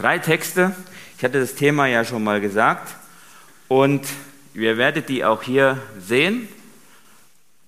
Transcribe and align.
drei 0.00 0.18
Texte. 0.18 0.74
Ich 1.18 1.24
hatte 1.24 1.40
das 1.40 1.54
Thema 1.54 1.86
ja 1.86 2.06
schon 2.06 2.24
mal 2.24 2.40
gesagt 2.40 2.94
und 3.68 4.06
ihr 4.54 4.78
werdet 4.78 5.10
die 5.10 5.26
auch 5.26 5.42
hier 5.42 5.76
sehen. 5.98 6.48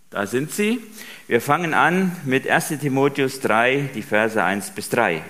Da 0.08 0.26
sind 0.26 0.50
sie. 0.50 0.80
Wir 1.28 1.42
fangen 1.42 1.74
an 1.74 2.16
mit 2.24 2.48
1 2.48 2.68
Timotheus 2.80 3.40
3, 3.40 3.90
die 3.94 4.02
Verse 4.02 4.42
1 4.42 4.70
bis 4.70 4.88
3. 4.88 5.22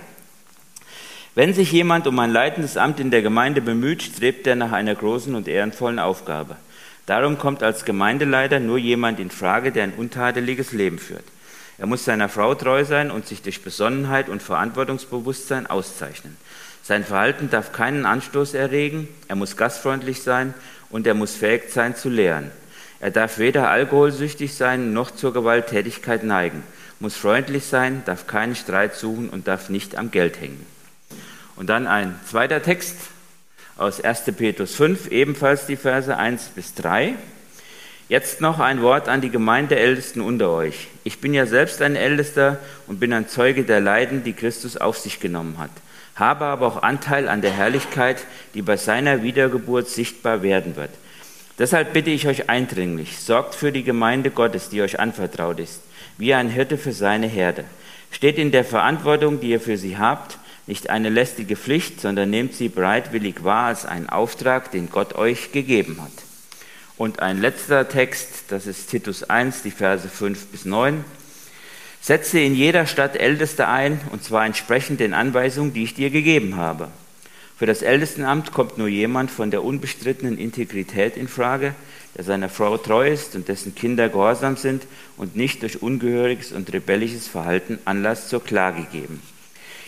Wenn 1.35 1.55
sich 1.55 1.73
jemand 1.73 2.07
um 2.07 2.19
ein 2.21 2.31
leitendes 2.31 2.77
Amt 2.77 3.01
in 3.01 3.11
der 3.11 3.23
Gemeinde 3.23 3.63
bemüht, 3.63 4.03
strebt 4.03 4.47
er 4.47 4.55
nach 4.55 4.71
einer 4.71 4.95
großen 4.95 5.35
und 5.35 5.49
ehrenvollen 5.49 5.99
Aufgabe. 5.99 6.57
Darum 7.07 7.37
kommt 7.37 7.65
als 7.65 7.85
Gemeindeleiter 7.85 8.61
nur 8.61 8.79
jemand 8.79 9.19
in 9.19 9.31
Frage, 9.31 9.73
der 9.73 9.85
ein 9.85 9.95
untadeliges 9.95 10.71
Leben 10.71 11.01
führt. 11.01 11.25
Er 11.79 11.87
muss 11.87 12.05
seiner 12.05 12.29
Frau 12.29 12.55
treu 12.55 12.85
sein 12.85 13.11
und 13.11 13.27
sich 13.27 13.43
durch 13.43 13.63
Besonnenheit 13.63 14.29
und 14.29 14.41
Verantwortungsbewusstsein 14.41 15.67
auszeichnen. 15.67 16.37
Sein 16.83 17.05
Verhalten 17.05 17.49
darf 17.49 17.73
keinen 17.73 18.07
Anstoß 18.07 18.55
erregen, 18.55 19.09
er 19.29 19.37
muss 19.37 19.57
gastfreundlich 19.57 20.23
sein 20.23 20.53
und 20.91 21.07
er 21.07 21.15
muss 21.15 21.37
fähig 21.37 21.71
sein 21.71 21.95
zu 21.95 22.09
lehren. 22.09 22.51
Er 22.99 23.11
darf 23.11 23.39
weder 23.39 23.69
alkoholsüchtig 23.69 24.55
sein 24.55 24.93
noch 24.93 25.11
zur 25.11 25.33
Gewalttätigkeit 25.33 26.25
neigen, 26.25 26.63
muss 27.01 27.17
freundlich 27.17 27.65
sein, 27.65 28.03
darf 28.05 28.27
keinen 28.27 28.55
Streit 28.55 28.95
suchen 28.95 29.29
und 29.29 29.49
darf 29.49 29.69
nicht 29.69 29.97
am 29.97 30.11
Geld 30.11 30.41
hängen. 30.41 30.65
Und 31.57 31.69
dann 31.69 31.87
ein 31.87 32.19
zweiter 32.29 32.63
Text 32.63 32.97
aus 33.77 34.01
1. 34.01 34.23
Petrus 34.37 34.75
5, 34.75 35.09
ebenfalls 35.09 35.67
die 35.67 35.77
Verse 35.77 36.17
1 36.17 36.51
bis 36.55 36.75
3. 36.75 37.15
Jetzt 38.09 38.41
noch 38.41 38.59
ein 38.59 38.83
Wort 38.83 39.09
an 39.09 39.21
die 39.21 39.31
Gemeindeältesten 39.31 40.23
unter 40.23 40.51
euch. 40.51 40.89
Ich 41.05 41.21
bin 41.21 41.33
ja 41.35 41.47
selbst 41.47 41.81
ein 41.81 41.97
Ältester 41.97 42.59
und 42.87 43.01
bin 43.01 43.13
ein 43.13 43.29
Zeuge 43.29 43.65
der 43.65 43.81
Leiden, 43.81 44.23
die 44.25 44.33
Christus 44.33 44.77
auf 44.77 44.99
sich 44.99 45.19
genommen 45.19 45.59
hat, 45.59 45.71
habe 46.17 46.45
aber 46.45 46.67
auch 46.67 46.83
Anteil 46.83 47.29
an 47.29 47.41
der 47.41 47.53
Herrlichkeit, 47.53 48.25
die 48.55 48.63
bei 48.63 48.77
seiner 48.77 49.23
Wiedergeburt 49.23 49.89
sichtbar 49.89 50.43
werden 50.43 50.77
wird. 50.77 50.91
Deshalb 51.59 51.93
bitte 51.93 52.11
ich 52.11 52.27
euch 52.27 52.49
eindringlich, 52.49 53.19
sorgt 53.19 53.55
für 53.55 53.73
die 53.73 53.85
Gemeinde 53.85 54.31
Gottes, 54.31 54.69
die 54.69 54.83
euch 54.83 54.99
anvertraut 54.99 55.61
ist, 55.61 55.81
wie 56.19 56.35
ein 56.35 56.49
Hirte 56.49 56.79
für 56.79 56.93
seine 56.93 57.27
Herde. 57.27 57.65
Steht 58.11 58.39
in 58.39 58.51
der 58.51 58.65
Verantwortung, 58.65 59.41
die 59.41 59.51
ihr 59.51 59.61
für 59.61 59.77
sie 59.77 59.99
habt, 59.99 60.39
nicht 60.67 60.91
eine 60.91 61.09
lästige 61.09 61.57
Pflicht, 61.57 62.01
sondern 62.01 62.31
nehmt 62.31 62.55
sie 62.55 62.69
bereitwillig 62.69 63.43
wahr 63.43 63.67
als 63.67 63.85
einen 63.85 64.09
Auftrag, 64.09 64.71
den 64.71 64.91
Gott 64.91 65.15
euch 65.15 65.53
gegeben 65.53 65.99
hat. 66.01 66.13
Und 66.97 67.21
ein 67.21 67.41
letzter 67.41 67.89
Text, 67.89 68.45
das 68.49 68.67
ist 68.67 68.91
Titus 68.91 69.25
1, 69.25 69.63
die 69.63 69.71
Verse 69.71 70.09
5 70.09 70.47
bis 70.49 70.65
9. 70.65 71.05
Setze 72.03 72.41
in 72.41 72.57
jeder 72.57 72.87
Stadt 72.87 73.15
Älteste 73.15 73.69
ein, 73.69 74.01
und 74.11 74.25
zwar 74.25 74.45
entsprechend 74.45 74.99
den 74.99 75.15
Anweisungen, 75.15 75.73
die 75.73 75.85
ich 75.85 75.95
dir 75.95 76.11
gegeben 76.11 76.57
habe. 76.57 76.89
Für 77.57 77.67
das 77.67 77.81
Ältestenamt 77.81 78.51
kommt 78.51 78.77
nur 78.77 78.89
jemand 78.89 79.31
von 79.31 79.53
der 79.53 79.63
unbestrittenen 79.63 80.37
Integrität 80.37 81.17
in 81.17 81.29
Frage, 81.29 81.77
der 82.17 82.25
seiner 82.25 82.49
Frau 82.49 82.77
treu 82.77 83.09
ist 83.09 83.37
und 83.37 83.47
dessen 83.47 83.77
Kinder 83.77 84.09
gehorsam 84.09 84.57
sind 84.57 84.83
und 85.17 85.37
nicht 85.37 85.63
durch 85.63 85.81
ungehöriges 85.81 86.51
und 86.51 86.73
rebellisches 86.73 87.29
Verhalten 87.29 87.79
Anlass 87.85 88.29
zur 88.29 88.43
Klage 88.43 88.85
geben. 88.91 89.23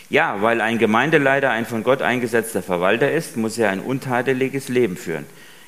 Ja, 0.09 0.41
weil 0.41 0.61
ein 0.61 0.77
Gemeindeleiter 0.77 1.51
ein 1.51 1.65
von 1.65 1.83
Gott 1.83 2.01
eingesetzter 2.01 2.63
Verwalter 2.63 3.11
ist, 3.11 3.35
muss 3.35 3.57
er 3.57 3.71
ein 3.71 3.81
untadeliges 3.81 4.69
Leben 4.69 4.95
führen. 4.95 5.25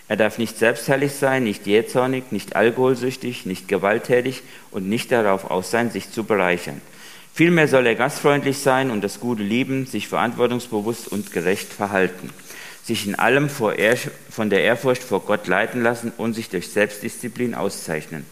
Er 0.09 0.15
darf 0.15 0.37
nicht 0.37 0.57
selbstherrlich 0.57 1.13
sein, 1.13 1.43
nicht 1.43 1.67
jähzornig, 1.67 2.31
nicht 2.31 2.55
alkoholsüchtig, 2.55 3.45
nicht 3.45 3.67
gewalttätig 3.67 4.41
und 4.71 4.87
nicht 4.87 5.11
darauf 5.11 5.51
aus 5.51 5.69
sein, 5.69 5.91
sich 5.91 6.11
zu 6.11 6.23
bereichern. 6.23 6.81
Vielmehr 7.33 7.67
soll 7.67 7.85
er 7.85 7.95
gastfreundlich 7.95 8.57
sein 8.59 8.89
und 8.89 9.03
das 9.03 9.19
Gute 9.19 9.43
lieben, 9.43 9.85
sich 9.85 10.07
verantwortungsbewusst 10.07 11.07
und 11.07 11.33
gerecht 11.33 11.71
verhalten, 11.71 12.29
sich 12.83 13.05
in 13.05 13.15
allem 13.15 13.49
von 13.49 14.49
der 14.49 14.63
Ehrfurcht 14.63 15.03
vor 15.03 15.19
Gott 15.19 15.45
leiten 15.47 15.83
lassen 15.83 16.11
und 16.17 16.33
sich 16.33 16.49
durch 16.49 16.69
Selbstdisziplin 16.69 17.53
auszeichnen. 17.53 18.25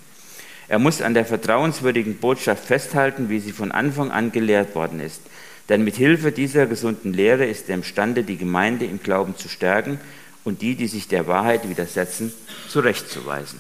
Er 0.68 0.80
muss 0.80 1.02
an 1.02 1.14
der 1.14 1.26
vertrauenswürdigen 1.26 2.18
Botschaft 2.18 2.66
festhalten, 2.66 3.30
wie 3.30 3.40
sie 3.40 3.52
von 3.52 3.72
Anfang 3.72 4.10
an 4.12 4.32
gelehrt 4.32 4.74
worden 4.74 5.00
ist. 5.00 5.22
Denn 5.70 5.84
mit 5.84 5.96
Hilfe 5.96 6.32
dieser 6.32 6.66
gesunden 6.66 7.14
Lehre 7.14 7.46
ist 7.46 7.70
er 7.70 7.76
imstande, 7.76 8.24
die 8.24 8.38
Gemeinde 8.38 8.86
im 8.86 9.04
Glauben 9.04 9.36
zu 9.36 9.50
stärken 9.50 10.00
und 10.46 10.62
die, 10.62 10.76
die 10.76 10.88
sich 10.88 11.10
der 11.10 11.28
Wahrheit 11.28 11.68
widersetzen, 11.68 12.34
zurechtzuweisen. 12.70 13.60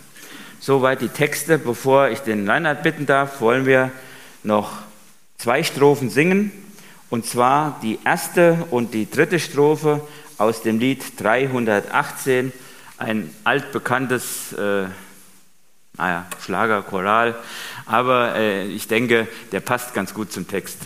Soweit 0.62 1.01
die 1.01 1.09
Texte. 1.09 1.57
Bevor 1.57 2.09
ich 2.09 2.19
den 2.19 2.50
Reinhard 2.50 2.84
bitten 2.84 3.06
darf, 3.06 3.41
wollen 3.41 3.66
wir 3.66 3.91
noch 4.44 4.72
zwei 5.38 5.63
Strophen 5.63 6.09
singen. 6.09 6.51
Und 7.09 7.25
zwar 7.25 7.79
die 7.84 8.00
erste 8.06 8.66
und 8.72 8.94
die 8.94 9.09
dritte 9.09 9.40
Strophe 9.40 10.01
aus 10.38 10.62
dem 10.62 10.79
Lied 10.79 11.03
318, 11.22 12.53
ein 12.97 13.29
altbekanntes 13.44 14.53
äh, 14.53 14.85
naja, 15.97 16.25
Schlagerchoral, 16.41 17.35
aber 17.85 18.35
äh, 18.35 18.66
ich 18.68 18.88
denke, 18.88 19.28
der 19.51 19.59
passt 19.59 19.94
ganz 19.94 20.13
gut 20.13 20.31
zum 20.31 20.47
Text. 20.47 20.79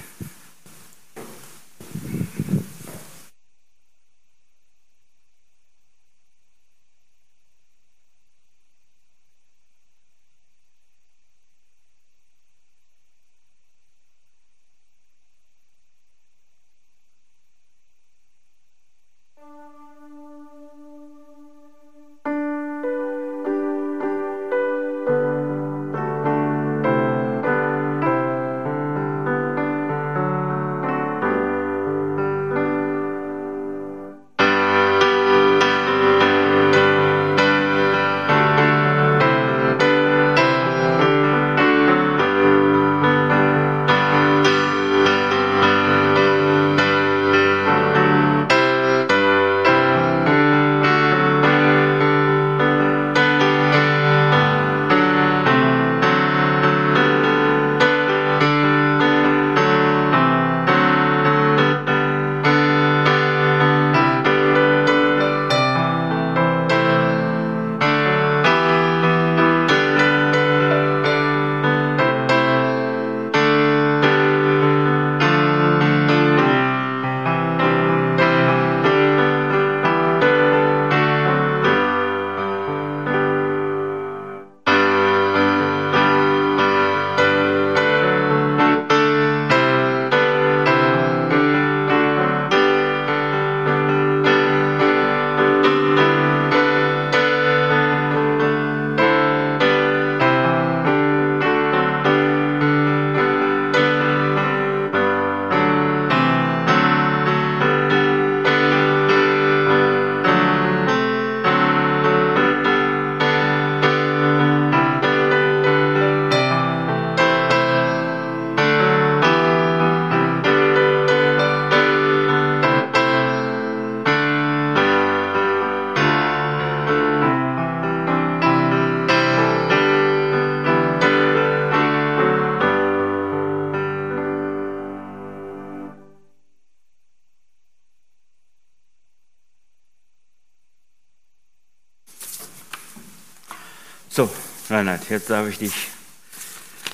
So, 144.20 144.30
Reinhard, 144.70 145.10
jetzt 145.10 145.30
darf 145.30 145.48
ich 145.48 145.60
dich 145.60 145.72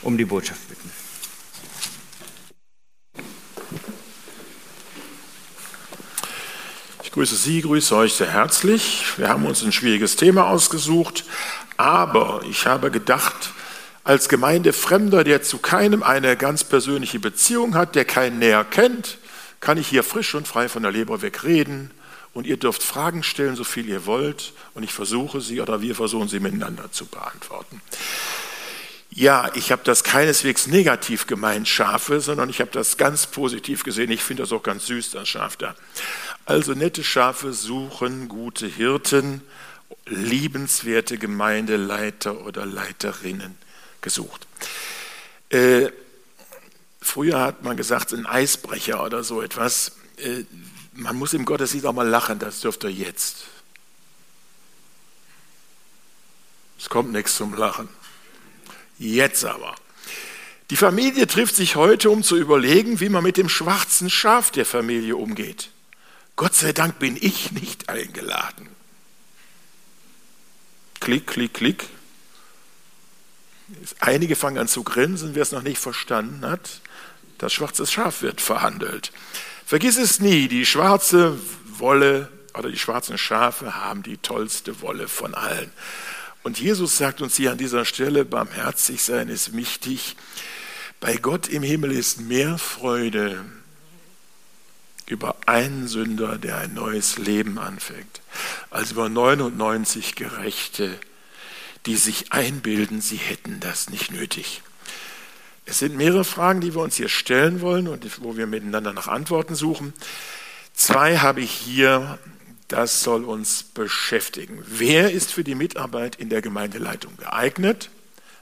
um 0.03 0.15
die 0.15 0.25
Botschaft 0.25 0.61
bitten. 0.69 0.91
Ich 7.01 7.11
grüße 7.11 7.35
Sie, 7.35 7.63
grüße 7.63 7.95
euch 7.95 8.13
sehr 8.13 8.31
herzlich. 8.31 9.17
Wir 9.17 9.27
haben 9.27 9.47
uns 9.47 9.63
ein 9.63 9.71
schwieriges 9.71 10.17
Thema 10.17 10.49
ausgesucht, 10.49 11.25
aber 11.77 12.43
ich 12.47 12.67
habe 12.67 12.91
gedacht, 12.91 13.49
als 14.03 14.29
Gemeindefremder, 14.29 15.23
der 15.23 15.41
zu 15.41 15.57
keinem 15.57 16.03
eine 16.03 16.37
ganz 16.37 16.63
persönliche 16.63 17.17
Beziehung 17.17 17.73
hat, 17.73 17.95
der 17.95 18.05
keinen 18.05 18.37
näher 18.37 18.63
kennt, 18.63 19.17
kann 19.61 19.79
ich 19.79 19.87
hier 19.87 20.03
frisch 20.03 20.35
und 20.35 20.47
frei 20.47 20.69
von 20.69 20.83
der 20.83 20.91
Leber 20.91 21.23
weg 21.23 21.43
reden 21.43 21.89
und 22.35 22.45
ihr 22.45 22.57
dürft 22.57 22.83
Fragen 22.83 23.23
stellen, 23.23 23.55
so 23.55 23.63
viel 23.63 23.87
ihr 23.87 24.05
wollt 24.05 24.53
und 24.73 24.83
ich 24.83 24.91
versuche 24.91 25.39
sie 25.39 25.61
oder 25.61 25.81
wir 25.81 25.95
versuchen 25.95 26.27
sie 26.27 26.41
miteinander 26.41 26.91
zu 26.91 27.05
beantworten. 27.05 27.81
Ja, 29.09 29.49
ich 29.55 29.71
habe 29.71 29.81
das 29.85 30.03
keineswegs 30.03 30.67
negativ 30.67 31.27
gemeint, 31.27 31.69
Schafe, 31.69 32.19
sondern 32.19 32.49
ich 32.49 32.59
habe 32.59 32.71
das 32.71 32.97
ganz 32.97 33.27
positiv 33.27 33.85
gesehen. 33.85 34.11
Ich 34.11 34.21
finde 34.21 34.43
das 34.43 34.51
auch 34.51 34.63
ganz 34.63 34.85
süß, 34.87 35.11
das 35.11 35.29
Schaf 35.29 35.55
da. 35.55 35.75
Also 36.45 36.73
nette 36.73 37.05
Schafe 37.05 37.53
suchen 37.53 38.27
gute 38.27 38.67
Hirten, 38.67 39.41
liebenswerte 40.05 41.17
Gemeindeleiter 41.17 42.45
oder 42.45 42.65
Leiterinnen 42.65 43.57
gesucht. 44.01 44.45
Äh, 45.51 45.89
früher 46.99 47.39
hat 47.39 47.63
man 47.63 47.77
gesagt, 47.77 48.11
ein 48.11 48.25
Eisbrecher 48.25 49.01
oder 49.01 49.23
so 49.23 49.41
etwas. 49.41 49.93
Äh, 50.17 50.43
man 50.95 51.15
muss 51.15 51.33
im 51.33 51.45
Gottesdienst 51.45 51.85
auch 51.85 51.93
mal 51.93 52.07
lachen, 52.07 52.39
das 52.39 52.61
dürft 52.61 52.83
ihr 52.83 52.91
jetzt. 52.91 53.45
Es 56.79 56.89
kommt 56.89 57.11
nichts 57.11 57.35
zum 57.35 57.53
Lachen. 57.53 57.89
Jetzt 58.97 59.45
aber. 59.45 59.75
Die 60.69 60.77
Familie 60.77 61.27
trifft 61.27 61.55
sich 61.55 61.75
heute, 61.75 62.09
um 62.09 62.23
zu 62.23 62.37
überlegen, 62.37 62.99
wie 62.99 63.09
man 63.09 63.23
mit 63.23 63.37
dem 63.37 63.49
schwarzen 63.49 64.09
Schaf 64.09 64.51
der 64.51 64.65
Familie 64.65 65.15
umgeht. 65.15 65.69
Gott 66.35 66.55
sei 66.55 66.73
Dank 66.73 66.99
bin 66.99 67.17
ich 67.19 67.51
nicht 67.51 67.89
eingeladen. 67.89 68.69
Klick, 70.99 71.27
klick, 71.27 71.53
klick. 71.53 71.87
Einige 73.99 74.35
fangen 74.35 74.57
an 74.57 74.67
zu 74.67 74.83
grinsen, 74.83 75.35
wer 75.35 75.43
es 75.43 75.51
noch 75.51 75.61
nicht 75.61 75.77
verstanden 75.77 76.45
hat. 76.45 76.81
Das 77.37 77.53
schwarze 77.53 77.85
Schaf 77.85 78.21
wird 78.21 78.41
verhandelt. 78.41 79.11
Vergiss 79.65 79.97
es 79.97 80.19
nie, 80.19 80.47
die 80.47 80.65
schwarze 80.65 81.39
Wolle 81.65 82.29
oder 82.53 82.69
die 82.69 82.77
schwarzen 82.77 83.17
Schafe 83.17 83.75
haben 83.75 84.03
die 84.03 84.17
tollste 84.17 84.81
Wolle 84.81 85.07
von 85.07 85.33
allen. 85.33 85.71
Und 86.43 86.59
Jesus 86.59 86.97
sagt 86.97 87.21
uns 87.21 87.35
hier 87.35 87.51
an 87.51 87.57
dieser 87.57 87.85
Stelle, 87.85 88.23
barmherzig 88.25 89.01
sein 89.01 89.27
ist 89.29 89.55
wichtig. 89.55 90.15
Bei 90.99 91.15
Gott 91.15 91.47
im 91.47 91.63
Himmel 91.63 91.91
ist 91.91 92.21
mehr 92.21 92.59
Freude 92.59 93.43
über 95.07 95.35
einen 95.47 95.87
Sünder, 95.87 96.37
der 96.37 96.57
ein 96.57 96.75
neues 96.75 97.17
Leben 97.17 97.57
anfängt, 97.57 98.21
als 98.69 98.91
über 98.91 99.09
99 99.09 100.13
Gerechte, 100.15 100.99
die 101.87 101.95
sich 101.95 102.31
einbilden, 102.31 103.01
sie 103.01 103.17
hätten 103.17 103.59
das 103.59 103.89
nicht 103.89 104.11
nötig. 104.11 104.61
Es 105.65 105.79
sind 105.79 105.97
mehrere 105.97 106.23
Fragen, 106.23 106.61
die 106.61 106.75
wir 106.75 106.81
uns 106.81 106.95
hier 106.95 107.09
stellen 107.09 107.61
wollen 107.61 107.87
und 107.87 108.23
wo 108.23 108.37
wir 108.37 108.45
miteinander 108.45 108.93
nach 108.93 109.07
Antworten 109.07 109.55
suchen. 109.55 109.93
Zwei 110.73 111.17
habe 111.17 111.41
ich 111.41 111.51
hier, 111.51 112.19
das 112.67 113.01
soll 113.01 113.23
uns 113.23 113.63
beschäftigen. 113.63 114.63
Wer 114.67 115.11
ist 115.11 115.31
für 115.31 115.43
die 115.43 115.55
Mitarbeit 115.55 116.17
in 116.17 116.29
der 116.29 116.41
Gemeindeleitung 116.41 117.17
geeignet? 117.17 117.89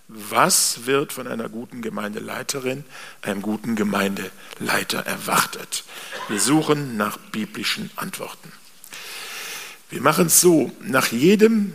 Was 0.09 0.85
wird 0.85 1.13
von 1.13 1.27
einer 1.27 1.47
guten 1.47 1.81
Gemeindeleiterin, 1.81 2.83
einem 3.21 3.41
guten 3.41 3.75
Gemeindeleiter 3.75 4.99
erwartet? 4.99 5.85
Wir 6.27 6.41
suchen 6.41 6.97
nach 6.97 7.17
biblischen 7.17 7.89
Antworten. 7.95 8.51
Wir 9.89 10.01
machen 10.01 10.25
es 10.25 10.41
so, 10.41 10.71
nach 10.81 11.11
jedem 11.11 11.73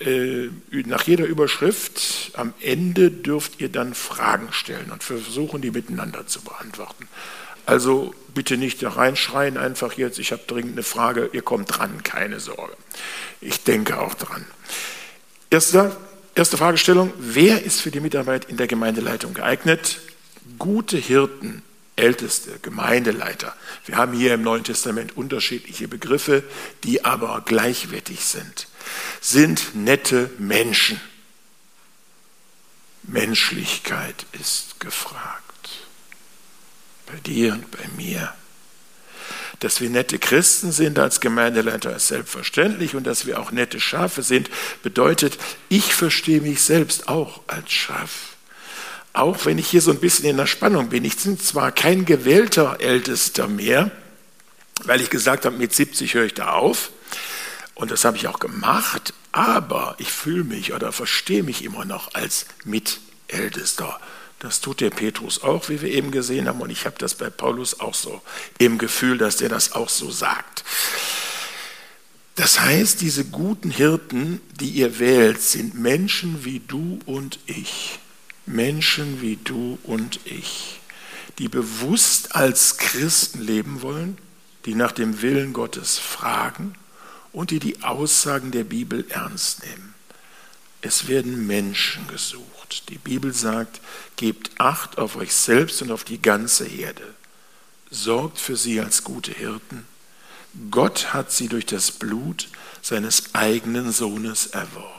nach 0.00 1.06
jeder 1.06 1.26
Überschrift 1.26 2.30
am 2.34 2.54
Ende 2.60 3.10
dürft 3.10 3.60
ihr 3.60 3.68
dann 3.68 3.94
Fragen 3.94 4.52
stellen 4.52 4.92
und 4.92 5.02
versuchen, 5.02 5.60
die 5.60 5.72
miteinander 5.72 6.26
zu 6.26 6.40
beantworten. 6.42 7.08
Also 7.66 8.14
bitte 8.32 8.56
nicht 8.56 8.82
da 8.82 8.90
reinschreien, 8.90 9.58
einfach 9.58 9.94
jetzt, 9.94 10.18
ich 10.18 10.32
habe 10.32 10.42
dringend 10.46 10.72
eine 10.72 10.82
Frage, 10.82 11.30
ihr 11.32 11.42
kommt 11.42 11.76
dran, 11.76 12.02
keine 12.02 12.40
Sorge. 12.40 12.74
Ich 13.40 13.64
denke 13.64 13.98
auch 13.98 14.14
dran. 14.14 14.46
Erste, 15.50 15.94
erste 16.34 16.56
Fragestellung, 16.56 17.12
wer 17.18 17.62
ist 17.64 17.80
für 17.80 17.90
die 17.90 18.00
Mitarbeit 18.00 18.46
in 18.46 18.56
der 18.56 18.68
Gemeindeleitung 18.68 19.34
geeignet? 19.34 19.98
Gute 20.58 20.96
Hirten, 20.96 21.62
Älteste, 21.96 22.58
Gemeindeleiter. 22.62 23.54
Wir 23.84 23.96
haben 23.96 24.12
hier 24.12 24.32
im 24.34 24.42
Neuen 24.42 24.64
Testament 24.64 25.16
unterschiedliche 25.16 25.88
Begriffe, 25.88 26.44
die 26.84 27.04
aber 27.04 27.42
gleichwertig 27.44 28.24
sind 28.24 28.68
sind 29.20 29.74
nette 29.74 30.30
Menschen. 30.38 31.00
Menschlichkeit 33.02 34.26
ist 34.32 34.80
gefragt. 34.80 35.42
Bei 37.06 37.18
dir 37.20 37.54
und 37.54 37.70
bei 37.70 37.88
mir. 37.96 38.34
Dass 39.60 39.80
wir 39.80 39.90
nette 39.90 40.18
Christen 40.18 40.72
sind 40.72 40.98
als 40.98 41.20
Gemeindeleiter 41.20 41.96
ist 41.96 42.08
selbstverständlich 42.08 42.94
und 42.94 43.04
dass 43.04 43.26
wir 43.26 43.40
auch 43.40 43.50
nette 43.50 43.80
Schafe 43.80 44.22
sind, 44.22 44.50
bedeutet, 44.82 45.38
ich 45.68 45.94
verstehe 45.94 46.40
mich 46.40 46.62
selbst 46.62 47.08
auch 47.08 47.40
als 47.46 47.72
Schaf. 47.72 48.36
Auch 49.14 49.46
wenn 49.46 49.58
ich 49.58 49.68
hier 49.68 49.80
so 49.80 49.90
ein 49.90 50.00
bisschen 50.00 50.26
in 50.26 50.36
der 50.36 50.46
Spannung 50.46 50.90
bin. 50.90 51.04
Ich 51.04 51.16
bin 51.16 51.40
zwar 51.40 51.72
kein 51.72 52.04
gewählter 52.04 52.76
Ältester 52.80 53.48
mehr, 53.48 53.90
weil 54.84 55.00
ich 55.00 55.10
gesagt 55.10 55.44
habe, 55.44 55.56
mit 55.56 55.74
70 55.74 56.14
höre 56.14 56.26
ich 56.26 56.34
da 56.34 56.52
auf, 56.52 56.90
und 57.78 57.92
das 57.92 58.04
habe 58.04 58.16
ich 58.16 58.26
auch 58.26 58.40
gemacht, 58.40 59.14
aber 59.30 59.94
ich 59.98 60.10
fühle 60.10 60.42
mich 60.42 60.72
oder 60.72 60.90
verstehe 60.90 61.44
mich 61.44 61.62
immer 61.62 61.84
noch 61.84 62.12
als 62.12 62.46
Mitältester. 62.64 64.00
Das 64.40 64.60
tut 64.60 64.80
der 64.80 64.90
Petrus 64.90 65.44
auch, 65.44 65.68
wie 65.68 65.80
wir 65.80 65.88
eben 65.88 66.10
gesehen 66.10 66.48
haben. 66.48 66.60
Und 66.60 66.70
ich 66.70 66.86
habe 66.86 66.96
das 66.98 67.14
bei 67.14 67.30
Paulus 67.30 67.78
auch 67.78 67.94
so 67.94 68.20
im 68.58 68.78
Gefühl, 68.78 69.16
dass 69.16 69.36
der 69.36 69.48
das 69.48 69.72
auch 69.72 69.88
so 69.88 70.10
sagt. 70.10 70.64
Das 72.34 72.60
heißt, 72.60 73.00
diese 73.00 73.24
guten 73.24 73.70
Hirten, 73.70 74.40
die 74.58 74.70
ihr 74.70 74.98
wählt, 74.98 75.40
sind 75.40 75.74
Menschen 75.74 76.44
wie 76.44 76.58
du 76.58 76.98
und 77.06 77.38
ich. 77.46 78.00
Menschen 78.44 79.20
wie 79.20 79.36
du 79.36 79.78
und 79.84 80.18
ich, 80.24 80.80
die 81.38 81.48
bewusst 81.48 82.34
als 82.34 82.76
Christen 82.76 83.40
leben 83.40 83.82
wollen, 83.82 84.18
die 84.64 84.74
nach 84.74 84.90
dem 84.90 85.22
Willen 85.22 85.52
Gottes 85.52 85.96
fragen 85.98 86.74
und 87.32 87.50
die 87.50 87.58
die 87.58 87.82
Aussagen 87.82 88.50
der 88.50 88.64
Bibel 88.64 89.06
ernst 89.10 89.64
nehmen. 89.64 89.94
Es 90.80 91.08
werden 91.08 91.46
Menschen 91.46 92.06
gesucht. 92.08 92.88
Die 92.88 92.98
Bibel 92.98 93.32
sagt, 93.32 93.80
gebt 94.16 94.50
Acht 94.58 94.98
auf 94.98 95.16
euch 95.16 95.34
selbst 95.34 95.82
und 95.82 95.90
auf 95.90 96.04
die 96.04 96.22
ganze 96.22 96.64
Herde. 96.64 97.14
Sorgt 97.90 98.38
für 98.38 98.56
sie 98.56 98.80
als 98.80 99.02
gute 99.02 99.32
Hirten. 99.32 99.86
Gott 100.70 101.12
hat 101.12 101.32
sie 101.32 101.48
durch 101.48 101.66
das 101.66 101.90
Blut 101.90 102.48
seines 102.82 103.34
eigenen 103.34 103.92
Sohnes 103.92 104.46
erworben. 104.46 104.98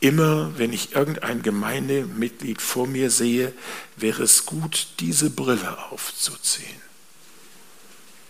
Immer 0.00 0.58
wenn 0.58 0.72
ich 0.72 0.96
irgendein 0.96 1.42
Gemeindemitglied 1.42 2.60
vor 2.60 2.86
mir 2.86 3.10
sehe, 3.10 3.52
wäre 3.96 4.24
es 4.24 4.46
gut, 4.46 4.88
diese 4.98 5.30
Brille 5.30 5.90
aufzuziehen. 5.90 6.82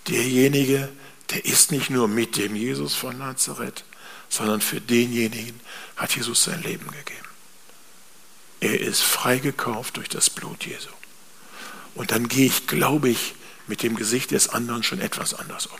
Derjenige, 0.08 0.90
der 1.30 1.44
ist 1.44 1.70
nicht 1.72 1.90
nur 1.90 2.08
mit 2.08 2.36
dem 2.36 2.54
Jesus 2.54 2.94
von 2.94 3.18
Nazareth, 3.18 3.84
sondern 4.28 4.60
für 4.60 4.80
denjenigen 4.80 5.60
hat 5.96 6.14
Jesus 6.16 6.44
sein 6.44 6.62
Leben 6.62 6.86
gegeben. 6.86 7.28
Er 8.60 8.80
ist 8.80 9.00
freigekauft 9.00 9.96
durch 9.96 10.08
das 10.08 10.30
Blut 10.30 10.64
Jesu. 10.64 10.88
Und 11.94 12.12
dann 12.12 12.28
gehe 12.28 12.46
ich, 12.46 12.66
glaube 12.66 13.08
ich, 13.08 13.34
mit 13.66 13.82
dem 13.82 13.96
Gesicht 13.96 14.30
des 14.30 14.48
anderen 14.48 14.82
schon 14.82 15.00
etwas 15.00 15.34
anders 15.34 15.66
um. 15.66 15.78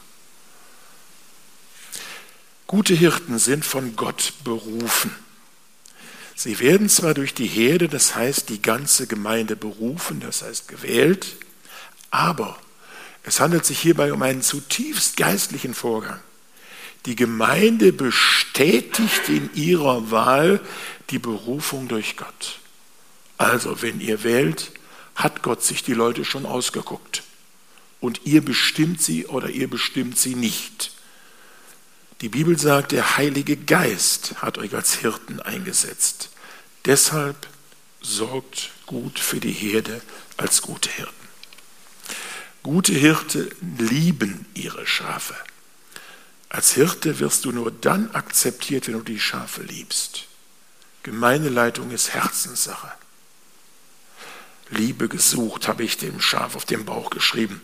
Gute 2.66 2.94
Hirten 2.94 3.38
sind 3.38 3.64
von 3.64 3.96
Gott 3.96 4.32
berufen. 4.44 5.14
Sie 6.34 6.58
werden 6.58 6.88
zwar 6.88 7.14
durch 7.14 7.34
die 7.34 7.46
Herde, 7.46 7.88
das 7.88 8.14
heißt 8.14 8.48
die 8.48 8.62
ganze 8.62 9.06
Gemeinde 9.06 9.56
berufen, 9.56 10.20
das 10.20 10.42
heißt 10.42 10.68
gewählt, 10.68 11.36
aber 12.10 12.58
es 13.24 13.40
handelt 13.40 13.64
sich 13.64 13.78
hierbei 13.78 14.12
um 14.12 14.22
einen 14.22 14.42
zutiefst 14.42 15.16
geistlichen 15.16 15.74
Vorgang. 15.74 16.20
Die 17.06 17.16
Gemeinde 17.16 17.92
bestätigt 17.92 19.28
in 19.28 19.50
ihrer 19.54 20.10
Wahl 20.10 20.60
die 21.10 21.18
Berufung 21.18 21.88
durch 21.88 22.16
Gott. 22.16 22.58
Also, 23.38 23.82
wenn 23.82 24.00
ihr 24.00 24.22
wählt, 24.22 24.72
hat 25.14 25.42
Gott 25.42 25.62
sich 25.62 25.82
die 25.82 25.94
Leute 25.94 26.24
schon 26.24 26.46
ausgeguckt. 26.46 27.22
Und 28.00 28.22
ihr 28.24 28.44
bestimmt 28.44 29.02
sie 29.02 29.26
oder 29.26 29.48
ihr 29.48 29.68
bestimmt 29.68 30.18
sie 30.18 30.34
nicht. 30.34 30.92
Die 32.20 32.28
Bibel 32.28 32.58
sagt, 32.58 32.92
der 32.92 33.16
Heilige 33.16 33.56
Geist 33.56 34.34
hat 34.36 34.58
euch 34.58 34.74
als 34.74 34.94
Hirten 34.94 35.40
eingesetzt. 35.40 36.30
Deshalb 36.84 37.48
sorgt 38.00 38.70
gut 38.86 39.18
für 39.18 39.40
die 39.40 39.52
Herde 39.52 40.00
als 40.36 40.62
gute 40.62 40.90
Hirten. 40.90 41.21
Gute 42.62 42.92
Hirte 42.92 43.50
lieben 43.78 44.46
ihre 44.54 44.86
Schafe. 44.86 45.34
Als 46.48 46.74
Hirte 46.74 47.18
wirst 47.18 47.44
du 47.44 47.50
nur 47.50 47.72
dann 47.72 48.10
akzeptiert, 48.12 48.86
wenn 48.86 48.94
du 48.94 49.02
die 49.02 49.18
Schafe 49.18 49.62
liebst. 49.62 50.26
Gemeindeleitung 51.02 51.90
ist 51.90 52.14
Herzenssache. 52.14 52.92
Liebe 54.70 55.08
gesucht, 55.08 55.66
habe 55.66 55.82
ich 55.82 55.98
dem 55.98 56.20
Schaf 56.20 56.54
auf 56.54 56.64
dem 56.64 56.84
Bauch 56.84 57.10
geschrieben. 57.10 57.60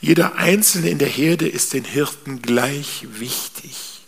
Jeder 0.00 0.36
Einzelne 0.36 0.88
in 0.88 0.98
der 0.98 1.08
Herde 1.08 1.46
ist 1.46 1.74
den 1.74 1.84
Hirten 1.84 2.40
gleich 2.40 3.06
wichtig, 3.10 4.06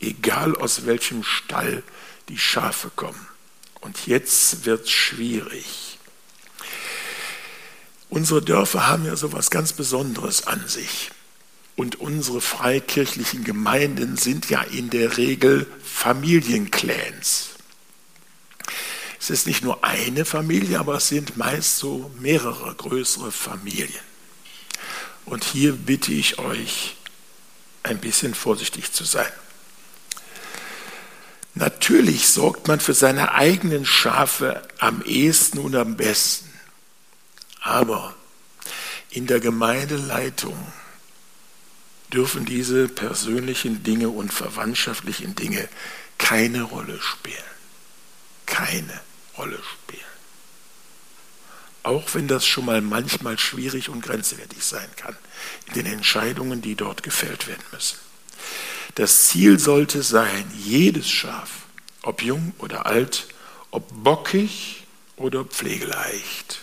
egal 0.00 0.54
aus 0.54 0.84
welchem 0.84 1.24
Stall 1.24 1.82
die 2.28 2.38
Schafe 2.38 2.90
kommen. 2.94 3.26
Und 3.80 4.06
jetzt 4.06 4.66
wird 4.66 4.84
es 4.84 4.90
schwierig. 4.90 5.91
Unsere 8.12 8.42
Dörfer 8.42 8.88
haben 8.88 9.06
ja 9.06 9.16
so 9.16 9.28
etwas 9.28 9.48
ganz 9.48 9.72
Besonderes 9.72 10.46
an 10.46 10.68
sich. 10.68 11.10
Und 11.76 11.98
unsere 11.98 12.42
freikirchlichen 12.42 13.42
Gemeinden 13.42 14.18
sind 14.18 14.50
ja 14.50 14.60
in 14.60 14.90
der 14.90 15.16
Regel 15.16 15.66
Familienclans. 15.82 17.52
Es 19.18 19.30
ist 19.30 19.46
nicht 19.46 19.64
nur 19.64 19.82
eine 19.82 20.26
Familie, 20.26 20.78
aber 20.78 20.96
es 20.96 21.08
sind 21.08 21.38
meist 21.38 21.78
so 21.78 22.10
mehrere 22.18 22.74
größere 22.74 23.32
Familien. 23.32 24.04
Und 25.24 25.44
hier 25.44 25.72
bitte 25.72 26.12
ich 26.12 26.38
euch, 26.38 26.96
ein 27.82 27.96
bisschen 27.96 28.34
vorsichtig 28.34 28.92
zu 28.92 29.04
sein. 29.04 29.32
Natürlich 31.54 32.28
sorgt 32.28 32.68
man 32.68 32.78
für 32.78 32.92
seine 32.92 33.32
eigenen 33.32 33.86
Schafe 33.86 34.60
am 34.80 35.00
ehesten 35.00 35.60
und 35.60 35.74
am 35.76 35.96
besten. 35.96 36.51
Aber 37.62 38.14
in 39.10 39.26
der 39.26 39.40
Gemeindeleitung 39.40 40.56
dürfen 42.12 42.44
diese 42.44 42.88
persönlichen 42.88 43.82
Dinge 43.82 44.10
und 44.10 44.32
verwandtschaftlichen 44.32 45.34
Dinge 45.34 45.68
keine 46.18 46.62
Rolle 46.62 47.00
spielen. 47.00 47.36
Keine. 48.46 49.00
Rolle 49.36 49.58
spielen. 49.62 50.02
Auch 51.82 52.14
wenn 52.14 52.28
das 52.28 52.46
schon 52.46 52.66
mal 52.66 52.80
manchmal 52.80 53.38
schwierig 53.38 53.88
und 53.88 54.02
grenzwertig 54.02 54.62
sein 54.62 54.88
kann 54.96 55.16
in 55.68 55.74
den 55.74 55.86
Entscheidungen, 55.86 56.62
die 56.62 56.74
dort 56.74 57.02
gefällt 57.02 57.48
werden 57.48 57.64
müssen. 57.72 57.98
Das 58.94 59.28
Ziel 59.28 59.58
sollte 59.58 60.02
sein, 60.02 60.44
jedes 60.56 61.10
Schaf, 61.10 61.50
ob 62.02 62.22
jung 62.22 62.54
oder 62.58 62.86
alt, 62.86 63.28
ob 63.70 63.88
bockig 64.04 64.84
oder 65.16 65.44
pflegeleicht, 65.44 66.61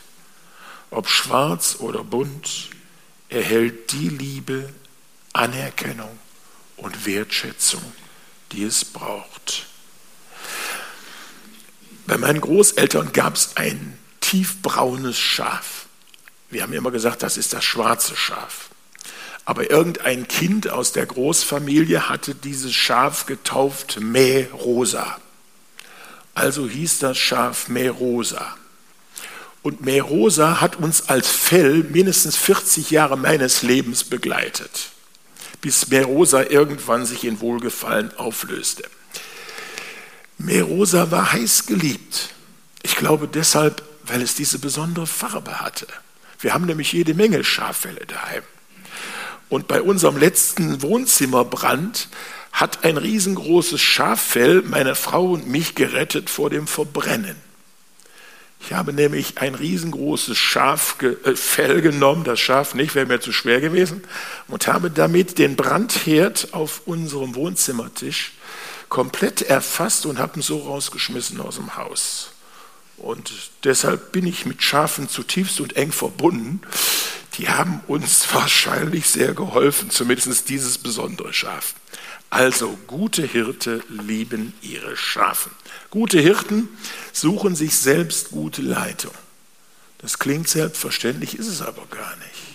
ob 0.91 1.07
schwarz 1.07 1.77
oder 1.79 2.03
bunt, 2.03 2.69
erhält 3.29 3.91
die 3.91 4.09
Liebe, 4.09 4.69
Anerkennung 5.33 6.17
und 6.77 7.05
Wertschätzung, 7.05 7.81
die 8.51 8.63
es 8.63 8.85
braucht. 8.85 9.67
Bei 12.07 12.17
meinen 12.17 12.41
Großeltern 12.41 13.13
gab 13.13 13.35
es 13.35 13.55
ein 13.55 13.97
tiefbraunes 14.19 15.17
Schaf. 15.19 15.85
Wir 16.49 16.63
haben 16.63 16.73
immer 16.73 16.91
gesagt, 16.91 17.21
das 17.21 17.37
ist 17.37 17.53
das 17.53 17.63
schwarze 17.63 18.15
Schaf. 18.15 18.69
Aber 19.45 19.69
irgendein 19.69 20.27
Kind 20.27 20.69
aus 20.69 20.91
der 20.91 21.05
Großfamilie 21.05 22.09
hatte 22.09 22.35
dieses 22.35 22.73
Schaf 22.73 23.25
getauft 23.25 23.99
Mährosa. 23.99 25.19
Also 26.33 26.67
hieß 26.67 26.99
das 26.99 27.17
Schaf 27.17 27.67
Mährosa. 27.67 28.55
Und 29.61 29.81
Mährosa 29.81 30.61
hat 30.61 30.77
uns 30.77 31.09
als 31.09 31.27
Fell 31.27 31.83
mindestens 31.83 32.37
40 32.37 32.91
Jahre 32.91 33.17
meines 33.17 33.61
Lebens 33.61 34.05
begleitet, 34.05 34.91
bis 35.61 35.89
Mährosa 35.89 36.43
irgendwann 36.43 37.05
sich 37.05 37.25
in 37.25 37.41
Wohlgefallen 37.41 38.15
auflöste. 38.17 38.83
Merosa 40.37 41.11
war 41.11 41.33
heiß 41.33 41.65
geliebt. 41.65 42.29
Ich 42.83 42.95
glaube 42.95 43.27
deshalb, 43.27 43.83
weil 44.03 44.21
es 44.21 44.35
diese 44.35 44.59
besondere 44.59 45.05
Farbe 45.05 45.59
hatte. 45.59 45.87
Wir 46.39 46.53
haben 46.53 46.65
nämlich 46.65 46.93
jede 46.93 47.13
Menge 47.13 47.43
Schaffelle 47.43 48.05
daheim. 48.05 48.43
Und 49.49 49.67
bei 49.67 49.81
unserem 49.81 50.17
letzten 50.17 50.81
Wohnzimmerbrand 50.81 52.07
hat 52.53 52.85
ein 52.85 52.95
riesengroßes 52.95 53.81
Schaffell 53.81 54.61
meine 54.61 54.95
Frau 54.95 55.31
und 55.31 55.47
mich 55.47 55.75
gerettet 55.75 56.29
vor 56.29 56.49
dem 56.49 56.67
Verbrennen. 56.67 57.48
Ich 58.61 58.73
habe 58.73 58.93
nämlich 58.93 59.37
ein 59.37 59.55
riesengroßes 59.55 60.37
Schaffell 60.37 61.77
äh, 61.77 61.81
genommen, 61.81 62.23
das 62.23 62.39
Schaf 62.39 62.75
nicht, 62.75 62.93
wäre 62.93 63.05
mir 63.05 63.19
zu 63.19 63.31
schwer 63.31 63.61
gewesen, 63.61 64.03
und 64.47 64.67
habe 64.67 64.91
damit 64.91 65.37
den 65.37 65.55
Brandherd 65.55 66.49
auf 66.51 66.81
unserem 66.85 67.35
Wohnzimmertisch 67.35 68.33
komplett 68.89 69.41
erfasst 69.43 70.05
und 70.05 70.19
habe 70.19 70.39
ihn 70.39 70.41
so 70.41 70.59
rausgeschmissen 70.59 71.39
aus 71.39 71.55
dem 71.55 71.77
Haus. 71.77 72.31
Und 72.97 73.31
deshalb 73.63 74.11
bin 74.11 74.27
ich 74.27 74.45
mit 74.45 74.61
Schafen 74.61 75.07
zutiefst 75.07 75.61
und 75.61 75.77
eng 75.77 75.91
verbunden. 75.91 76.61
Die 77.37 77.47
haben 77.47 77.81
uns 77.87 78.27
wahrscheinlich 78.33 79.07
sehr 79.07 79.33
geholfen, 79.33 79.89
zumindest 79.89 80.49
dieses 80.49 80.77
besondere 80.77 81.33
Schaf. 81.33 81.75
Also 82.29 82.77
gute 82.85 83.25
Hirte 83.25 83.81
lieben 83.89 84.53
ihre 84.61 84.95
Schafen. 84.95 85.51
Gute 85.89 86.19
Hirten 86.19 86.69
suchen 87.11 87.55
sich 87.55 87.75
selbst 87.75 88.29
gute 88.29 88.61
Leitung. 88.61 89.13
Das 89.97 90.19
klingt 90.19 90.47
selbstverständlich, 90.47 91.37
ist 91.37 91.47
es 91.47 91.61
aber 91.61 91.85
gar 91.87 92.15
nicht. 92.17 92.49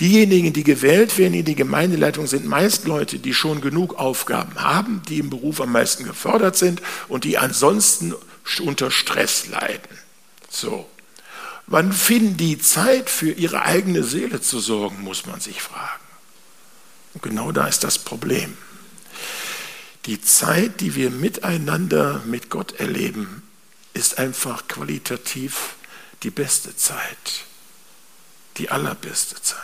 Diejenigen, 0.00 0.52
die 0.52 0.64
gewählt 0.64 1.16
werden 1.16 1.34
in 1.34 1.44
die 1.44 1.54
Gemeindeleitung, 1.54 2.26
sind 2.26 2.44
meist 2.44 2.86
Leute, 2.86 3.18
die 3.18 3.34
schon 3.34 3.60
genug 3.60 3.94
Aufgaben 3.94 4.56
haben, 4.56 5.02
die 5.08 5.18
im 5.18 5.30
Beruf 5.30 5.60
am 5.60 5.70
meisten 5.70 6.04
gefordert 6.04 6.56
sind 6.56 6.82
und 7.08 7.24
die 7.24 7.38
ansonsten 7.38 8.14
unter 8.60 8.90
Stress 8.90 9.46
leiden. 9.46 9.98
So. 10.50 10.88
Wann 11.68 11.92
finden 11.92 12.36
die 12.36 12.58
Zeit 12.58 13.08
für 13.08 13.30
ihre 13.30 13.62
eigene 13.62 14.02
Seele 14.02 14.40
zu 14.40 14.58
sorgen, 14.58 15.02
muss 15.02 15.26
man 15.26 15.40
sich 15.40 15.62
fragen. 15.62 16.02
Und 17.14 17.22
genau 17.22 17.52
da 17.52 17.68
ist 17.68 17.84
das 17.84 17.98
Problem. 17.98 18.56
Die 20.06 20.20
Zeit, 20.20 20.80
die 20.80 20.96
wir 20.96 21.10
miteinander 21.10 22.22
mit 22.26 22.50
Gott 22.50 22.72
erleben, 22.80 23.42
ist 23.94 24.18
einfach 24.18 24.66
qualitativ 24.66 25.74
die 26.24 26.30
beste 26.30 26.74
Zeit, 26.76 27.44
die 28.56 28.70
allerbeste 28.70 29.40
Zeit. 29.40 29.60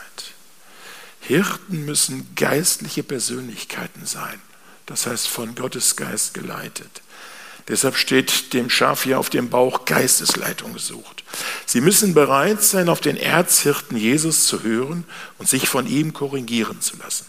Hirten 1.20 1.84
müssen 1.84 2.34
geistliche 2.36 3.02
Persönlichkeiten 3.02 4.06
sein, 4.06 4.40
das 4.86 5.06
heißt 5.06 5.26
von 5.26 5.56
Gottes 5.56 5.96
Geist 5.96 6.34
geleitet. 6.34 7.02
Deshalb 7.66 7.96
steht 7.96 8.54
dem 8.54 8.70
Schaf 8.70 9.02
hier 9.02 9.18
auf 9.18 9.30
dem 9.30 9.50
Bauch 9.50 9.84
Geistesleitung 9.84 10.72
gesucht. 10.72 11.24
Sie 11.66 11.82
müssen 11.82 12.14
bereit 12.14 12.62
sein, 12.62 12.88
auf 12.88 13.00
den 13.00 13.16
Erzhirten 13.16 13.96
Jesus 13.96 14.46
zu 14.46 14.62
hören 14.62 15.04
und 15.36 15.48
sich 15.48 15.68
von 15.68 15.86
ihm 15.86 16.14
korrigieren 16.14 16.80
zu 16.80 16.96
lassen. 16.96 17.26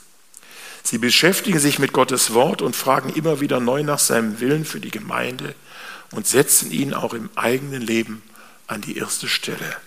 Sie 0.89 0.97
beschäftigen 0.97 1.59
sich 1.59 1.77
mit 1.77 1.93
Gottes 1.93 2.33
Wort 2.33 2.63
und 2.63 2.75
fragen 2.75 3.13
immer 3.13 3.39
wieder 3.41 3.59
neu 3.59 3.83
nach 3.83 3.99
seinem 3.99 4.39
Willen 4.39 4.65
für 4.65 4.79
die 4.79 4.89
Gemeinde 4.89 5.53
und 6.09 6.25
setzen 6.25 6.71
ihn 6.71 6.95
auch 6.95 7.13
im 7.13 7.29
eigenen 7.35 7.83
Leben 7.83 8.23
an 8.65 8.81
die 8.81 8.97
erste 8.97 9.27
Stelle 9.27 9.77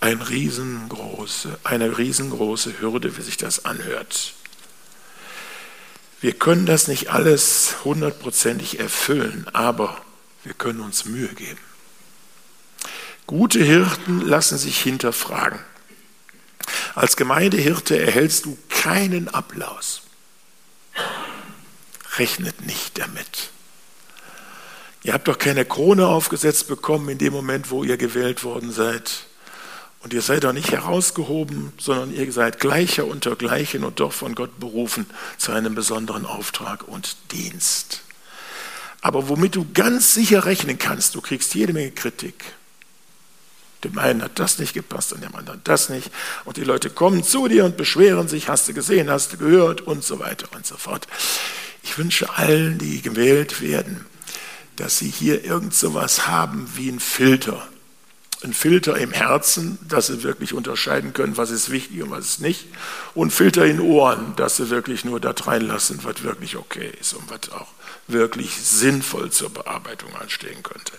ein 0.00 0.20
riesengroße, 0.20 1.60
eine 1.62 1.96
riesengroße 1.96 2.80
Hürde, 2.80 3.16
wie 3.16 3.22
sich 3.22 3.36
das 3.36 3.64
anhört. 3.64 4.34
Wir 6.20 6.32
können 6.32 6.66
das 6.66 6.88
nicht 6.88 7.12
alles 7.12 7.76
hundertprozentig 7.84 8.80
erfüllen, 8.80 9.46
aber 9.52 9.96
wir 10.42 10.54
können 10.54 10.80
uns 10.80 11.04
Mühe 11.04 11.28
geben. 11.28 11.60
Gute 13.28 13.62
Hirten 13.62 14.22
lassen 14.22 14.58
sich 14.58 14.80
hinterfragen. 14.80 15.60
Als 16.94 17.16
Gemeindehirte 17.16 17.98
erhältst 17.98 18.46
du 18.46 18.58
keinen 18.68 19.28
Applaus. 19.28 20.02
Rechnet 22.16 22.66
nicht 22.66 22.98
damit. 22.98 23.50
Ihr 25.02 25.14
habt 25.14 25.28
doch 25.28 25.38
keine 25.38 25.64
Krone 25.64 26.06
aufgesetzt 26.06 26.68
bekommen 26.68 27.08
in 27.08 27.18
dem 27.18 27.32
Moment, 27.32 27.70
wo 27.70 27.84
ihr 27.84 27.96
gewählt 27.96 28.44
worden 28.44 28.70
seid. 28.70 29.24
Und 30.02 30.12
ihr 30.12 30.22
seid 30.22 30.44
doch 30.44 30.52
nicht 30.52 30.72
herausgehoben, 30.72 31.72
sondern 31.78 32.14
ihr 32.14 32.30
seid 32.32 32.58
Gleicher 32.58 33.06
unter 33.06 33.36
Gleichen 33.36 33.84
und 33.84 34.00
doch 34.00 34.12
von 34.12 34.34
Gott 34.34 34.58
berufen 34.58 35.06
zu 35.36 35.52
einem 35.52 35.74
besonderen 35.74 36.24
Auftrag 36.24 36.88
und 36.88 37.16
Dienst. 37.32 38.02
Aber 39.02 39.28
womit 39.28 39.56
du 39.56 39.66
ganz 39.72 40.14
sicher 40.14 40.44
rechnen 40.44 40.78
kannst, 40.78 41.14
du 41.14 41.20
kriegst 41.20 41.54
jede 41.54 41.72
Menge 41.72 41.90
Kritik. 41.90 42.44
Dem 43.84 43.98
einen 43.98 44.22
hat 44.22 44.38
das 44.38 44.58
nicht 44.58 44.74
gepasst 44.74 45.12
und 45.12 45.22
dem 45.22 45.34
anderen 45.34 45.60
das 45.64 45.88
nicht. 45.88 46.10
Und 46.44 46.56
die 46.56 46.64
Leute 46.64 46.90
kommen 46.90 47.24
zu 47.24 47.48
dir 47.48 47.64
und 47.64 47.76
beschweren 47.76 48.28
sich, 48.28 48.48
hast 48.48 48.68
du 48.68 48.74
gesehen, 48.74 49.10
hast 49.10 49.32
du 49.32 49.36
gehört 49.38 49.80
und 49.80 50.04
so 50.04 50.18
weiter 50.18 50.48
und 50.54 50.66
so 50.66 50.76
fort. 50.76 51.06
Ich 51.82 51.96
wünsche 51.96 52.36
allen, 52.36 52.78
die 52.78 53.00
gewählt 53.00 53.62
werden, 53.62 54.04
dass 54.76 54.98
sie 54.98 55.08
hier 55.08 55.44
irgend 55.44 55.74
so 55.74 55.94
was 55.94 56.26
haben 56.26 56.70
wie 56.76 56.90
ein 56.90 57.00
Filter. 57.00 57.66
Ein 58.42 58.54
Filter 58.54 58.96
im 58.96 59.12
Herzen, 59.12 59.78
dass 59.86 60.06
sie 60.06 60.22
wirklich 60.22 60.54
unterscheiden 60.54 61.12
können, 61.12 61.36
was 61.36 61.50
ist 61.50 61.70
wichtig 61.70 62.02
und 62.02 62.10
was 62.10 62.26
ist 62.26 62.40
nicht. 62.40 62.66
Und 63.14 63.32
Filter 63.32 63.66
in 63.66 63.80
Ohren, 63.80 64.34
dass 64.36 64.56
sie 64.56 64.70
wirklich 64.70 65.04
nur 65.04 65.20
das 65.20 65.46
reinlassen, 65.46 66.00
was 66.02 66.22
wirklich 66.22 66.56
okay 66.56 66.90
ist 66.98 67.12
und 67.12 67.30
was 67.30 67.52
auch 67.52 67.68
wirklich 68.06 68.56
sinnvoll 68.56 69.30
zur 69.30 69.50
Bearbeitung 69.50 70.14
anstehen 70.16 70.62
könnte. 70.62 70.92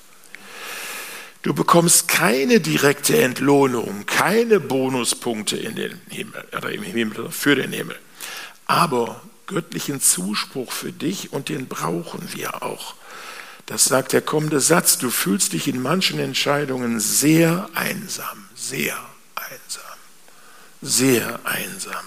Du 1.41 1.53
bekommst 1.55 2.07
keine 2.07 2.59
direkte 2.59 3.19
Entlohnung, 3.21 4.05
keine 4.05 4.59
Bonuspunkte 4.59 5.57
in 5.57 5.75
den 5.75 5.99
Himmel, 6.09 6.43
oder 6.55 6.71
im 6.71 6.83
Himmel 6.83 7.31
für 7.31 7.55
den 7.55 7.71
Himmel. 7.71 7.97
Aber 8.67 9.21
göttlichen 9.47 9.99
Zuspruch 9.99 10.71
für 10.71 10.91
dich 10.91 11.33
und 11.33 11.49
den 11.49 11.67
brauchen 11.67 12.29
wir 12.33 12.61
auch. 12.61 12.95
Das 13.65 13.85
sagt 13.85 14.13
der 14.13 14.21
kommende 14.21 14.59
Satz. 14.59 14.97
Du 14.97 15.09
fühlst 15.09 15.53
dich 15.53 15.67
in 15.67 15.81
manchen 15.81 16.19
Entscheidungen 16.19 16.99
sehr 16.99 17.69
einsam, 17.73 18.49
sehr 18.55 18.97
einsam, 19.35 19.97
sehr 20.81 21.39
einsam 21.43 22.03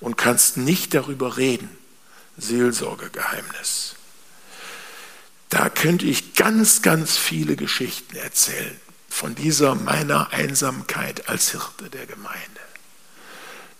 und 0.00 0.16
kannst 0.16 0.56
nicht 0.58 0.94
darüber 0.94 1.36
reden. 1.36 1.68
Seelsorgegeheimnis. 2.36 3.94
Da 5.50 5.68
könnte 5.68 6.06
ich 6.06 6.34
ganz, 6.34 6.80
ganz 6.80 7.16
viele 7.16 7.56
Geschichten 7.56 8.16
erzählen 8.16 8.80
von 9.08 9.34
dieser 9.34 9.74
meiner 9.74 10.32
Einsamkeit 10.32 11.28
als 11.28 11.50
Hirte 11.50 11.90
der 11.90 12.06
Gemeinde. 12.06 12.38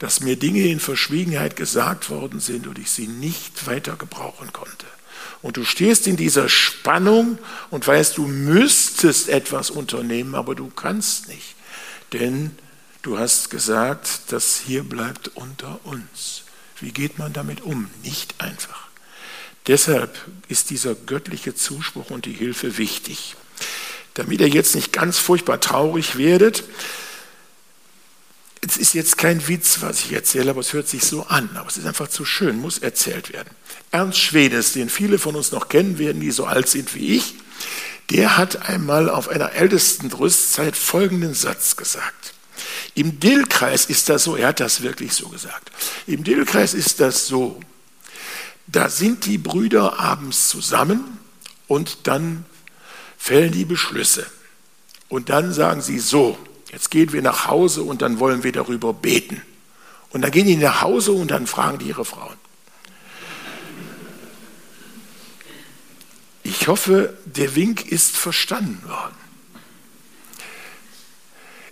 Dass 0.00 0.20
mir 0.20 0.36
Dinge 0.36 0.66
in 0.66 0.80
Verschwiegenheit 0.80 1.56
gesagt 1.56 2.10
worden 2.10 2.40
sind 2.40 2.66
und 2.66 2.78
ich 2.78 2.90
sie 2.90 3.06
nicht 3.06 3.66
weiter 3.66 3.96
gebrauchen 3.96 4.52
konnte. 4.52 4.86
Und 5.42 5.56
du 5.56 5.64
stehst 5.64 6.06
in 6.06 6.16
dieser 6.16 6.48
Spannung 6.48 7.38
und 7.70 7.86
weißt, 7.86 8.18
du 8.18 8.26
müsstest 8.26 9.28
etwas 9.28 9.70
unternehmen, 9.70 10.34
aber 10.34 10.54
du 10.54 10.68
kannst 10.68 11.28
nicht. 11.28 11.54
Denn 12.12 12.56
du 13.02 13.18
hast 13.18 13.48
gesagt, 13.50 14.20
das 14.28 14.60
hier 14.66 14.82
bleibt 14.82 15.28
unter 15.28 15.78
uns. 15.84 16.42
Wie 16.80 16.92
geht 16.92 17.18
man 17.18 17.32
damit 17.32 17.60
um? 17.60 17.88
Nicht 18.02 18.34
einfach. 18.40 18.89
Deshalb 19.66 20.16
ist 20.48 20.70
dieser 20.70 20.94
göttliche 20.94 21.54
Zuspruch 21.54 22.10
und 22.10 22.24
die 22.24 22.32
Hilfe 22.32 22.78
wichtig. 22.78 23.36
Damit 24.14 24.40
ihr 24.40 24.48
jetzt 24.48 24.74
nicht 24.74 24.92
ganz 24.92 25.18
furchtbar 25.18 25.60
traurig 25.60 26.18
werdet, 26.18 26.64
es 28.66 28.76
ist 28.76 28.94
jetzt 28.94 29.16
kein 29.16 29.48
Witz, 29.48 29.78
was 29.80 30.00
ich 30.00 30.12
erzähle, 30.12 30.50
aber 30.50 30.60
es 30.60 30.72
hört 30.72 30.88
sich 30.88 31.04
so 31.04 31.24
an. 31.24 31.48
Aber 31.56 31.68
es 31.68 31.76
ist 31.76 31.86
einfach 31.86 32.08
zu 32.08 32.24
schön, 32.24 32.60
muss 32.60 32.78
erzählt 32.78 33.32
werden. 33.32 33.48
Ernst 33.90 34.18
Schwedes, 34.18 34.74
den 34.74 34.90
viele 34.90 35.18
von 35.18 35.34
uns 35.34 35.50
noch 35.50 35.68
kennen 35.68 35.98
werden, 35.98 36.20
die 36.20 36.30
so 36.30 36.44
alt 36.44 36.68
sind 36.68 36.94
wie 36.94 37.16
ich, 37.16 37.34
der 38.10 38.36
hat 38.36 38.68
einmal 38.68 39.08
auf 39.08 39.28
einer 39.28 39.52
ältesten 39.52 40.12
Rüstzeit 40.12 40.76
folgenden 40.76 41.34
Satz 41.34 41.76
gesagt. 41.76 42.34
Im 42.94 43.20
Dillkreis 43.20 43.86
ist 43.86 44.08
das 44.08 44.24
so, 44.24 44.36
er 44.36 44.48
hat 44.48 44.60
das 44.60 44.82
wirklich 44.82 45.12
so 45.14 45.28
gesagt. 45.28 45.70
Im 46.06 46.24
Dillkreis 46.24 46.74
ist 46.74 47.00
das 47.00 47.26
so, 47.26 47.60
da 48.72 48.88
sind 48.88 49.26
die 49.26 49.38
Brüder 49.38 49.98
abends 49.98 50.48
zusammen 50.48 51.18
und 51.66 52.06
dann 52.06 52.44
fällen 53.18 53.52
die 53.52 53.64
Beschlüsse. 53.64 54.26
Und 55.08 55.28
dann 55.28 55.52
sagen 55.52 55.82
sie 55.82 55.98
so, 55.98 56.38
jetzt 56.70 56.90
gehen 56.90 57.12
wir 57.12 57.22
nach 57.22 57.46
Hause 57.46 57.82
und 57.82 58.02
dann 58.02 58.20
wollen 58.20 58.44
wir 58.44 58.52
darüber 58.52 58.92
beten. 58.92 59.42
Und 60.10 60.22
dann 60.22 60.30
gehen 60.30 60.46
die 60.46 60.56
nach 60.56 60.82
Hause 60.82 61.12
und 61.12 61.30
dann 61.30 61.46
fragen 61.46 61.78
die 61.78 61.88
ihre 61.88 62.04
Frauen. 62.04 62.36
Ich 66.42 66.68
hoffe, 66.68 67.16
der 67.24 67.54
Wink 67.54 67.86
ist 67.90 68.16
verstanden 68.16 68.82
worden. 68.88 69.14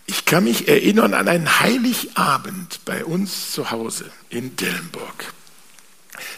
Ich 0.06 0.24
kann 0.24 0.44
mich 0.44 0.68
erinnern 0.68 1.14
an 1.14 1.28
einen 1.28 1.60
Heiligabend 1.60 2.80
bei 2.84 3.04
uns 3.04 3.52
zu 3.52 3.70
Hause 3.70 4.10
in 4.30 4.56
Dillenburg 4.56 5.34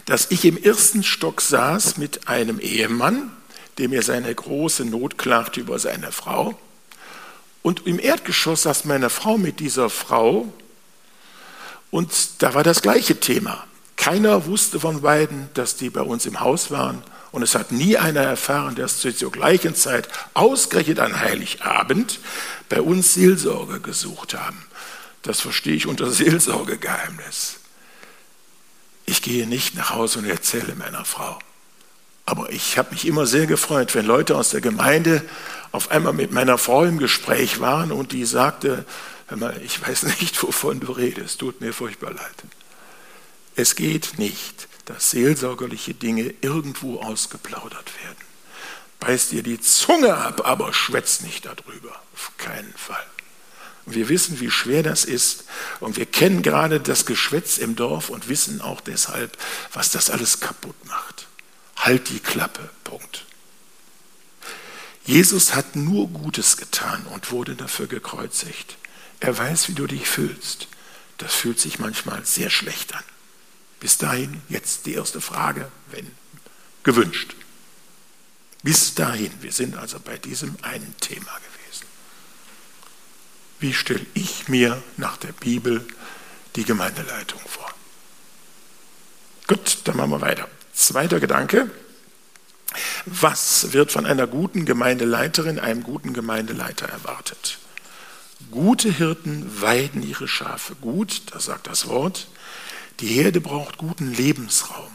dass 0.07 0.31
ich 0.31 0.45
im 0.45 0.63
ersten 0.63 1.03
Stock 1.03 1.41
saß 1.41 1.97
mit 1.97 2.29
einem 2.29 2.59
Ehemann, 2.61 3.31
dem 3.79 3.91
mir 3.91 4.03
seine 4.03 4.35
große 4.35 4.85
Not 4.85 5.19
klagte 5.19 5.61
über 5.61 5.79
seine 5.79 6.13
Frau. 6.13 6.59
Und 7.63 7.87
im 7.87 7.99
Erdgeschoss 7.99 8.63
saß 8.63 8.85
meine 8.85 9.11
Frau 9.11 9.39
mit 9.39 9.61
dieser 9.61 9.91
Frau 9.91 10.53
und 11.91 12.43
da 12.43 12.55
war 12.55 12.63
das 12.63 12.83
gleiche 12.83 13.19
Thema. 13.21 13.65
Keiner 13.97 14.47
wusste 14.47 14.81
von 14.81 15.03
beiden, 15.03 15.51
dass 15.55 15.77
die 15.77 15.91
bei 15.91 16.01
uns 16.03 16.25
im 16.25 16.41
Haus 16.41 16.71
waren 16.71 17.03
und 17.33 17.43
es 17.43 17.55
hat 17.55 17.71
nie 17.71 17.97
einer 17.97 18.23
erfahren, 18.23 18.75
dass 18.75 18.99
zur 18.99 19.31
gleichen 19.31 19.75
Zeit 19.75 20.09
ausgerechnet 20.35 21.01
an 21.01 21.21
Heiligabend 21.21 22.19
bei 22.69 22.81
uns 22.81 23.15
Seelsorge 23.15 23.81
gesucht 23.81 24.35
haben. 24.35 24.65
Das 25.23 25.41
verstehe 25.41 25.75
ich 25.75 25.87
unter 25.87 26.11
Seelsorgegeheimnis. 26.11 27.60
Ich 29.11 29.23
gehe 29.23 29.45
nicht 29.45 29.75
nach 29.75 29.91
Hause 29.91 30.21
und 30.21 30.27
erzähle 30.27 30.77
meiner 30.77 31.05
Frau. 31.05 31.37
Aber 32.27 32.53
ich 32.53 32.79
habe 32.79 32.93
mich 32.93 33.09
immer 33.09 33.27
sehr 33.27 33.47
gefreut, 33.47 33.97
wenn 33.97 34.07
Leute 34.07 34.37
aus 34.37 34.51
der 34.51 34.61
Gemeinde 34.61 35.21
auf 35.73 35.91
einmal 35.91 36.13
mit 36.13 36.31
meiner 36.31 36.59
Frau 36.59 36.85
im 36.85 36.99
Gespräch 36.99 37.59
waren 37.59 37.91
und 37.91 38.13
die 38.13 38.25
sagte, 38.25 38.85
hör 39.27 39.37
mal, 39.37 39.61
ich 39.65 39.85
weiß 39.85 40.03
nicht, 40.21 40.41
wovon 40.45 40.79
du 40.79 40.93
redest, 40.93 41.41
tut 41.41 41.61
mir 41.61 41.73
furchtbar 41.73 42.13
leid. 42.13 42.45
Es 43.57 43.75
geht 43.75 44.17
nicht, 44.19 44.69
dass 44.85 45.11
seelsorgerliche 45.11 45.93
Dinge 45.93 46.33
irgendwo 46.41 47.01
ausgeplaudert 47.01 47.93
werden. 48.05 48.25
Beiß 49.01 49.31
dir 49.31 49.43
die 49.43 49.61
Zunge 49.61 50.15
ab, 50.15 50.43
aber 50.45 50.73
schwätz 50.73 51.23
nicht 51.23 51.47
darüber. 51.47 52.01
Auf 52.15 52.31
keinen 52.39 52.75
Fall. 52.77 53.07
Und 53.87 53.95
wir 53.95 54.09
wissen, 54.09 54.41
wie 54.41 54.51
schwer 54.51 54.83
das 54.83 55.05
ist. 55.05 55.45
Und 55.81 55.97
wir 55.97 56.07
kennen 56.07 56.43
gerade 56.43 56.81
das 56.81 57.07
Geschwätz 57.07 57.59
im 57.59 57.77
Dorf 57.77 58.11
und 58.11 58.29
wissen 58.29 58.61
auch 58.61 58.81
deshalb, 58.81 59.37
was 59.73 59.91
das 59.91 60.11
alles 60.11 60.41
kaputt 60.41 60.77
macht. 60.87 61.27
Halt 61.77 62.11
die 62.11 62.21
Klappe. 62.21 62.71
Punkt. 62.85 63.25
Jesus 65.05 65.55
hat 65.55 65.77
nur 65.77 66.09
Gutes 66.09 66.57
getan 66.57 67.07
und 67.07 67.31
wurde 67.31 67.57
dafür 67.57 67.87
gekreuzigt. 67.87 68.77
Er 69.21 69.37
weiß, 69.37 69.69
wie 69.69 69.75
du 69.75 69.87
dich 69.87 70.09
fühlst. 70.09 70.69
Das 71.19 71.35
fühlt 71.35 71.61
sich 71.61 71.79
manchmal 71.79 72.25
sehr 72.25 72.51
schlecht 72.51 72.95
an. 72.95 73.05
Bis 73.79 73.99
dahin 73.99 74.43
jetzt 74.49 74.87
die 74.87 74.95
erste 74.95 75.21
Frage, 75.21 75.71
wenn 75.91 76.11
gewünscht. 76.83 77.35
Bis 78.63 78.95
dahin, 78.95 79.33
wir 79.41 79.53
sind 79.53 79.77
also 79.77 79.99
bei 80.01 80.19
diesem 80.19 80.57
einen 80.63 80.95
Thema 81.01 81.33
gewesen. 81.39 81.50
Wie 83.61 83.75
stelle 83.75 84.07
ich 84.15 84.49
mir 84.49 84.83
nach 84.97 85.19
der 85.19 85.33
Bibel 85.33 85.87
die 86.57 86.65
Gemeindeleitung 86.65 87.41
vor? 87.47 87.71
Gut, 89.47 89.79
dann 89.85 89.99
machen 89.99 90.11
wir 90.11 90.21
weiter. 90.23 90.49
Zweiter 90.73 91.21
Gedanke. 91.21 91.71
Was 93.05 93.73
wird 93.73 93.93
von 93.93 94.07
einer 94.07 94.27
guten 94.27 94.65
Gemeindeleiterin, 94.65 95.59
einem 95.59 95.83
guten 95.83 96.15
Gemeindeleiter 96.15 96.89
erwartet? 96.89 97.59
Gute 98.51 98.91
Hirten 98.91 99.61
weiden 99.61 100.03
ihre 100.03 100.27
Schafe 100.27 100.75
gut, 100.77 101.23
das 101.33 101.45
sagt 101.45 101.67
das 101.67 101.87
Wort. 101.87 102.29
Die 103.01 103.09
Herde 103.09 103.41
braucht 103.41 103.77
guten 103.77 104.13
Lebensraum. 104.13 104.91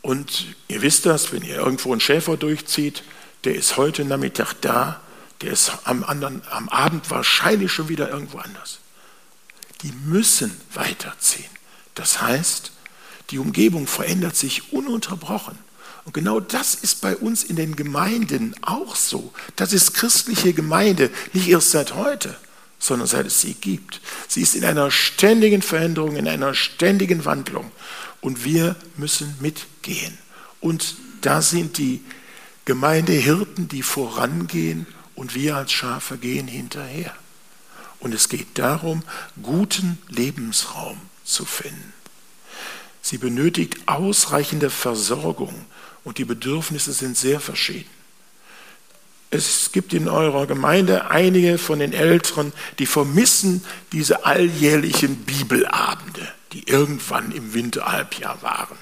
Und 0.00 0.56
ihr 0.68 0.80
wisst 0.80 1.04
das, 1.04 1.32
wenn 1.32 1.42
ihr 1.42 1.56
irgendwo 1.56 1.92
einen 1.92 2.00
Schäfer 2.00 2.36
durchzieht, 2.36 3.02
der 3.44 3.54
ist 3.54 3.76
heute 3.76 4.04
Nachmittag 4.04 4.54
da, 4.60 5.00
der 5.40 5.52
ist 5.52 5.72
am, 5.84 6.04
anderen, 6.04 6.42
am 6.50 6.68
Abend 6.68 7.10
wahrscheinlich 7.10 7.72
schon 7.72 7.88
wieder 7.88 8.10
irgendwo 8.10 8.38
anders. 8.38 8.78
Die 9.82 9.92
müssen 9.92 10.58
weiterziehen. 10.72 11.50
Das 11.94 12.22
heißt, 12.22 12.72
die 13.30 13.38
Umgebung 13.38 13.86
verändert 13.86 14.36
sich 14.36 14.72
ununterbrochen. 14.72 15.58
Und 16.04 16.14
genau 16.14 16.38
das 16.38 16.74
ist 16.74 17.00
bei 17.00 17.16
uns 17.16 17.42
in 17.42 17.56
den 17.56 17.74
Gemeinden 17.74 18.54
auch 18.62 18.94
so. 18.94 19.32
Das 19.56 19.72
ist 19.72 19.92
christliche 19.92 20.52
Gemeinde, 20.52 21.10
nicht 21.32 21.48
erst 21.48 21.72
seit 21.72 21.94
heute, 21.94 22.36
sondern 22.78 23.08
seit 23.08 23.26
es 23.26 23.40
sie 23.40 23.54
gibt. 23.54 24.00
Sie 24.28 24.40
ist 24.40 24.54
in 24.54 24.64
einer 24.64 24.90
ständigen 24.92 25.62
Veränderung, 25.62 26.14
in 26.16 26.28
einer 26.28 26.54
ständigen 26.54 27.24
Wandlung. 27.24 27.72
Und 28.20 28.44
wir 28.44 28.76
müssen 28.96 29.36
mitgehen. 29.40 30.16
Und 30.60 30.94
da 31.22 31.42
sind 31.42 31.78
die 31.78 32.04
Gemeindehirten, 32.66 33.68
die 33.68 33.82
vorangehen 33.82 34.86
und 35.16 35.34
wir 35.34 35.56
als 35.56 35.72
Schafe 35.72 36.18
gehen 36.18 36.46
hinterher. 36.46 37.12
Und 37.98 38.14
es 38.14 38.28
geht 38.28 38.58
darum, 38.58 39.02
guten 39.42 39.98
Lebensraum 40.08 41.00
zu 41.24 41.44
finden. 41.44 41.92
Sie 43.02 43.18
benötigt 43.18 43.76
ausreichende 43.86 44.70
Versorgung 44.70 45.64
und 46.04 46.18
die 46.18 46.24
Bedürfnisse 46.24 46.92
sind 46.92 47.16
sehr 47.16 47.40
verschieden. 47.40 47.90
es 49.30 49.72
gibt 49.72 49.92
in 49.92 50.08
eurer 50.08 50.46
Gemeinde 50.46 51.10
einige 51.10 51.58
von 51.58 51.80
den 51.80 51.92
Älteren, 51.92 52.52
die 52.78 52.86
vermissen 52.86 53.64
diese 53.92 54.24
alljährlichen 54.24 55.16
Bibelabende, 55.24 56.28
die 56.52 56.68
irgendwann 56.68 57.32
im 57.32 57.54
Winterhalbjahr 57.54 58.40
waren. 58.42 58.78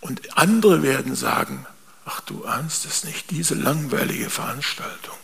Und 0.00 0.36
andere 0.36 0.82
werden 0.82 1.14
sagen, 1.14 1.66
ach 2.04 2.20
du 2.20 2.44
ahnst 2.44 2.84
es 2.86 3.04
nicht, 3.04 3.30
diese 3.30 3.54
langweilige 3.54 4.30
Veranstaltung, 4.30 5.16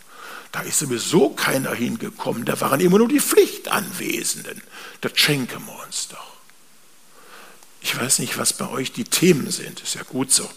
da 0.53 0.61
ist 0.63 0.79
sowieso 0.79 1.31
keiner 1.31 1.75
hingekommen, 1.75 2.45
da 2.45 2.61
waren 2.61 2.81
immer 2.81 2.99
nur 2.99 3.09
die 3.09 3.21
Pflichtanwesenden, 3.21 4.63
das 5.01 5.13
schenken 5.15 5.65
wir 5.67 5.85
uns 5.87 6.09
doch. 6.09 6.37
Ich 7.83 7.99
weiß 7.99 8.19
nicht, 8.19 8.37
was 8.37 8.53
bei 8.53 8.69
euch 8.69 8.93
die 8.93 9.05
Themen 9.05 9.51
sind, 9.51 9.81
ist 9.81 9.95
ja 9.95 10.03
gut 10.03 10.33
so. 10.33 10.49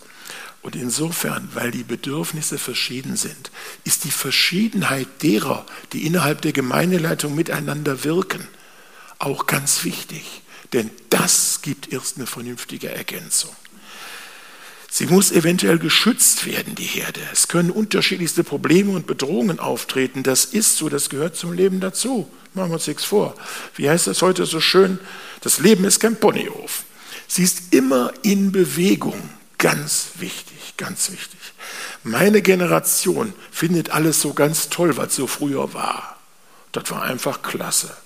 Und 0.61 0.75
insofern, 0.75 1.49
weil 1.53 1.71
die 1.71 1.83
Bedürfnisse 1.83 2.57
verschieden 2.57 3.17
sind, 3.17 3.51
ist 3.83 4.05
die 4.05 4.11
Verschiedenheit 4.11 5.21
derer, 5.21 5.65
die 5.91 6.05
innerhalb 6.05 6.41
der 6.41 6.53
Gemeindeleitung 6.53 7.35
miteinander 7.35 8.03
wirken, 8.05 8.47
auch 9.19 9.45
ganz 9.45 9.83
wichtig. 9.83 10.41
Denn 10.71 10.89
das 11.09 11.61
gibt 11.61 11.91
erst 11.91 12.15
eine 12.17 12.27
vernünftige 12.27 12.89
Ergänzung. 12.89 13.53
Sie 14.95 15.07
muss 15.07 15.31
eventuell 15.31 15.79
geschützt 15.79 16.45
werden, 16.45 16.75
die 16.75 16.83
Herde. 16.83 17.19
Es 17.31 17.47
können 17.47 17.71
unterschiedlichste 17.71 18.43
Probleme 18.43 18.91
und 18.91 19.07
Bedrohungen 19.07 19.57
auftreten. 19.57 20.21
Das 20.21 20.45
ist 20.45 20.77
so, 20.77 20.87
das 20.87 21.09
gehört 21.09 21.35
zum 21.35 21.51
Leben 21.51 21.79
dazu. 21.79 22.29
Machen 22.53 22.69
wir 22.69 22.75
uns 22.75 22.85
nichts 22.85 23.03
vor. 23.03 23.33
Wie 23.75 23.89
heißt 23.89 24.05
das 24.05 24.21
heute 24.21 24.45
so 24.45 24.59
schön? 24.61 24.99
Das 25.41 25.57
Leben 25.57 25.83
ist 25.85 25.99
kein 25.99 26.19
Ponyhof. 26.19 26.83
Sie 27.27 27.41
ist 27.41 27.73
immer 27.73 28.13
in 28.21 28.51
Bewegung. 28.51 29.31
Ganz 29.57 30.09
wichtig, 30.19 30.75
ganz 30.77 31.11
wichtig. 31.11 31.39
Meine 32.03 32.43
Generation 32.43 33.33
findet 33.51 33.89
alles 33.89 34.21
so 34.21 34.35
ganz 34.35 34.69
toll, 34.69 34.95
was 34.95 35.15
so 35.15 35.25
früher 35.25 35.73
war. 35.73 36.17
Das 36.71 36.91
war 36.91 37.01
einfach 37.01 37.41
klasse. 37.41 37.97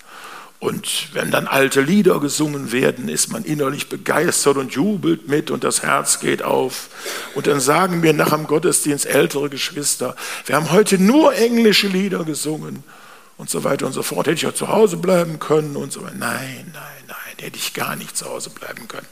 Und 0.60 1.14
wenn 1.14 1.30
dann 1.30 1.46
alte 1.46 1.80
Lieder 1.80 2.18
gesungen 2.18 2.72
werden, 2.72 3.08
ist 3.08 3.30
man 3.30 3.44
innerlich 3.44 3.88
begeistert 3.88 4.56
und 4.56 4.72
jubelt 4.72 5.28
mit 5.28 5.52
und 5.52 5.62
das 5.62 5.82
Herz 5.82 6.18
geht 6.18 6.42
auf. 6.42 6.88
Und 7.36 7.46
dann 7.46 7.60
sagen 7.60 8.00
mir 8.00 8.12
nach 8.12 8.30
dem 8.30 8.48
Gottesdienst 8.48 9.06
ältere 9.06 9.50
Geschwister, 9.50 10.16
wir 10.46 10.56
haben 10.56 10.72
heute 10.72 10.98
nur 10.98 11.32
englische 11.34 11.86
Lieder 11.86 12.24
gesungen 12.24 12.82
und 13.36 13.48
so 13.48 13.62
weiter 13.62 13.86
und 13.86 13.92
so 13.92 14.02
fort. 14.02 14.26
Hätte 14.26 14.34
ich 14.34 14.42
ja 14.42 14.54
zu 14.54 14.66
Hause 14.66 14.96
bleiben 14.96 15.38
können 15.38 15.76
und 15.76 15.92
so 15.92 16.02
weiter. 16.02 16.16
Nein, 16.16 16.72
nein, 16.72 17.04
nein, 17.06 17.36
hätte 17.38 17.56
ich 17.56 17.72
gar 17.72 17.94
nicht 17.94 18.16
zu 18.16 18.26
Hause 18.26 18.50
bleiben 18.50 18.88
können. 18.88 19.06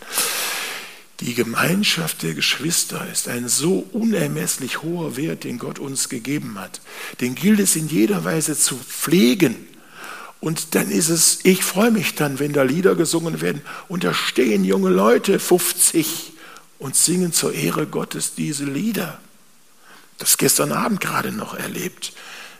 Die 1.21 1.35
Gemeinschaft 1.35 2.25
der 2.25 2.35
Geschwister 2.35 3.07
ist 3.11 3.29
ein 3.29 3.49
so 3.49 3.87
unermesslich 3.93 4.83
hoher 4.83 5.17
Wert, 5.17 5.45
den 5.45 5.59
Gott 5.59 5.79
uns 5.79 6.09
gegeben 6.09 6.59
hat. 6.59 6.81
Den 7.21 7.37
gilt 7.37 7.61
es 7.61 7.77
in 7.77 7.89
jeder 7.89 8.25
Weise 8.25 8.59
zu 8.59 8.77
pflegen. 8.77 9.76
Und 10.41 10.75
dann 10.75 10.91
ist 10.91 11.09
es, 11.09 11.41
ich 11.45 11.65
freue 11.65 11.91
mich 11.91 12.15
dann, 12.15 12.39
wenn 12.39 12.53
da 12.53 12.63
Lieder 12.63 12.95
gesungen 12.95 13.41
werden 13.41 13.63
und 13.89 14.05
da 14.05 14.13
stehen 14.13 14.65
junge 14.65 14.91
Leute, 14.91 15.39
50, 15.39 16.33
und 16.79 16.97
singen 16.97 17.33
zur 17.33 17.55
Ehre 17.55 17.87
Gottes 17.87 18.35
diese 18.35 18.65
Lieder. 18.65 19.19
Das 20.19 20.39
gestern 20.39 20.73
Abend 20.73 21.01
gerade 21.01 21.33
noch 21.33 21.55
erlebt. 21.55 22.13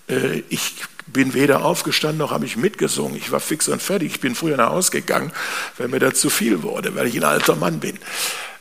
Äh, 0.09 0.43
ich 0.49 0.75
bin 1.07 1.35
weder 1.35 1.65
aufgestanden 1.65 2.19
noch 2.19 2.33
habe 2.33 2.47
ich 2.47 2.57
mitgesungen. 2.57 3.17
Ich 3.17 3.31
war 3.31 3.41
fix 3.41 3.69
und 3.69 3.81
fertig. 3.81 4.13
Ich 4.13 4.21
bin 4.21 4.35
früher 4.35 4.57
nach 4.57 4.71
Hause 4.71 4.91
gegangen, 4.91 5.33
weil 5.79 5.89
mir 5.89 6.01
da 6.01 6.13
zu 6.13 6.31
viel 6.31 6.63
wurde, 6.63 6.95
weil 6.95 7.07
ich 7.07 7.17
ein 7.17 7.25
alter 7.25 7.57
Mann 7.57 7.81
bin. 7.81 7.99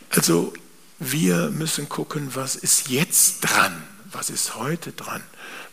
Also 0.10 0.54
wir 0.99 1.49
müssen 1.49 1.89
gucken, 1.89 2.30
was 2.36 2.56
ist 2.56 2.89
jetzt 2.89 3.41
dran? 3.41 3.84
Was 4.12 4.30
ist 4.30 4.56
heute 4.56 4.91
dran? 4.91 5.23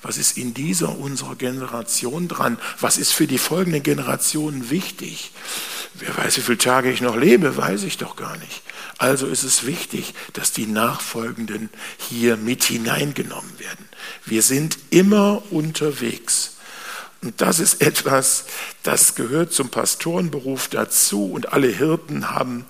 Was 0.02 0.18
ist 0.18 0.36
in 0.36 0.52
dieser 0.52 0.98
unserer 0.98 1.36
Generation 1.36 2.26
dran? 2.26 2.58
Was 2.80 2.98
ist 2.98 3.12
für 3.12 3.28
die 3.28 3.38
folgenden 3.38 3.84
Generationen 3.84 4.68
wichtig? 4.68 5.30
Wer 5.94 6.16
weiß, 6.16 6.38
wie 6.38 6.42
viele 6.42 6.58
Tage 6.58 6.90
ich 6.90 7.00
noch 7.00 7.16
lebe, 7.16 7.56
weiß 7.56 7.84
ich 7.84 7.98
doch 7.98 8.16
gar 8.16 8.36
nicht. 8.38 8.62
Also 8.98 9.26
ist 9.26 9.44
es 9.44 9.66
wichtig, 9.66 10.14
dass 10.32 10.52
die 10.52 10.66
Nachfolgenden 10.66 11.70
hier 11.98 12.36
mit 12.36 12.64
hineingenommen 12.64 13.58
werden. 13.58 13.88
Wir 14.24 14.42
sind 14.42 14.78
immer 14.90 15.42
unterwegs. 15.50 16.56
Und 17.22 17.40
das 17.40 17.60
ist 17.60 17.80
etwas, 17.80 18.46
das 18.82 19.14
gehört 19.14 19.52
zum 19.52 19.68
Pastorenberuf 19.68 20.68
dazu. 20.68 21.30
Und 21.30 21.52
alle 21.52 21.68
Hirten 21.68 22.30
haben 22.30 22.64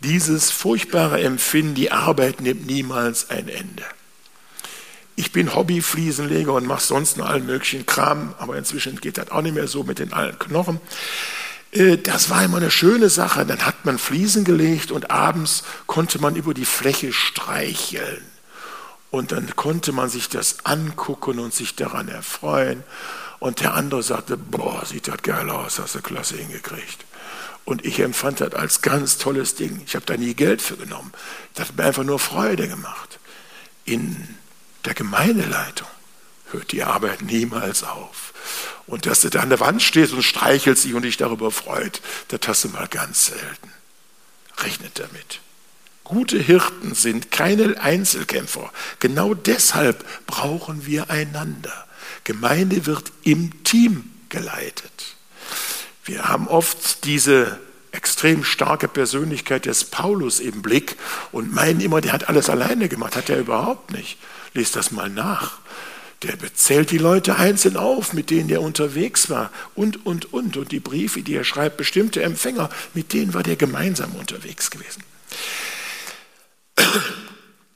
dieses 0.00 0.50
furchtbare 0.50 1.20
Empfinden, 1.20 1.74
die 1.74 1.92
Arbeit 1.92 2.40
nimmt 2.40 2.66
niemals 2.66 3.28
ein 3.28 3.48
Ende. 3.48 3.84
Ich 5.20 5.32
bin 5.32 5.54
Hobbyfliesenleger 5.54 6.54
und 6.54 6.66
mache 6.66 6.82
sonst 6.82 7.18
noch 7.18 7.28
allen 7.28 7.44
möglichen 7.44 7.84
Kram, 7.84 8.34
aber 8.38 8.56
inzwischen 8.56 8.98
geht 9.02 9.18
das 9.18 9.30
auch 9.30 9.42
nicht 9.42 9.54
mehr 9.54 9.68
so 9.68 9.84
mit 9.84 9.98
den 9.98 10.14
alten 10.14 10.38
Knochen. 10.38 10.80
Äh, 11.72 11.98
das 11.98 12.30
war 12.30 12.42
immer 12.42 12.56
eine 12.56 12.70
schöne 12.70 13.10
Sache. 13.10 13.44
Dann 13.44 13.66
hat 13.66 13.84
man 13.84 13.98
Fliesen 13.98 14.44
gelegt 14.44 14.90
und 14.90 15.10
abends 15.10 15.62
konnte 15.86 16.22
man 16.22 16.36
über 16.36 16.54
die 16.54 16.64
Fläche 16.64 17.12
streicheln. 17.12 18.24
Und 19.10 19.30
dann 19.32 19.54
konnte 19.56 19.92
man 19.92 20.08
sich 20.08 20.30
das 20.30 20.64
angucken 20.64 21.38
und 21.38 21.52
sich 21.52 21.76
daran 21.76 22.08
erfreuen. 22.08 22.82
Und 23.40 23.60
der 23.60 23.74
andere 23.74 24.02
sagte, 24.02 24.38
boah, 24.38 24.86
sieht 24.86 25.06
das 25.06 25.20
geil 25.20 25.50
aus, 25.50 25.78
hast 25.78 25.96
du 25.96 26.00
klasse 26.00 26.38
hingekriegt. 26.38 27.04
Und 27.66 27.84
ich 27.84 28.00
empfand 28.00 28.40
das 28.40 28.54
als 28.54 28.80
ganz 28.80 29.18
tolles 29.18 29.54
Ding. 29.54 29.82
Ich 29.84 29.96
habe 29.96 30.06
da 30.06 30.16
nie 30.16 30.32
Geld 30.32 30.62
für 30.62 30.78
genommen. 30.78 31.12
Das 31.56 31.68
hat 31.68 31.76
mir 31.76 31.84
einfach 31.84 32.04
nur 32.04 32.18
Freude 32.18 32.68
gemacht. 32.68 33.18
In 33.84 34.39
der 34.84 34.94
Gemeindeleitung 34.94 35.88
hört 36.52 36.72
die 36.72 36.82
Arbeit 36.82 37.22
niemals 37.22 37.84
auf. 37.84 38.32
Und 38.86 39.06
dass 39.06 39.20
du 39.20 39.30
da 39.30 39.40
an 39.40 39.50
der 39.50 39.60
Wand 39.60 39.82
stehst 39.82 40.12
und 40.12 40.22
streichelst 40.22 40.84
dich 40.84 40.94
und 40.94 41.02
dich 41.02 41.16
darüber 41.16 41.50
freut, 41.50 42.00
das 42.28 42.40
hast 42.46 42.64
du 42.64 42.68
mal 42.70 42.88
ganz 42.88 43.26
selten. 43.26 43.72
Rechnet 44.58 44.98
damit. 44.98 45.40
Gute 46.04 46.38
Hirten 46.38 46.94
sind 46.94 47.30
keine 47.30 47.80
Einzelkämpfer. 47.80 48.72
Genau 48.98 49.34
deshalb 49.34 50.04
brauchen 50.26 50.84
wir 50.86 51.08
einander. 51.08 51.86
Gemeinde 52.24 52.86
wird 52.86 53.12
im 53.22 53.62
Team 53.62 54.10
geleitet. 54.28 55.14
Wir 56.04 56.28
haben 56.28 56.48
oft 56.48 57.04
diese 57.04 57.60
extrem 57.92 58.42
starke 58.42 58.88
Persönlichkeit 58.88 59.66
des 59.66 59.84
Paulus 59.84 60.40
im 60.40 60.62
Blick 60.62 60.96
und 61.30 61.52
meinen 61.52 61.80
immer, 61.80 62.00
der 62.00 62.12
hat 62.12 62.28
alles 62.28 62.50
alleine 62.50 62.88
gemacht. 62.88 63.14
Hat 63.14 63.30
er 63.30 63.38
überhaupt 63.38 63.92
nicht. 63.92 64.18
Lest 64.54 64.76
das 64.76 64.90
mal 64.90 65.08
nach. 65.08 65.58
Der 66.22 66.36
zählt 66.54 66.90
die 66.90 66.98
Leute 66.98 67.36
einzeln 67.36 67.76
auf, 67.76 68.12
mit 68.12 68.28
denen 68.28 68.50
er 68.50 68.60
unterwegs 68.60 69.30
war 69.30 69.50
und, 69.74 70.04
und, 70.04 70.32
und. 70.32 70.56
Und 70.58 70.70
die 70.70 70.80
Briefe, 70.80 71.22
die 71.22 71.34
er 71.34 71.44
schreibt, 71.44 71.78
bestimmte 71.78 72.22
Empfänger, 72.22 72.68
mit 72.92 73.12
denen 73.14 73.32
war 73.32 73.42
der 73.42 73.56
gemeinsam 73.56 74.14
unterwegs 74.14 74.70
gewesen. 74.70 75.02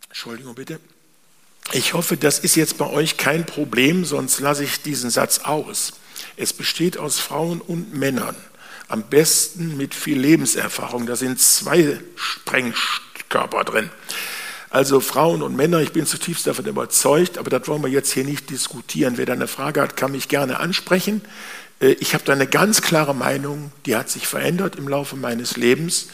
Entschuldigung 0.08 0.54
bitte. 0.54 0.78
Ich 1.72 1.94
hoffe, 1.94 2.18
das 2.18 2.38
ist 2.38 2.54
jetzt 2.56 2.76
bei 2.76 2.86
euch 2.86 3.16
kein 3.16 3.46
Problem, 3.46 4.04
sonst 4.04 4.40
lasse 4.40 4.64
ich 4.64 4.82
diesen 4.82 5.08
Satz 5.08 5.40
aus. 5.40 5.94
Es 6.36 6.52
besteht 6.52 6.98
aus 6.98 7.18
Frauen 7.18 7.62
und 7.62 7.94
Männern, 7.94 8.36
am 8.88 9.04
besten 9.04 9.76
mit 9.78 9.94
viel 9.94 10.18
Lebenserfahrung. 10.18 11.06
Da 11.06 11.16
sind 11.16 11.40
zwei 11.40 11.98
Sprengkörper 12.16 13.64
drin. 13.64 13.90
Also 14.74 14.98
Frauen 14.98 15.42
und 15.42 15.54
Männer, 15.54 15.82
ich 15.82 15.92
bin 15.92 16.04
zutiefst 16.04 16.48
davon 16.48 16.66
überzeugt, 16.66 17.38
aber 17.38 17.48
das 17.48 17.68
wollen 17.68 17.84
wir 17.84 17.90
jetzt 17.90 18.10
hier 18.10 18.24
nicht 18.24 18.50
diskutieren. 18.50 19.16
Wer 19.16 19.24
da 19.24 19.32
eine 19.32 19.46
Frage 19.46 19.80
hat, 19.80 19.96
kann 19.96 20.10
mich 20.10 20.26
gerne 20.26 20.58
ansprechen. 20.58 21.20
Äh, 21.78 21.92
ich 22.00 22.12
habe 22.12 22.24
da 22.24 22.32
eine 22.32 22.48
ganz 22.48 22.82
klare 22.82 23.14
Meinung, 23.14 23.70
die 23.86 23.94
hat 23.94 24.10
sich 24.10 24.26
verändert 24.26 24.74
im 24.74 24.88
Laufe 24.88 25.14
meines 25.14 25.56
Lebens 25.56 26.08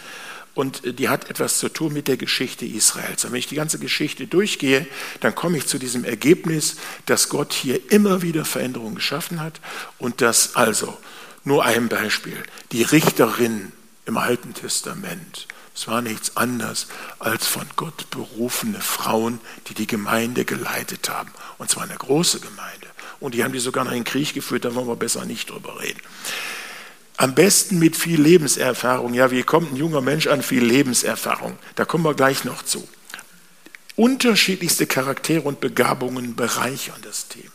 und 0.52 0.84
äh, 0.84 0.92
die 0.92 1.08
hat 1.08 1.30
etwas 1.30 1.58
zu 1.58 1.70
tun 1.70 1.94
mit 1.94 2.06
der 2.06 2.18
Geschichte 2.18 2.66
Israels. 2.66 3.24
Und 3.24 3.32
wenn 3.32 3.38
ich 3.38 3.46
die 3.46 3.54
ganze 3.54 3.78
Geschichte 3.78 4.26
durchgehe, 4.26 4.86
dann 5.20 5.34
komme 5.34 5.56
ich 5.56 5.66
zu 5.66 5.78
diesem 5.78 6.04
Ergebnis, 6.04 6.76
dass 7.06 7.30
Gott 7.30 7.54
hier 7.54 7.90
immer 7.90 8.20
wieder 8.20 8.44
Veränderungen 8.44 8.96
geschaffen 8.96 9.40
hat 9.40 9.58
und 9.98 10.20
dass 10.20 10.54
also, 10.54 10.98
nur 11.44 11.64
ein 11.64 11.88
Beispiel, 11.88 12.36
die 12.72 12.82
Richterin 12.82 13.72
im 14.04 14.18
Alten 14.18 14.52
Testament, 14.52 15.48
es 15.80 15.88
war 15.88 16.02
nichts 16.02 16.36
anderes 16.36 16.88
als 17.20 17.46
von 17.46 17.66
Gott 17.74 18.10
berufene 18.10 18.82
Frauen, 18.82 19.40
die 19.66 19.72
die 19.72 19.86
Gemeinde 19.86 20.44
geleitet 20.44 21.08
haben. 21.08 21.30
Und 21.56 21.70
zwar 21.70 21.84
eine 21.84 21.96
große 21.96 22.40
Gemeinde. 22.40 22.86
Und 23.18 23.32
die 23.32 23.42
haben 23.42 23.54
die 23.54 23.60
sogar 23.60 23.84
noch 23.84 23.92
in 23.92 24.00
den 24.00 24.04
Krieg 24.04 24.34
geführt, 24.34 24.66
da 24.66 24.74
wollen 24.74 24.88
wir 24.88 24.96
besser 24.96 25.24
nicht 25.24 25.48
drüber 25.48 25.80
reden. 25.80 25.98
Am 27.16 27.34
besten 27.34 27.78
mit 27.78 27.96
viel 27.96 28.20
Lebenserfahrung. 28.20 29.14
Ja, 29.14 29.30
wie 29.30 29.42
kommt 29.42 29.72
ein 29.72 29.76
junger 29.76 30.02
Mensch 30.02 30.26
an 30.26 30.42
viel 30.42 30.62
Lebenserfahrung? 30.62 31.58
Da 31.76 31.86
kommen 31.86 32.04
wir 32.04 32.12
gleich 32.12 32.44
noch 32.44 32.62
zu. 32.62 32.86
Unterschiedlichste 33.96 34.86
Charaktere 34.86 35.40
und 35.48 35.60
Begabungen 35.60 36.36
bereichern 36.36 37.00
das 37.00 37.28
Team. 37.28 37.50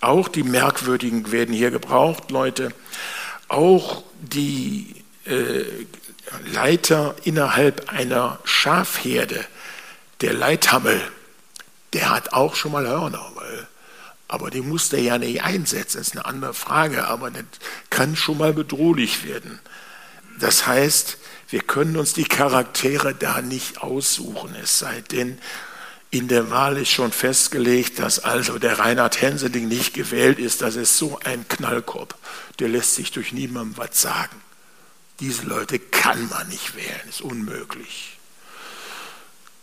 Auch 0.00 0.28
die 0.28 0.44
Merkwürdigen 0.44 1.32
werden 1.32 1.52
hier 1.52 1.72
gebraucht, 1.72 2.30
Leute. 2.30 2.72
Auch 3.48 4.04
die 4.20 5.02
äh, 5.24 5.64
Leiter 6.46 7.14
innerhalb 7.24 7.90
einer 7.90 8.38
Schafherde, 8.44 9.44
der 10.20 10.32
Leithammel, 10.32 11.00
der 11.92 12.10
hat 12.10 12.32
auch 12.32 12.54
schon 12.54 12.72
mal 12.72 12.86
Hörner, 12.86 13.30
weil 13.34 13.66
Aber 14.26 14.50
die 14.50 14.62
muss 14.62 14.88
der 14.88 15.00
ja 15.00 15.18
nicht 15.18 15.42
einsetzen, 15.42 15.98
das 15.98 16.08
ist 16.08 16.16
eine 16.16 16.24
andere 16.24 16.54
Frage, 16.54 17.06
aber 17.06 17.30
das 17.30 17.44
kann 17.90 18.16
schon 18.16 18.38
mal 18.38 18.52
bedrohlich 18.52 19.24
werden. 19.24 19.60
Das 20.40 20.66
heißt, 20.66 21.18
wir 21.50 21.60
können 21.60 21.96
uns 21.96 22.14
die 22.14 22.24
Charaktere 22.24 23.14
da 23.14 23.42
nicht 23.42 23.82
aussuchen, 23.82 24.56
es 24.60 24.78
sei 24.78 25.02
denn, 25.02 25.38
in 26.10 26.28
der 26.28 26.50
Wahl 26.50 26.76
ist 26.78 26.90
schon 26.90 27.10
festgelegt, 27.10 27.98
dass 27.98 28.20
also 28.20 28.58
der 28.60 28.78
Reinhard 28.78 29.20
Henseling 29.20 29.66
nicht 29.66 29.94
gewählt 29.94 30.38
ist. 30.38 30.62
Das 30.62 30.76
ist 30.76 30.96
so 30.96 31.18
ein 31.24 31.48
Knallkorb. 31.48 32.14
Der 32.60 32.68
lässt 32.68 32.94
sich 32.94 33.10
durch 33.10 33.32
niemandem 33.32 33.76
was 33.76 34.00
sagen. 34.00 34.40
Diese 35.20 35.44
Leute 35.44 35.78
kann 35.78 36.28
man 36.28 36.48
nicht 36.48 36.76
wählen, 36.76 37.08
ist 37.08 37.20
unmöglich. 37.20 38.18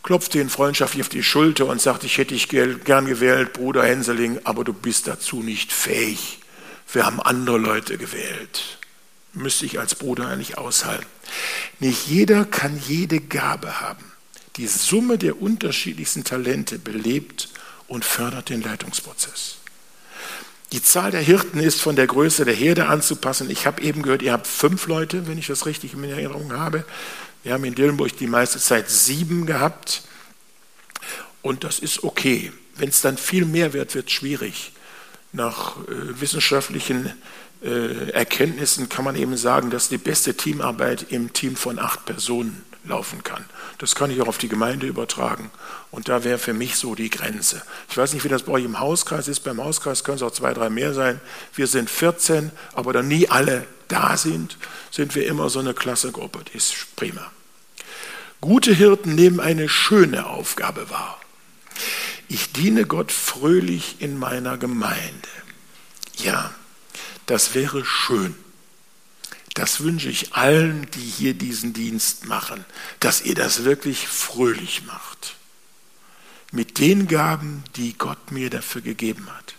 Klopft 0.03 0.33
ihn 0.33 0.49
freundschaftlich 0.49 1.01
auf 1.01 1.09
die 1.09 1.23
Schulter 1.23 1.67
und 1.67 1.79
sagt, 1.79 2.03
ich 2.03 2.17
hätte 2.17 2.33
dich 2.33 2.49
gern 2.49 3.05
gewählt, 3.05 3.53
Bruder 3.53 3.83
Henseling, 3.83 4.39
aber 4.45 4.63
du 4.63 4.73
bist 4.73 5.07
dazu 5.07 5.43
nicht 5.43 5.71
fähig. 5.71 6.39
Wir 6.91 7.05
haben 7.05 7.21
andere 7.21 7.57
Leute 7.57 7.97
gewählt. 7.97 8.79
Müsste 9.33 9.65
ich 9.65 9.79
als 9.79 9.95
Bruder 9.95 10.27
eigentlich 10.27 10.57
aushalten. 10.57 11.05
Nicht 11.79 12.07
jeder 12.07 12.45
kann 12.45 12.81
jede 12.87 13.19
Gabe 13.19 13.79
haben. 13.79 14.03
Die 14.57 14.67
Summe 14.67 15.17
der 15.17 15.41
unterschiedlichsten 15.41 16.23
Talente 16.23 16.79
belebt 16.79 17.49
und 17.87 18.03
fördert 18.03 18.49
den 18.49 18.61
Leitungsprozess. 18.61 19.60
Die 20.71 20.81
Zahl 20.81 21.11
der 21.11 21.21
Hirten 21.21 21.59
ist 21.59 21.81
von 21.81 21.97
der 21.97 22.07
Größe 22.07 22.45
der 22.45 22.53
Herde 22.53 22.87
anzupassen. 22.87 23.49
Ich 23.49 23.65
habe 23.65 23.81
eben 23.81 24.03
gehört, 24.03 24.21
ihr 24.21 24.31
habt 24.31 24.47
fünf 24.47 24.87
Leute, 24.87 25.27
wenn 25.27 25.37
ich 25.37 25.47
das 25.47 25.65
richtig 25.65 25.93
in 25.93 26.03
Erinnerung 26.05 26.53
habe. 26.53 26.85
Wir 27.43 27.53
haben 27.53 27.65
in 27.65 27.75
Dillenburg 27.75 28.15
die 28.17 28.27
meiste 28.27 28.57
Zeit 28.59 28.89
sieben 28.89 29.45
gehabt. 29.45 30.03
Und 31.41 31.65
das 31.65 31.79
ist 31.79 32.03
okay. 32.03 32.53
Wenn 32.77 32.87
es 32.87 33.01
dann 33.01 33.17
viel 33.17 33.45
mehr 33.45 33.73
wird, 33.73 33.95
wird 33.95 34.07
es 34.07 34.13
schwierig. 34.13 34.71
Nach 35.33 35.75
äh, 35.87 36.21
wissenschaftlichen 36.21 37.11
äh, 37.61 38.11
Erkenntnissen 38.11 38.87
kann 38.87 39.03
man 39.03 39.17
eben 39.17 39.35
sagen, 39.35 39.71
dass 39.71 39.89
die 39.89 39.97
beste 39.97 40.35
Teamarbeit 40.35 41.07
im 41.09 41.33
Team 41.33 41.57
von 41.57 41.79
acht 41.79 42.05
Personen 42.05 42.63
laufen 42.83 43.23
kann. 43.23 43.45
Das 43.77 43.95
kann 43.95 44.11
ich 44.11 44.21
auch 44.21 44.27
auf 44.27 44.37
die 44.37 44.47
Gemeinde 44.47 44.87
übertragen. 44.87 45.51
Und 45.91 46.09
da 46.09 46.23
wäre 46.23 46.39
für 46.39 46.53
mich 46.53 46.75
so 46.75 46.95
die 46.95 47.09
Grenze. 47.09 47.61
Ich 47.89 47.97
weiß 47.97 48.13
nicht, 48.13 48.23
wie 48.23 48.29
das 48.29 48.43
bei 48.43 48.53
euch 48.53 48.65
im 48.65 48.79
Hauskreis 48.79 49.27
ist. 49.27 49.41
Beim 49.41 49.63
Hauskreis 49.63 50.03
können 50.03 50.17
es 50.17 50.23
auch 50.23 50.31
zwei, 50.31 50.53
drei 50.53 50.69
mehr 50.69 50.93
sein. 50.93 51.19
Wir 51.53 51.67
sind 51.67 51.89
14, 51.89 52.51
aber 52.73 52.93
da 52.93 53.01
nie 53.01 53.29
alle 53.29 53.65
da 53.87 54.17
sind, 54.17 54.57
sind 54.89 55.15
wir 55.15 55.27
immer 55.27 55.49
so 55.49 55.59
eine 55.59 55.73
klasse 55.73 56.11
Gruppe. 56.11 56.39
Die 56.51 56.57
ist 56.57 56.95
prima. 56.95 57.31
Gute 58.39 58.73
Hirten 58.73 59.13
nehmen 59.13 59.39
eine 59.39 59.69
schöne 59.69 60.25
Aufgabe 60.25 60.89
wahr. 60.89 61.19
Ich 62.27 62.51
diene 62.53 62.85
Gott 62.85 63.11
fröhlich 63.11 63.97
in 63.99 64.17
meiner 64.17 64.57
Gemeinde. 64.57 65.27
Ja, 66.17 66.51
das 67.25 67.53
wäre 67.53 67.85
schön. 67.85 68.35
Das 69.53 69.81
wünsche 69.81 70.09
ich 70.09 70.33
allen, 70.33 70.87
die 70.91 70.99
hier 70.99 71.33
diesen 71.33 71.73
Dienst 71.73 72.25
machen, 72.25 72.65
dass 72.99 73.21
ihr 73.21 73.35
das 73.35 73.63
wirklich 73.65 74.07
fröhlich 74.07 74.83
macht. 74.85 75.35
Mit 76.51 76.79
den 76.79 77.07
Gaben, 77.07 77.63
die 77.75 77.97
Gott 77.97 78.31
mir 78.31 78.49
dafür 78.49 78.81
gegeben 78.81 79.27
hat. 79.29 79.55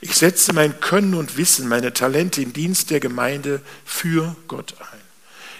Ich 0.00 0.14
setze 0.14 0.52
mein 0.52 0.80
Können 0.80 1.14
und 1.14 1.36
Wissen, 1.36 1.68
meine 1.68 1.92
Talente 1.92 2.42
im 2.42 2.52
Dienst 2.52 2.90
der 2.90 3.00
Gemeinde 3.00 3.60
für 3.84 4.36
Gott 4.48 4.74
ein. 4.80 5.00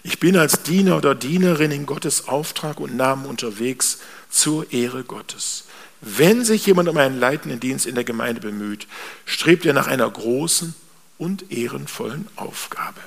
Ich 0.03 0.21
bin 0.21 0.37
als 0.37 0.63
Diener 0.63 0.97
oder 0.97 1.15
Dienerin 1.15 1.73
in 1.73 1.87
Gottes 1.87 2.29
Auftrag 2.29 2.79
und 2.79 2.97
Namen 2.97 3.27
unterwegs 3.27 3.99
zur 4.31 4.73
Ehre 4.73 5.03
Gottes. 5.03 5.65
Wenn 6.01 6.45
sich 6.45 6.67
jemand 6.67 6.89
um 6.89 6.97
einen 6.97 7.19
leitenden 7.19 7.59
Dienst 7.59 7.87
in 7.87 7.95
der 7.95 8.05
Gemeinde 8.05 8.41
bemüht, 8.41 8.87
strebt 9.25 9.67
er 9.67 9.73
nach 9.73 9.89
einer 9.89 10.09
großen 10.09 10.75
und 11.19 11.51
ehrenvollen 11.51 12.29
Aufgabe. 12.37 13.01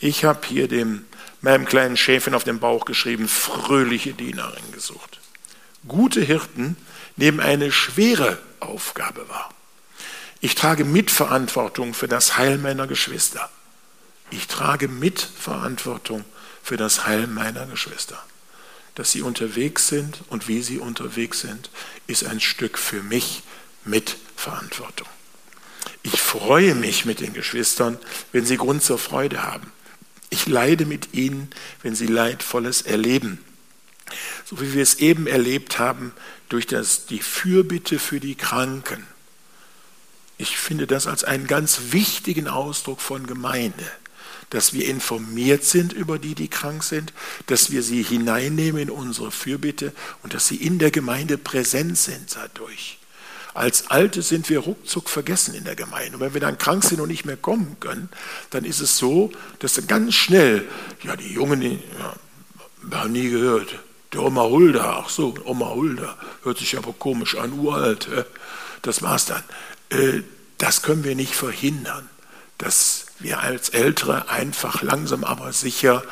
Ich 0.00 0.24
habe 0.24 0.46
hier 0.46 0.68
dem, 0.68 1.06
meinem 1.40 1.64
kleinen 1.64 1.96
Schäfchen 1.96 2.34
auf 2.34 2.44
dem 2.44 2.60
Bauch 2.60 2.84
geschrieben, 2.84 3.28
fröhliche 3.28 4.14
Dienerin 4.14 4.72
gesucht. 4.72 5.18
Gute 5.86 6.20
Hirten 6.20 6.76
nehmen 7.16 7.40
eine 7.40 7.72
schwere 7.72 8.38
Aufgabe 8.60 9.28
wahr. 9.28 9.50
Ich 10.40 10.54
trage 10.54 10.84
Mitverantwortung 10.84 11.94
für 11.94 12.06
das 12.06 12.36
Heil 12.36 12.58
meiner 12.58 12.86
Geschwister. 12.86 13.50
Ich 14.30 14.46
trage 14.46 14.86
Mitverantwortung 14.86 16.24
für 16.62 16.76
das 16.76 17.06
Heil 17.06 17.26
meiner 17.26 17.66
Geschwister. 17.66 18.22
Dass 18.94 19.10
sie 19.10 19.22
unterwegs 19.22 19.88
sind 19.88 20.22
und 20.28 20.46
wie 20.46 20.62
sie 20.62 20.78
unterwegs 20.78 21.40
sind, 21.40 21.70
ist 22.06 22.24
ein 22.24 22.40
Stück 22.40 22.78
für 22.78 23.02
mich 23.02 23.42
Mitverantwortung. 23.84 25.08
Ich 26.02 26.20
freue 26.20 26.74
mich 26.74 27.04
mit 27.04 27.20
den 27.20 27.32
Geschwistern, 27.32 27.98
wenn 28.32 28.44
sie 28.46 28.56
Grund 28.56 28.82
zur 28.82 28.98
Freude 28.98 29.42
haben. 29.42 29.72
Ich 30.30 30.46
leide 30.46 30.86
mit 30.86 31.14
ihnen, 31.14 31.50
wenn 31.82 31.94
sie 31.94 32.06
Leidvolles 32.06 32.82
erleben. 32.82 33.42
So 34.44 34.60
wie 34.60 34.74
wir 34.74 34.82
es 34.82 34.96
eben 34.96 35.26
erlebt 35.26 35.78
haben 35.78 36.12
durch 36.48 36.66
das, 36.66 37.06
die 37.06 37.20
Fürbitte 37.20 37.98
für 37.98 38.20
die 38.20 38.34
Kranken. 38.34 39.06
Ich 40.38 40.56
finde 40.56 40.86
das 40.86 41.06
als 41.06 41.24
einen 41.24 41.46
ganz 41.46 41.80
wichtigen 41.90 42.48
Ausdruck 42.48 43.00
von 43.00 43.26
Gemeinde, 43.26 43.90
dass 44.50 44.72
wir 44.72 44.86
informiert 44.86 45.64
sind 45.64 45.92
über 45.92 46.18
die, 46.18 46.34
die 46.34 46.48
krank 46.48 46.84
sind, 46.84 47.12
dass 47.46 47.70
wir 47.70 47.82
sie 47.82 48.02
hineinnehmen 48.02 48.82
in 48.82 48.90
unsere 48.90 49.30
Fürbitte 49.30 49.92
und 50.22 50.32
dass 50.34 50.46
sie 50.46 50.56
in 50.56 50.78
der 50.78 50.90
Gemeinde 50.90 51.36
präsent 51.38 51.98
sind 51.98 52.34
dadurch. 52.34 52.97
Als 53.58 53.90
Alte 53.90 54.22
sind 54.22 54.48
wir 54.50 54.60
ruckzuck 54.60 55.10
vergessen 55.10 55.52
in 55.52 55.64
der 55.64 55.74
Gemeinde. 55.74 56.16
Und 56.16 56.20
wenn 56.20 56.32
wir 56.32 56.40
dann 56.40 56.58
krank 56.58 56.84
sind 56.84 57.00
und 57.00 57.08
nicht 57.08 57.24
mehr 57.24 57.36
kommen 57.36 57.76
können, 57.80 58.08
dann 58.50 58.64
ist 58.64 58.78
es 58.78 58.96
so, 58.96 59.32
dass 59.58 59.74
dann 59.74 59.88
ganz 59.88 60.14
schnell, 60.14 60.68
ja, 61.02 61.16
die 61.16 61.32
Jungen, 61.32 61.62
ja, 61.62 62.14
wir 62.82 63.00
haben 63.00 63.10
nie 63.10 63.28
gehört, 63.28 63.80
der 64.12 64.22
Oma 64.22 64.42
Hulda, 64.42 65.02
ach 65.02 65.08
so, 65.08 65.34
Oma 65.44 65.70
Hulda, 65.70 66.16
hört 66.44 66.58
sich 66.58 66.78
aber 66.78 66.92
komisch 66.92 67.36
an, 67.36 67.52
uralt, 67.52 68.08
das 68.82 69.02
war's 69.02 69.26
dann. 69.26 69.42
Äh, 69.90 70.22
das 70.58 70.82
können 70.82 71.02
wir 71.02 71.16
nicht 71.16 71.34
verhindern, 71.34 72.08
dass 72.58 73.06
wir 73.18 73.40
als 73.40 73.70
Ältere 73.70 74.28
einfach 74.28 74.82
langsam 74.82 75.24
aber 75.24 75.52
sicher 75.52 76.04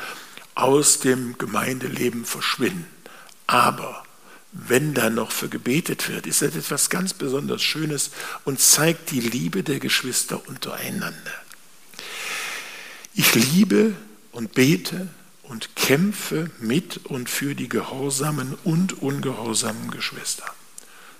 aus 0.53 0.99
dem 0.99 1.37
Gemeindeleben 1.37 2.25
verschwinden. 2.25 2.87
Aber 3.45 4.03
wenn 4.51 4.93
da 4.93 5.09
noch 5.09 5.31
für 5.31 5.49
gebetet 5.49 6.09
wird, 6.09 6.25
ist 6.25 6.41
das 6.41 6.55
etwas 6.55 6.89
ganz 6.89 7.13
besonders 7.13 7.61
Schönes 7.61 8.11
und 8.45 8.59
zeigt 8.59 9.11
die 9.11 9.19
Liebe 9.19 9.63
der 9.63 9.79
Geschwister 9.79 10.47
untereinander. 10.47 11.33
Ich 13.13 13.35
liebe 13.35 13.95
und 14.31 14.53
bete 14.53 15.07
und 15.43 15.75
kämpfe 15.75 16.49
mit 16.59 17.05
und 17.05 17.29
für 17.29 17.55
die 17.55 17.69
gehorsamen 17.69 18.57
und 18.63 19.01
ungehorsamen 19.01 19.91
Geschwister. 19.91 20.45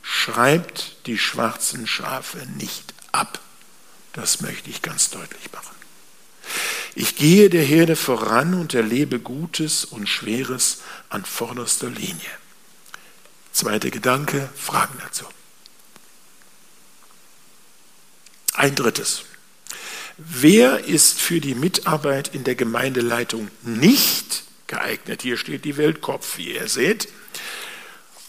Schreibt 0.02 0.96
die 1.06 1.18
schwarzen 1.18 1.88
Schafe 1.88 2.46
nicht 2.58 2.94
ab. 3.12 3.40
Das 4.14 4.42
möchte 4.42 4.70
ich 4.70 4.82
ganz 4.82 5.10
deutlich 5.10 5.52
machen. 5.52 5.76
Ich 6.96 7.16
gehe 7.16 7.50
der 7.50 7.64
Herde 7.64 7.96
voran 7.96 8.54
und 8.54 8.74
erlebe 8.74 9.20
Gutes 9.20 9.86
und 9.86 10.08
Schweres 10.08 10.80
an 11.10 11.26
vorderster 11.26 11.90
Linie. 11.90 12.32
Zweiter 13.58 13.90
Gedanke, 13.90 14.48
Fragen 14.56 15.00
dazu. 15.02 15.26
Ein 18.54 18.76
drittes. 18.76 19.24
Wer 20.18 20.86
ist 20.86 21.20
für 21.20 21.42
die 21.42 21.56
Mitarbeit 21.56 22.36
in 22.36 22.44
der 22.44 22.54
Gemeindeleitung 22.54 23.48
nicht 23.64 24.44
geeignet? 24.68 25.24
Hier 25.24 25.38
steht 25.38 25.66
die 25.66 25.76
Weltkopf, 25.76 26.38
wie 26.38 26.54
ihr 26.54 26.68
seht. 26.68 27.10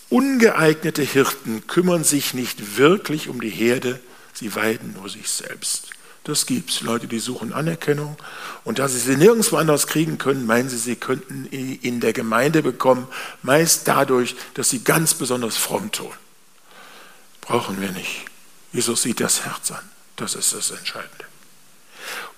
Ungeeignete 0.08 1.02
Hirten 1.02 1.66
kümmern 1.66 2.04
sich 2.04 2.32
nicht 2.32 2.78
wirklich 2.78 3.28
um 3.28 3.42
die 3.42 3.50
Herde, 3.50 4.00
sie 4.32 4.54
weiden 4.54 4.94
nur 4.94 5.10
sich 5.10 5.28
selbst. 5.28 5.90
Das 6.28 6.44
gibt 6.44 6.68
es. 6.68 6.82
Leute, 6.82 7.06
die 7.06 7.20
suchen 7.20 7.54
Anerkennung. 7.54 8.18
Und 8.62 8.80
da 8.80 8.86
sie 8.86 8.98
sie 8.98 9.16
nirgendwo 9.16 9.56
anders 9.56 9.86
kriegen 9.86 10.18
können, 10.18 10.44
meinen 10.44 10.68
sie, 10.68 10.76
sie 10.76 10.94
könnten 10.94 11.46
in 11.46 12.00
der 12.00 12.12
Gemeinde 12.12 12.62
bekommen, 12.62 13.08
meist 13.40 13.88
dadurch, 13.88 14.36
dass 14.52 14.68
sie 14.68 14.84
ganz 14.84 15.14
besonders 15.14 15.56
fromm 15.56 15.90
tun. 15.90 16.12
Brauchen 17.40 17.80
wir 17.80 17.92
nicht. 17.92 18.26
Jesus 18.74 19.00
sieht 19.00 19.20
das 19.20 19.46
Herz 19.46 19.70
an. 19.70 19.80
Das 20.16 20.34
ist 20.34 20.52
das 20.52 20.70
Entscheidende. 20.70 21.24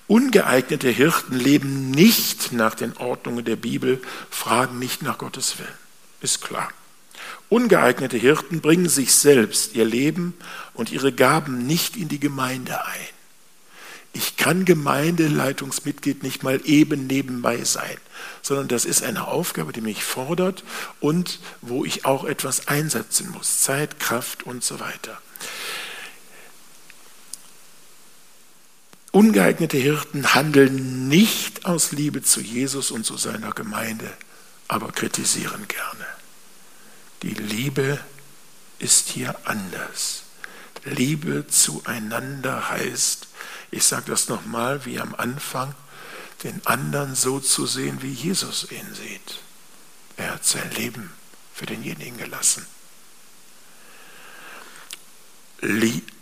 Ungeeignete 0.07 0.88
Hirten 0.88 1.35
leben 1.35 1.90
nicht 1.90 2.53
nach 2.53 2.76
den 2.76 2.96
Ordnungen 2.96 3.44
der 3.44 3.57
Bibel, 3.57 4.00
fragen 4.31 4.79
nicht 4.79 5.03
nach 5.03 5.18
Gottes 5.18 5.59
Willen. 5.59 5.68
Ist 6.20 6.42
klar. 6.42 6.68
Ungeeignete 7.48 8.18
Hirten 8.18 8.61
bringen 8.61 8.88
sich 8.88 9.12
selbst, 9.12 9.74
ihr 9.74 9.85
Leben 9.85 10.35
und 10.74 10.92
ihre 10.92 11.11
Gaben 11.11 11.66
nicht 11.66 11.96
in 11.96 12.09
die 12.09 12.20
Gemeinde 12.20 12.85
ein. 12.85 13.09
Ich 14.12 14.36
kann 14.36 14.64
Gemeindeleitungsmitglied 14.64 16.22
nicht 16.22 16.42
mal 16.42 16.60
eben 16.64 17.06
nebenbei 17.06 17.62
sein, 17.64 17.96
sondern 18.42 18.68
das 18.68 18.84
ist 18.84 19.02
eine 19.02 19.28
Aufgabe, 19.28 19.72
die 19.72 19.80
mich 19.80 20.02
fordert 20.02 20.64
und 20.98 21.38
wo 21.60 21.84
ich 21.84 22.04
auch 22.04 22.24
etwas 22.24 22.66
einsetzen 22.66 23.30
muss, 23.30 23.60
Zeit, 23.60 24.00
Kraft 24.00 24.42
und 24.42 24.64
so 24.64 24.80
weiter. 24.80 25.20
Ungeeignete 29.12 29.76
Hirten 29.76 30.34
handeln 30.34 31.08
nicht 31.08 31.66
aus 31.66 31.92
Liebe 31.92 32.22
zu 32.22 32.40
Jesus 32.40 32.90
und 32.90 33.04
zu 33.04 33.16
seiner 33.16 33.52
Gemeinde, 33.52 34.10
aber 34.68 34.92
kritisieren 34.92 35.66
gerne. 35.66 36.06
Die 37.22 37.34
Liebe 37.34 37.98
ist 38.78 39.08
hier 39.08 39.34
anders. 39.44 40.22
Liebe 40.84 41.46
zueinander 41.48 42.70
heißt, 42.70 43.26
ich 43.70 43.85
sage 43.85 44.11
das 44.11 44.28
nochmal 44.28 44.85
wie 44.85 45.00
am 45.00 45.14
Anfang, 45.14 45.74
den 46.44 46.64
anderen 46.66 47.14
so 47.14 47.40
zu 47.40 47.66
sehen, 47.66 48.02
wie 48.02 48.12
Jesus 48.12 48.70
ihn 48.70 48.94
sieht. 48.94 49.40
Er 50.16 50.35
hat 50.35 50.44
sein 50.44 50.70
Leben 50.72 51.11
für 51.54 51.66
denjenigen 51.66 52.16
gelassen. 52.18 52.66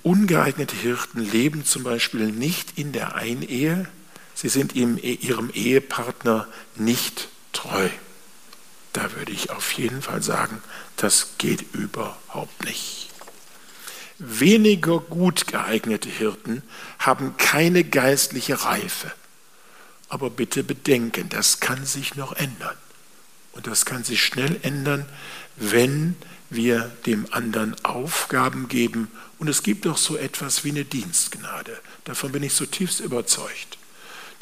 Ungeeignete 0.03 0.75
Hirten 0.75 1.21
leben 1.21 1.65
zum 1.65 1.85
Beispiel 1.85 2.33
nicht 2.33 2.79
in 2.79 2.93
der 2.93 3.15
Einehe, 3.15 3.89
sie 4.35 4.49
sind 4.49 4.75
ihrem 4.75 5.51
Ehepartner 5.51 6.49
nicht 6.77 7.29
treu. 7.53 7.89
Da 8.93 9.13
würde 9.15 9.33
ich 9.33 9.51
auf 9.51 9.73
jeden 9.73 10.03
Fall 10.03 10.23
sagen, 10.23 10.63
das 10.97 11.35
geht 11.39 11.75
überhaupt 11.75 12.65
nicht. 12.65 13.08
Weniger 14.19 14.99
gut 14.99 15.47
geeignete 15.47 16.09
Hirten 16.09 16.63
haben 16.99 17.37
keine 17.37 17.85
geistliche 17.85 18.65
Reife. 18.65 19.13
Aber 20.09 20.29
bitte 20.31 20.65
bedenken, 20.65 21.29
das 21.29 21.61
kann 21.61 21.87
sich 21.87 22.17
noch 22.17 22.33
ändern. 22.33 22.77
Und 23.53 23.67
das 23.67 23.85
kann 23.85 24.05
sich 24.05 24.23
schnell 24.23 24.59
ändern, 24.63 25.07
wenn 25.57 26.17
wir 26.51 26.91
dem 27.07 27.33
anderen 27.33 27.77
Aufgaben 27.85 28.69
geben. 28.69 29.11
Und 29.39 29.49
es 29.49 29.63
gibt 29.63 29.87
auch 29.87 29.99
so 29.99 30.17
etwas 30.17 30.65
wie 30.65 30.71
eine 30.71 30.85
Dienstgnade. 30.85 31.79
Davon 32.05 32.33
bin 32.33 32.43
ich 32.43 32.55
zutiefst 32.55 33.01
überzeugt. 33.01 33.79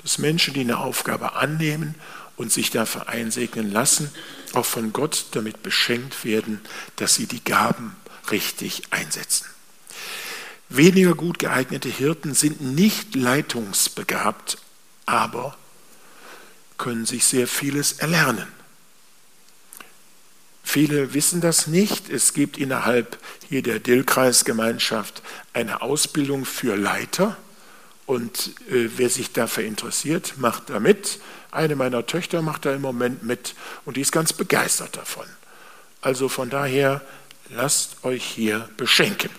Dass 0.02 0.18
Menschen, 0.18 0.54
die 0.54 0.60
eine 0.60 0.78
Aufgabe 0.78 1.34
annehmen 1.34 1.96
und 2.36 2.52
sich 2.52 2.70
dafür 2.70 3.08
einsegnen 3.08 3.72
lassen, 3.72 4.10
auch 4.52 4.64
von 4.64 4.92
Gott 4.92 5.26
damit 5.32 5.62
beschenkt 5.62 6.24
werden, 6.24 6.60
dass 6.96 7.14
sie 7.14 7.26
die 7.26 7.42
Gaben 7.42 7.96
richtig 8.30 8.82
einsetzen. 8.90 9.46
Weniger 10.68 11.14
gut 11.14 11.38
geeignete 11.38 11.88
Hirten 11.88 12.34
sind 12.34 12.60
nicht 12.60 13.14
leitungsbegabt, 13.14 14.58
aber 15.06 15.56
können 16.78 17.06
sich 17.06 17.24
sehr 17.24 17.46
vieles 17.46 17.92
erlernen. 17.92 18.48
Viele 20.64 21.14
wissen 21.14 21.40
das 21.40 21.68
nicht. 21.68 22.10
Es 22.10 22.34
gibt 22.34 22.58
innerhalb 22.58 23.18
hier 23.48 23.62
der 23.62 23.78
Dillkreisgemeinschaft 23.78 25.22
eine 25.52 25.80
Ausbildung 25.80 26.44
für 26.44 26.76
Leiter. 26.76 27.36
Und 28.04 28.48
äh, 28.68 28.90
wer 28.96 29.08
sich 29.08 29.32
dafür 29.32 29.64
interessiert, 29.64 30.34
macht 30.38 30.70
da 30.70 30.80
mit. 30.80 31.20
Eine 31.52 31.76
meiner 31.76 32.04
Töchter 32.04 32.42
macht 32.42 32.66
da 32.66 32.74
im 32.74 32.82
Moment 32.82 33.22
mit 33.22 33.54
und 33.84 33.96
die 33.96 34.00
ist 34.00 34.12
ganz 34.12 34.32
begeistert 34.32 34.96
davon. 34.96 35.26
Also 36.02 36.28
von 36.28 36.50
daher, 36.50 37.00
lasst 37.48 38.04
euch 38.04 38.24
hier 38.24 38.68
beschenken. 38.76 39.30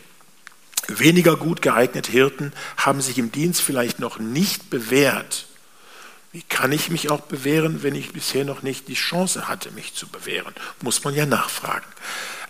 Weniger 0.87 1.35
gut 1.35 1.61
geeignete 1.61 2.11
Hirten 2.11 2.53
haben 2.77 3.01
sich 3.01 3.17
im 3.17 3.31
Dienst 3.31 3.61
vielleicht 3.61 3.99
noch 3.99 4.19
nicht 4.19 4.69
bewährt. 4.69 5.47
Wie 6.31 6.43
kann 6.43 6.71
ich 6.71 6.89
mich 6.89 7.09
auch 7.09 7.21
bewähren, 7.21 7.83
wenn 7.83 7.95
ich 7.95 8.13
bisher 8.13 8.45
noch 8.45 8.61
nicht 8.61 8.87
die 8.87 8.93
Chance 8.93 9.47
hatte, 9.47 9.71
mich 9.71 9.95
zu 9.95 10.07
bewähren? 10.07 10.53
Muss 10.81 11.03
man 11.03 11.13
ja 11.13 11.25
nachfragen. 11.25 11.85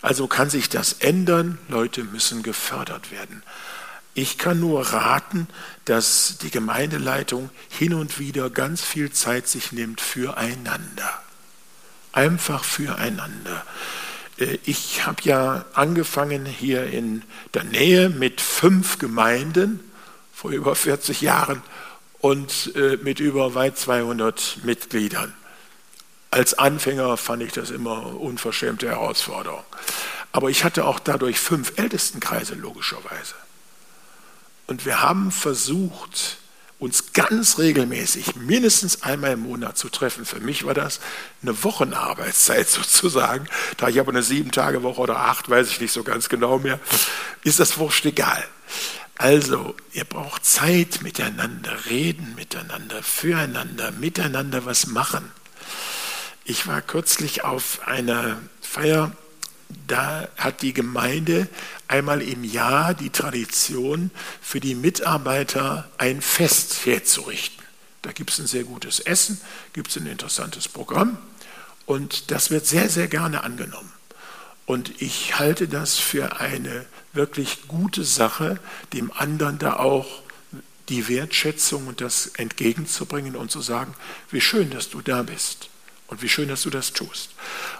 Also 0.02 0.26
kann 0.26 0.50
sich 0.50 0.68
das 0.68 0.94
ändern. 0.94 1.58
Leute 1.68 2.04
müssen 2.04 2.42
gefördert 2.42 3.10
werden. 3.10 3.42
Ich 4.14 4.36
kann 4.36 4.58
nur 4.58 4.82
raten, 4.82 5.46
dass 5.84 6.38
die 6.42 6.50
Gemeindeleitung 6.50 7.50
hin 7.68 7.94
und 7.94 8.18
wieder 8.18 8.50
ganz 8.50 8.82
viel 8.82 9.12
Zeit 9.12 9.48
sich 9.48 9.72
nimmt 9.72 10.00
füreinander. 10.00 11.22
Einfach 12.12 12.64
füreinander. 12.64 13.64
Äh, 14.38 14.58
ich 14.64 15.06
habe 15.06 15.22
ja 15.22 15.64
angefangen 15.74 16.46
hier 16.46 16.86
in 16.86 17.22
der 17.54 17.64
Nähe 17.64 18.08
mit 18.08 18.40
fünf 18.40 18.98
Gemeinden 18.98 19.80
vor 20.32 20.50
über 20.50 20.74
40 20.74 21.20
Jahren 21.20 21.62
und 22.20 22.72
äh, 22.76 22.96
mit 23.02 23.20
über 23.20 23.54
weit 23.54 23.78
200 23.78 24.58
Mitgliedern. 24.64 25.34
Als 26.30 26.54
Anfänger 26.54 27.16
fand 27.16 27.42
ich 27.42 27.52
das 27.52 27.70
immer 27.70 28.20
unverschämte 28.20 28.88
Herausforderung. 28.88 29.64
Aber 30.30 30.50
ich 30.50 30.62
hatte 30.62 30.84
auch 30.84 30.98
dadurch 30.98 31.40
fünf 31.40 31.72
Ältestenkreise 31.76 32.54
logischerweise. 32.54 33.34
Und 34.66 34.84
wir 34.84 35.00
haben 35.00 35.32
versucht, 35.32 36.36
uns 36.78 37.12
ganz 37.12 37.58
regelmäßig, 37.58 38.36
mindestens 38.36 39.02
einmal 39.02 39.32
im 39.32 39.40
Monat 39.40 39.76
zu 39.76 39.88
treffen. 39.88 40.24
Für 40.24 40.40
mich 40.40 40.64
war 40.64 40.74
das 40.74 41.00
eine 41.42 41.64
Wochenarbeitszeit 41.64 42.68
sozusagen. 42.68 43.48
Da 43.76 43.88
ich 43.88 43.98
aber 43.98 44.10
eine 44.10 44.22
Sieben-Tage-Woche 44.22 45.00
oder 45.00 45.18
acht, 45.18 45.50
weiß 45.50 45.68
ich 45.70 45.80
nicht 45.80 45.92
so 45.92 46.04
ganz 46.04 46.28
genau 46.28 46.58
mehr, 46.58 46.78
ist 47.42 47.58
das 47.58 47.78
wurscht 47.78 48.06
egal. 48.06 48.44
Also, 49.16 49.74
ihr 49.92 50.04
braucht 50.04 50.44
Zeit 50.44 51.02
miteinander, 51.02 51.86
reden 51.86 52.36
miteinander, 52.36 53.02
füreinander, 53.02 53.90
miteinander 53.90 54.64
was 54.64 54.86
machen. 54.86 55.32
Ich 56.44 56.68
war 56.68 56.80
kürzlich 56.80 57.42
auf 57.42 57.80
einer 57.86 58.38
Feier, 58.62 59.10
da 59.88 60.28
hat 60.36 60.62
die 60.62 60.72
Gemeinde 60.72 61.48
einmal 61.88 62.22
im 62.22 62.44
Jahr 62.44 62.94
die 62.94 63.10
Tradition, 63.10 64.10
für 64.40 64.60
die 64.60 64.74
Mitarbeiter 64.74 65.90
ein 65.98 66.22
Fest 66.22 66.86
herzurichten. 66.86 67.64
Da 68.02 68.12
gibt 68.12 68.30
es 68.30 68.38
ein 68.38 68.46
sehr 68.46 68.64
gutes 68.64 69.00
Essen, 69.00 69.40
gibt 69.72 69.90
es 69.90 69.96
ein 69.96 70.06
interessantes 70.06 70.68
Programm 70.68 71.18
und 71.86 72.30
das 72.30 72.50
wird 72.50 72.66
sehr, 72.66 72.88
sehr 72.88 73.08
gerne 73.08 73.42
angenommen. 73.42 73.92
Und 74.66 75.00
ich 75.00 75.38
halte 75.38 75.66
das 75.66 75.96
für 75.96 76.40
eine 76.40 76.84
wirklich 77.14 77.66
gute 77.68 78.04
Sache, 78.04 78.60
dem 78.92 79.10
anderen 79.12 79.58
da 79.58 79.76
auch 79.76 80.22
die 80.90 81.08
Wertschätzung 81.08 81.86
und 81.86 82.00
das 82.00 82.26
entgegenzubringen 82.26 83.34
und 83.34 83.50
zu 83.50 83.60
sagen, 83.60 83.94
wie 84.30 84.40
schön, 84.40 84.70
dass 84.70 84.90
du 84.90 85.00
da 85.00 85.22
bist 85.22 85.67
und 86.08 86.22
wie 86.22 86.28
schön, 86.28 86.48
dass 86.48 86.62
du 86.62 86.70
das 86.70 86.94
tust. 86.94 87.30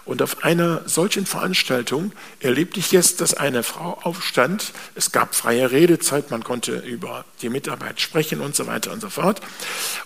Und 0.05 0.21
auf 0.21 0.43
einer 0.43 0.87
solchen 0.87 1.25
Veranstaltung 1.25 2.13
erlebte 2.39 2.79
ich 2.79 2.91
jetzt, 2.91 3.21
dass 3.21 3.33
eine 3.33 3.63
Frau 3.63 3.99
aufstand. 4.03 4.71
Es 4.93 5.11
gab 5.11 5.33
freie 5.33 5.71
Redezeit, 5.71 6.29
man 6.29 6.43
konnte 6.43 6.77
über 6.77 7.25
die 7.41 7.49
Mitarbeit 7.49 7.99
sprechen 7.99 8.39
und 8.39 8.55
so 8.55 8.67
weiter 8.67 8.91
und 8.91 9.01
so 9.01 9.09
fort. 9.09 9.41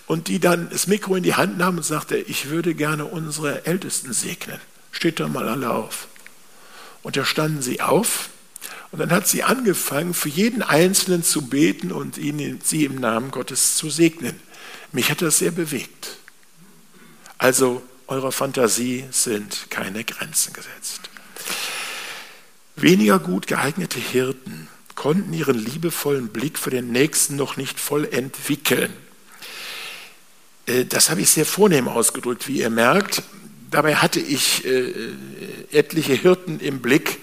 Und 0.06 0.28
die 0.28 0.40
dann 0.40 0.70
das 0.70 0.86
Mikro 0.86 1.16
in 1.16 1.22
die 1.22 1.34
Hand 1.34 1.58
nahm 1.58 1.76
und 1.76 1.84
sagte, 1.84 2.16
ich 2.16 2.48
würde 2.48 2.74
gerne 2.74 3.04
unsere 3.04 3.66
Ältesten 3.66 4.14
segnen. 4.14 4.58
Steht 4.90 5.20
doch 5.20 5.28
mal 5.28 5.46
alle 5.46 5.70
auf. 5.70 6.08
Und 7.02 7.18
da 7.18 7.26
standen 7.26 7.60
sie 7.60 7.82
auf 7.82 8.30
und 8.90 9.00
dann 9.00 9.10
hat 9.10 9.28
sie 9.28 9.42
angefangen, 9.42 10.14
für 10.14 10.30
jeden 10.30 10.62
Einzelnen 10.62 11.22
zu 11.22 11.42
beten 11.42 11.92
und 11.92 12.16
ihn, 12.16 12.60
sie 12.62 12.86
im 12.86 12.94
Namen 12.94 13.32
Gottes 13.32 13.76
zu 13.76 13.90
segnen. 13.90 14.40
Mich 14.92 15.10
hat 15.10 15.20
das 15.20 15.40
sehr 15.40 15.50
bewegt. 15.50 16.16
Also 17.36 17.82
eurer 18.06 18.32
Fantasie 18.32 19.04
sind 19.10 19.66
keine 19.70 20.04
Grenzen 20.04 20.52
gesetzt. 20.52 21.10
Weniger 22.76 23.18
gut 23.18 23.46
geeignete 23.46 23.98
Hirten 23.98 24.68
konnten 24.94 25.32
ihren 25.32 25.58
liebevollen 25.58 26.28
Blick 26.28 26.58
für 26.58 26.70
den 26.70 26.90
Nächsten 26.90 27.36
noch 27.36 27.56
nicht 27.56 27.78
voll 27.78 28.08
entwickeln. 28.10 28.92
Äh, 30.66 30.84
das 30.84 31.10
habe 31.10 31.20
ich 31.20 31.30
sehr 31.30 31.46
vornehm 31.46 31.88
ausgedrückt, 31.88 32.48
wie 32.48 32.60
ihr 32.60 32.70
merkt. 32.70 33.22
Dabei 33.70 33.96
hatte 33.96 34.20
ich 34.20 34.64
äh, 34.64 34.92
etliche 35.72 36.14
Hirten 36.14 36.60
im 36.60 36.80
Blick, 36.80 37.18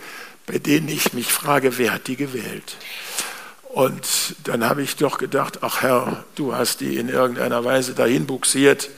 bei 0.48 0.58
denen 0.60 0.90
ich 0.90 1.14
mich 1.14 1.28
frage, 1.28 1.78
wer 1.78 1.94
hat 1.94 2.08
die 2.08 2.18
gewählt? 2.18 2.78
Und 3.70 4.36
dann 4.44 4.66
habe 4.66 4.82
ich 4.82 4.98
doch 4.98 5.18
gedacht, 5.18 5.60
ach 5.62 5.82
Herr, 5.82 6.26
du 6.36 6.54
hast 6.54 6.82
die 6.82 6.98
in 6.98 7.08
irgendeiner 7.08 7.64
Weise 7.64 7.94
dahin 7.94 8.26
buxiert. 8.26 8.90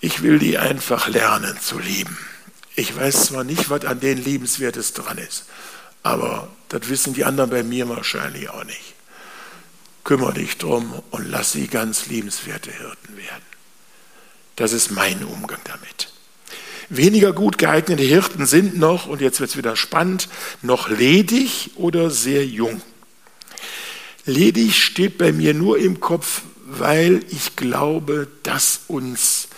Ich 0.00 0.22
will 0.22 0.38
die 0.38 0.58
einfach 0.58 1.08
lernen 1.08 1.58
zu 1.60 1.78
lieben. 1.78 2.16
Ich 2.74 2.94
weiß 2.94 3.26
zwar 3.26 3.44
nicht, 3.44 3.70
was 3.70 3.84
an 3.84 4.00
denen 4.00 4.22
Liebenswertes 4.22 4.92
dran 4.92 5.18
ist, 5.18 5.46
aber 6.02 6.48
das 6.68 6.88
wissen 6.88 7.14
die 7.14 7.24
anderen 7.24 7.50
bei 7.50 7.62
mir 7.62 7.88
wahrscheinlich 7.88 8.50
auch 8.50 8.64
nicht. 8.64 8.94
Kümmer 10.04 10.32
dich 10.32 10.58
drum 10.58 11.02
und 11.10 11.28
lass 11.30 11.52
sie 11.52 11.66
ganz 11.66 12.06
liebenswerte 12.06 12.70
Hirten 12.70 13.16
werden. 13.16 13.42
Das 14.56 14.72
ist 14.72 14.90
mein 14.90 15.24
Umgang 15.24 15.60
damit. 15.64 16.12
Weniger 16.88 17.32
gut 17.32 17.58
geeignete 17.58 18.04
Hirten 18.04 18.46
sind 18.46 18.78
noch, 18.78 19.06
und 19.06 19.20
jetzt 19.20 19.40
wird 19.40 19.50
es 19.50 19.56
wieder 19.56 19.74
spannend, 19.74 20.28
noch 20.62 20.88
ledig 20.88 21.72
oder 21.74 22.10
sehr 22.10 22.46
jung. 22.46 22.80
Ledig 24.24 24.76
steht 24.82 25.18
bei 25.18 25.32
mir 25.32 25.54
nur 25.54 25.78
im 25.78 25.98
Kopf, 25.98 26.42
weil 26.64 27.24
ich 27.30 27.56
glaube, 27.56 28.28
dass 28.44 28.80
uns 28.86 29.48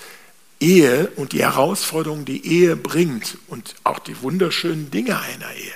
Ehe 0.61 1.09
und 1.17 1.33
die 1.33 1.43
Herausforderungen, 1.43 2.25
die 2.25 2.47
Ehe 2.47 2.77
bringt 2.77 3.39
und 3.47 3.75
auch 3.85 3.99
die 3.99 4.21
wunderschönen 4.23 4.91
Dinge 4.91 5.21
einer 5.21 5.53
Ehe 5.55 5.73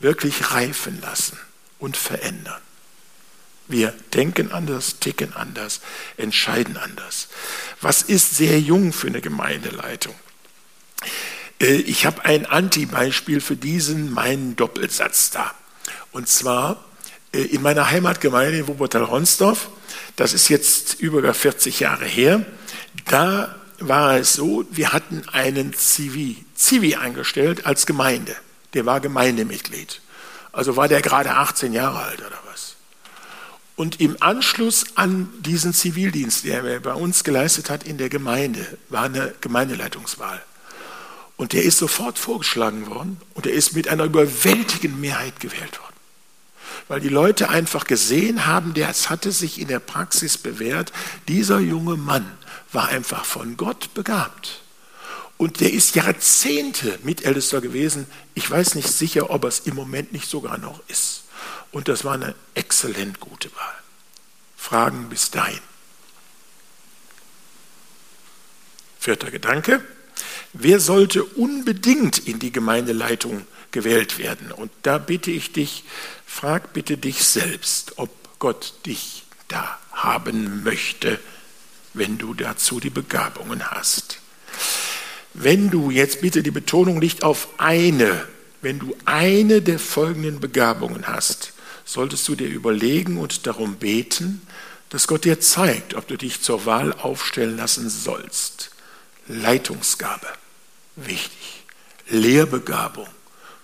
wirklich 0.00 0.52
reifen 0.52 1.00
lassen 1.00 1.38
und 1.78 1.96
verändern. 1.96 2.60
Wir 3.66 3.94
denken 4.12 4.52
anders, 4.52 4.98
ticken 5.00 5.34
anders, 5.34 5.80
entscheiden 6.16 6.76
anders. 6.76 7.28
Was 7.80 8.02
ist 8.02 8.36
sehr 8.36 8.60
jung 8.60 8.92
für 8.92 9.06
eine 9.06 9.22
Gemeindeleitung? 9.22 10.14
Äh, 11.60 11.76
ich 11.76 12.04
habe 12.04 12.24
ein 12.24 12.46
Anti-Beispiel 12.46 13.40
für 13.40 13.56
diesen 13.56 14.12
meinen 14.12 14.54
Doppelsatz 14.56 15.30
da. 15.30 15.54
Und 16.12 16.28
zwar 16.28 16.84
äh, 17.32 17.42
in 17.42 17.62
meiner 17.62 17.90
Heimatgemeinde 17.90 18.58
in 18.58 18.68
Wuppertal-Ronsdorf, 18.68 19.70
das 20.16 20.34
ist 20.34 20.48
jetzt 20.48 21.00
über 21.00 21.32
40 21.32 21.80
Jahre 21.80 22.04
her, 22.04 22.44
da 23.06 23.56
war 23.80 24.16
es 24.16 24.34
so, 24.34 24.64
wir 24.70 24.92
hatten 24.92 25.22
einen 25.30 25.74
Zivi, 25.74 26.44
Zivi 26.54 26.96
eingestellt 26.96 27.66
als 27.66 27.86
Gemeinde. 27.86 28.34
Der 28.74 28.86
war 28.86 29.00
Gemeindemitglied. 29.00 30.00
Also 30.52 30.76
war 30.76 30.88
der 30.88 31.02
gerade 31.02 31.30
18 31.30 31.72
Jahre 31.72 31.98
alt 31.98 32.20
oder 32.20 32.38
was. 32.50 32.76
Und 33.76 34.00
im 34.00 34.16
Anschluss 34.20 34.84
an 34.94 35.28
diesen 35.40 35.72
Zivildienst, 35.72 36.44
der 36.44 36.62
er 36.62 36.80
bei 36.80 36.94
uns 36.94 37.24
geleistet 37.24 37.70
hat 37.70 37.84
in 37.84 37.98
der 37.98 38.08
Gemeinde, 38.08 38.64
war 38.88 39.04
eine 39.04 39.34
Gemeindeleitungswahl. 39.40 40.42
Und 41.36 41.52
der 41.52 41.64
ist 41.64 41.78
sofort 41.78 42.18
vorgeschlagen 42.18 42.86
worden 42.86 43.20
und 43.34 43.46
er 43.46 43.52
ist 43.52 43.74
mit 43.74 43.88
einer 43.88 44.04
überwältigenden 44.04 45.00
Mehrheit 45.00 45.40
gewählt 45.40 45.80
worden. 45.80 45.94
Weil 46.86 47.00
die 47.00 47.08
Leute 47.08 47.48
einfach 47.48 47.86
gesehen 47.86 48.46
haben, 48.46 48.74
der 48.74 48.92
hatte 48.92 49.32
sich 49.32 49.60
in 49.60 49.66
der 49.66 49.80
Praxis 49.80 50.38
bewährt, 50.38 50.92
dieser 51.26 51.58
junge 51.58 51.96
Mann 51.96 52.30
war 52.74 52.88
einfach 52.88 53.24
von 53.24 53.56
Gott 53.56 53.94
begabt. 53.94 54.60
Und 55.36 55.60
der 55.60 55.72
ist 55.72 55.94
Jahrzehnte 55.94 56.98
Mitältester 57.02 57.60
gewesen. 57.60 58.06
Ich 58.34 58.48
weiß 58.50 58.76
nicht 58.76 58.88
sicher, 58.88 59.30
ob 59.30 59.44
er 59.44 59.48
es 59.48 59.60
im 59.60 59.74
Moment 59.74 60.12
nicht 60.12 60.28
sogar 60.28 60.58
noch 60.58 60.80
ist. 60.88 61.24
Und 61.72 61.88
das 61.88 62.04
war 62.04 62.14
eine 62.14 62.34
exzellent 62.54 63.18
gute 63.18 63.50
Wahl. 63.56 63.74
Fragen 64.56 65.08
bis 65.08 65.30
dahin. 65.30 65.60
Vierter 69.00 69.30
Gedanke. 69.30 69.84
Wer 70.52 70.78
sollte 70.78 71.24
unbedingt 71.24 72.18
in 72.18 72.38
die 72.38 72.52
Gemeindeleitung 72.52 73.44
gewählt 73.72 74.18
werden? 74.18 74.52
Und 74.52 74.70
da 74.82 74.98
bitte 74.98 75.32
ich 75.32 75.52
dich, 75.52 75.82
frag 76.24 76.72
bitte 76.72 76.96
dich 76.96 77.24
selbst, 77.24 77.94
ob 77.96 78.10
Gott 78.38 78.74
dich 78.86 79.24
da 79.48 79.78
haben 79.92 80.62
möchte, 80.62 81.18
wenn 81.94 82.18
du 82.18 82.34
dazu 82.34 82.80
die 82.80 82.90
Begabungen 82.90 83.70
hast. 83.70 84.18
Wenn 85.32 85.70
du 85.70 85.90
jetzt 85.90 86.20
bitte 86.20 86.42
die 86.42 86.50
Betonung 86.50 86.98
nicht 86.98 87.24
auf 87.24 87.48
eine, 87.58 88.26
wenn 88.62 88.78
du 88.78 88.96
eine 89.04 89.62
der 89.62 89.78
folgenden 89.78 90.40
Begabungen 90.40 91.06
hast, 91.06 91.52
solltest 91.84 92.26
du 92.28 92.34
dir 92.34 92.48
überlegen 92.48 93.18
und 93.18 93.46
darum 93.46 93.76
beten, 93.76 94.42
dass 94.90 95.08
Gott 95.08 95.24
dir 95.24 95.40
zeigt, 95.40 95.94
ob 95.94 96.06
du 96.06 96.16
dich 96.16 96.40
zur 96.40 96.66
Wahl 96.66 96.92
aufstellen 96.92 97.56
lassen 97.56 97.88
sollst. 97.90 98.70
Leitungsgabe, 99.26 100.28
wichtig. 100.96 101.64
Lehrbegabung 102.08 103.08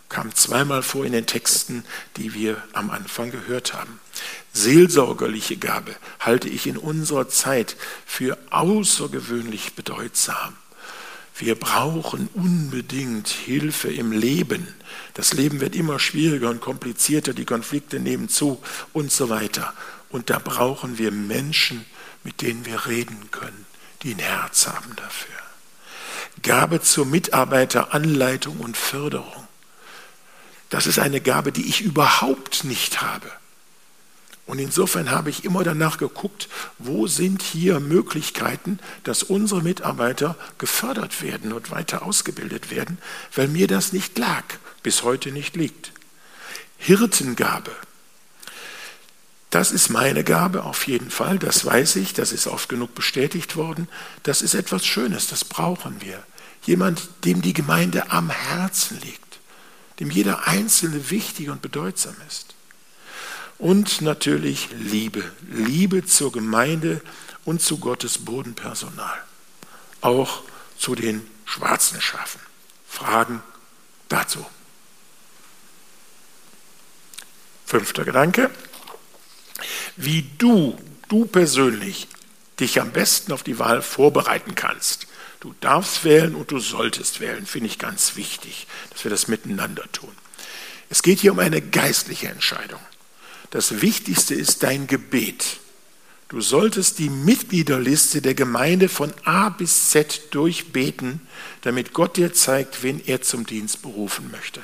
kam 0.08 0.34
zweimal 0.34 0.82
vor 0.82 1.04
in 1.04 1.12
den 1.12 1.26
Texten, 1.26 1.84
die 2.16 2.34
wir 2.34 2.62
am 2.72 2.90
Anfang 2.90 3.30
gehört 3.30 3.74
haben. 3.74 3.99
Seelsorgerliche 4.52 5.56
Gabe 5.56 5.94
halte 6.18 6.48
ich 6.48 6.66
in 6.66 6.76
unserer 6.76 7.28
Zeit 7.28 7.76
für 8.04 8.36
außergewöhnlich 8.50 9.74
bedeutsam. 9.74 10.56
Wir 11.36 11.54
brauchen 11.54 12.28
unbedingt 12.34 13.28
Hilfe 13.28 13.90
im 13.90 14.12
Leben. 14.12 14.74
Das 15.14 15.32
Leben 15.32 15.60
wird 15.60 15.74
immer 15.74 15.98
schwieriger 15.98 16.50
und 16.50 16.60
komplizierter, 16.60 17.32
die 17.32 17.46
Konflikte 17.46 17.98
nehmen 17.98 18.28
zu 18.28 18.60
und 18.92 19.10
so 19.10 19.30
weiter. 19.30 19.72
Und 20.10 20.28
da 20.28 20.38
brauchen 20.38 20.98
wir 20.98 21.10
Menschen, 21.12 21.86
mit 22.24 22.42
denen 22.42 22.66
wir 22.66 22.86
reden 22.86 23.30
können, 23.30 23.64
die 24.02 24.14
ein 24.14 24.18
Herz 24.18 24.66
haben 24.66 24.94
dafür. 24.96 25.34
Gabe 26.42 26.82
zur 26.82 27.06
Mitarbeiteranleitung 27.06 28.58
und 28.58 28.76
Förderung. 28.76 29.48
Das 30.68 30.86
ist 30.86 30.98
eine 30.98 31.20
Gabe, 31.20 31.52
die 31.52 31.68
ich 31.68 31.80
überhaupt 31.80 32.64
nicht 32.64 33.00
habe. 33.00 33.30
Und 34.50 34.58
insofern 34.58 35.12
habe 35.12 35.30
ich 35.30 35.44
immer 35.44 35.62
danach 35.62 35.96
geguckt, 35.96 36.48
wo 36.76 37.06
sind 37.06 37.40
hier 37.40 37.78
Möglichkeiten, 37.78 38.80
dass 39.04 39.22
unsere 39.22 39.62
Mitarbeiter 39.62 40.34
gefördert 40.58 41.22
werden 41.22 41.52
und 41.52 41.70
weiter 41.70 42.02
ausgebildet 42.02 42.68
werden, 42.68 42.98
weil 43.32 43.46
mir 43.46 43.68
das 43.68 43.92
nicht 43.92 44.18
lag, 44.18 44.42
bis 44.82 45.04
heute 45.04 45.30
nicht 45.30 45.54
liegt. 45.54 45.92
Hirtengabe. 46.78 47.70
Das 49.50 49.70
ist 49.70 49.88
meine 49.88 50.24
Gabe 50.24 50.64
auf 50.64 50.88
jeden 50.88 51.12
Fall, 51.12 51.38
das 51.38 51.64
weiß 51.64 51.94
ich, 51.94 52.12
das 52.12 52.32
ist 52.32 52.48
oft 52.48 52.68
genug 52.68 52.92
bestätigt 52.96 53.54
worden. 53.54 53.86
Das 54.24 54.42
ist 54.42 54.54
etwas 54.54 54.84
Schönes, 54.84 55.28
das 55.28 55.44
brauchen 55.44 56.00
wir. 56.00 56.24
Jemand, 56.66 57.08
dem 57.24 57.40
die 57.40 57.52
Gemeinde 57.52 58.10
am 58.10 58.30
Herzen 58.30 58.98
liegt, 59.00 59.38
dem 60.00 60.10
jeder 60.10 60.48
Einzelne 60.48 61.08
wichtig 61.08 61.50
und 61.50 61.62
bedeutsam 61.62 62.16
ist. 62.26 62.56
Und 63.60 64.00
natürlich 64.00 64.68
Liebe. 64.78 65.22
Liebe 65.50 66.06
zur 66.06 66.32
Gemeinde 66.32 67.02
und 67.44 67.60
zu 67.60 67.78
Gottes 67.78 68.16
Bodenpersonal. 68.16 69.22
Auch 70.00 70.42
zu 70.78 70.94
den 70.94 71.26
schwarzen 71.44 72.00
Schafen. 72.00 72.40
Fragen 72.88 73.42
dazu. 74.08 74.44
Fünfter 77.66 78.04
Gedanke. 78.04 78.50
Wie 79.96 80.22
du, 80.38 80.78
du 81.10 81.26
persönlich, 81.26 82.08
dich 82.60 82.80
am 82.80 82.92
besten 82.92 83.30
auf 83.30 83.42
die 83.42 83.58
Wahl 83.58 83.82
vorbereiten 83.82 84.54
kannst. 84.54 85.06
Du 85.40 85.54
darfst 85.60 86.04
wählen 86.04 86.34
und 86.34 86.50
du 86.50 86.60
solltest 86.60 87.20
wählen, 87.20 87.44
finde 87.44 87.66
ich 87.66 87.78
ganz 87.78 88.16
wichtig, 88.16 88.66
dass 88.90 89.04
wir 89.04 89.10
das 89.10 89.28
miteinander 89.28 89.84
tun. 89.92 90.14
Es 90.88 91.02
geht 91.02 91.20
hier 91.20 91.32
um 91.32 91.38
eine 91.38 91.60
geistliche 91.60 92.28
Entscheidung. 92.28 92.80
Das 93.50 93.80
Wichtigste 93.82 94.34
ist 94.34 94.62
dein 94.62 94.86
Gebet. 94.86 95.58
Du 96.28 96.40
solltest 96.40 97.00
die 97.00 97.10
Mitgliederliste 97.10 98.22
der 98.22 98.34
Gemeinde 98.34 98.88
von 98.88 99.12
A 99.24 99.48
bis 99.48 99.90
Z 99.90 100.32
durchbeten, 100.32 101.20
damit 101.62 101.92
Gott 101.92 102.16
dir 102.16 102.32
zeigt, 102.32 102.84
wen 102.84 103.04
er 103.04 103.20
zum 103.22 103.46
Dienst 103.46 103.82
berufen 103.82 104.30
möchte. 104.30 104.62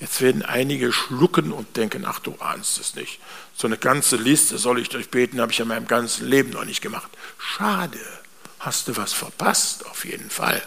Jetzt 0.00 0.20
werden 0.20 0.42
einige 0.42 0.92
schlucken 0.92 1.52
und 1.52 1.76
denken, 1.76 2.04
ach 2.04 2.18
du 2.18 2.34
ahnst 2.40 2.80
es 2.80 2.96
nicht. 2.96 3.20
So 3.56 3.68
eine 3.68 3.78
ganze 3.78 4.16
Liste 4.16 4.58
soll 4.58 4.80
ich 4.80 4.88
durchbeten, 4.88 5.40
habe 5.40 5.52
ich 5.52 5.60
in 5.60 5.68
meinem 5.68 5.86
ganzen 5.86 6.26
Leben 6.26 6.50
noch 6.50 6.64
nicht 6.64 6.82
gemacht. 6.82 7.10
Schade, 7.38 8.00
hast 8.58 8.88
du 8.88 8.96
was 8.96 9.12
verpasst, 9.12 9.86
auf 9.86 10.04
jeden 10.04 10.28
Fall. 10.28 10.60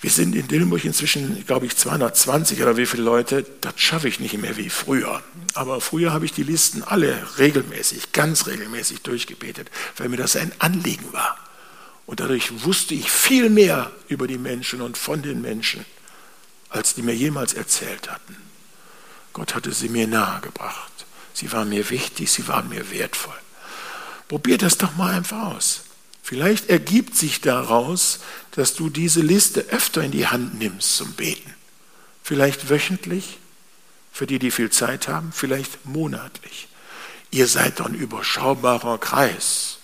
Wir 0.00 0.10
sind 0.10 0.36
in 0.36 0.46
Dillenburg 0.46 0.84
inzwischen, 0.84 1.44
glaube 1.46 1.66
ich, 1.66 1.76
220 1.76 2.62
oder 2.62 2.76
wie 2.76 2.86
viele 2.86 3.02
Leute. 3.02 3.44
Das 3.60 3.74
schaffe 3.76 4.06
ich 4.06 4.20
nicht 4.20 4.38
mehr 4.38 4.56
wie 4.56 4.70
früher. 4.70 5.22
Aber 5.54 5.80
früher 5.80 6.12
habe 6.12 6.24
ich 6.24 6.32
die 6.32 6.44
Listen 6.44 6.84
alle 6.84 7.18
regelmäßig, 7.38 8.12
ganz 8.12 8.46
regelmäßig 8.46 9.02
durchgebetet, 9.02 9.70
weil 9.96 10.08
mir 10.08 10.16
das 10.16 10.36
ein 10.36 10.52
Anliegen 10.60 11.12
war. 11.12 11.36
Und 12.06 12.20
dadurch 12.20 12.64
wusste 12.64 12.94
ich 12.94 13.10
viel 13.10 13.50
mehr 13.50 13.90
über 14.06 14.28
die 14.28 14.38
Menschen 14.38 14.82
und 14.82 14.96
von 14.96 15.20
den 15.20 15.42
Menschen, 15.42 15.84
als 16.70 16.94
die 16.94 17.02
mir 17.02 17.14
jemals 17.14 17.52
erzählt 17.54 18.08
hatten. 18.08 18.36
Gott 19.32 19.54
hatte 19.56 19.72
sie 19.72 19.88
mir 19.88 20.06
nahegebracht. 20.06 20.92
Sie 21.34 21.50
waren 21.52 21.68
mir 21.68 21.90
wichtig, 21.90 22.30
sie 22.30 22.46
waren 22.46 22.68
mir 22.68 22.90
wertvoll. 22.90 23.38
Probiert 24.28 24.62
das 24.62 24.78
doch 24.78 24.94
mal 24.96 25.14
einfach 25.14 25.54
aus. 25.54 25.82
Vielleicht 26.28 26.68
ergibt 26.68 27.16
sich 27.16 27.40
daraus, 27.40 28.20
dass 28.50 28.74
du 28.74 28.90
diese 28.90 29.22
Liste 29.22 29.60
öfter 29.70 30.02
in 30.02 30.10
die 30.10 30.26
Hand 30.26 30.58
nimmst 30.58 30.94
zum 30.94 31.14
Beten. 31.14 31.54
Vielleicht 32.22 32.68
wöchentlich, 32.68 33.38
für 34.12 34.26
die, 34.26 34.38
die 34.38 34.50
viel 34.50 34.68
Zeit 34.68 35.08
haben, 35.08 35.32
vielleicht 35.32 35.86
monatlich. 35.86 36.68
Ihr 37.30 37.46
seid 37.46 37.80
doch 37.80 37.86
ein 37.86 37.94
überschaubarer 37.94 38.98
Kreis. 38.98 39.78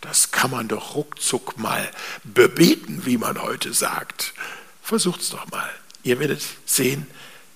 Das 0.00 0.32
kann 0.32 0.50
man 0.50 0.66
doch 0.66 0.96
ruckzuck 0.96 1.56
mal 1.56 1.88
bebeten, 2.24 3.06
wie 3.06 3.16
man 3.16 3.40
heute 3.40 3.72
sagt. 3.72 4.34
Versucht's 4.82 5.30
doch 5.30 5.48
mal. 5.52 5.70
Ihr 6.02 6.18
werdet 6.18 6.42
sehen, 6.64 7.06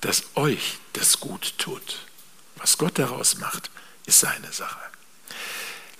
dass 0.03 0.23
euch 0.37 0.79
das 0.93 1.19
gut 1.19 1.55
tut. 1.59 2.07
Was 2.59 2.79
Gott 2.79 2.97
daraus 2.97 3.39
macht, 3.39 3.73
ist 4.07 4.21
seine 4.21 4.53
Sache. 4.53 4.90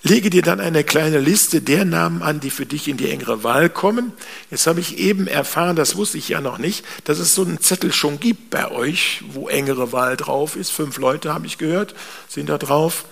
Lege 0.03 0.31
dir 0.31 0.41
dann 0.41 0.59
eine 0.59 0.83
kleine 0.83 1.19
Liste 1.19 1.61
der 1.61 1.85
Namen 1.85 2.23
an, 2.23 2.39
die 2.39 2.49
für 2.49 2.65
dich 2.65 2.87
in 2.87 2.97
die 2.97 3.11
engere 3.11 3.43
Wahl 3.43 3.69
kommen. 3.69 4.13
Jetzt 4.49 4.65
habe 4.65 4.79
ich 4.79 4.97
eben 4.97 5.27
erfahren, 5.27 5.75
das 5.75 5.95
wusste 5.95 6.17
ich 6.17 6.29
ja 6.29 6.41
noch 6.41 6.57
nicht, 6.57 6.83
dass 7.03 7.19
es 7.19 7.35
so 7.35 7.43
einen 7.43 7.59
Zettel 7.59 7.93
schon 7.93 8.19
gibt 8.19 8.49
bei 8.49 8.71
euch, 8.71 9.23
wo 9.31 9.47
engere 9.47 9.91
Wahl 9.91 10.17
drauf 10.17 10.55
ist. 10.55 10.71
Fünf 10.71 10.97
Leute, 10.97 11.33
habe 11.33 11.45
ich 11.45 11.59
gehört, 11.59 11.93
sind 12.27 12.49
da 12.49 12.57
drauf. 12.57 13.05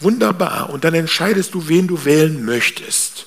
Wunderbar. 0.00 0.70
Und 0.70 0.84
dann 0.84 0.94
entscheidest 0.94 1.52
du, 1.52 1.68
wen 1.68 1.86
du 1.86 2.06
wählen 2.06 2.42
möchtest. 2.44 3.26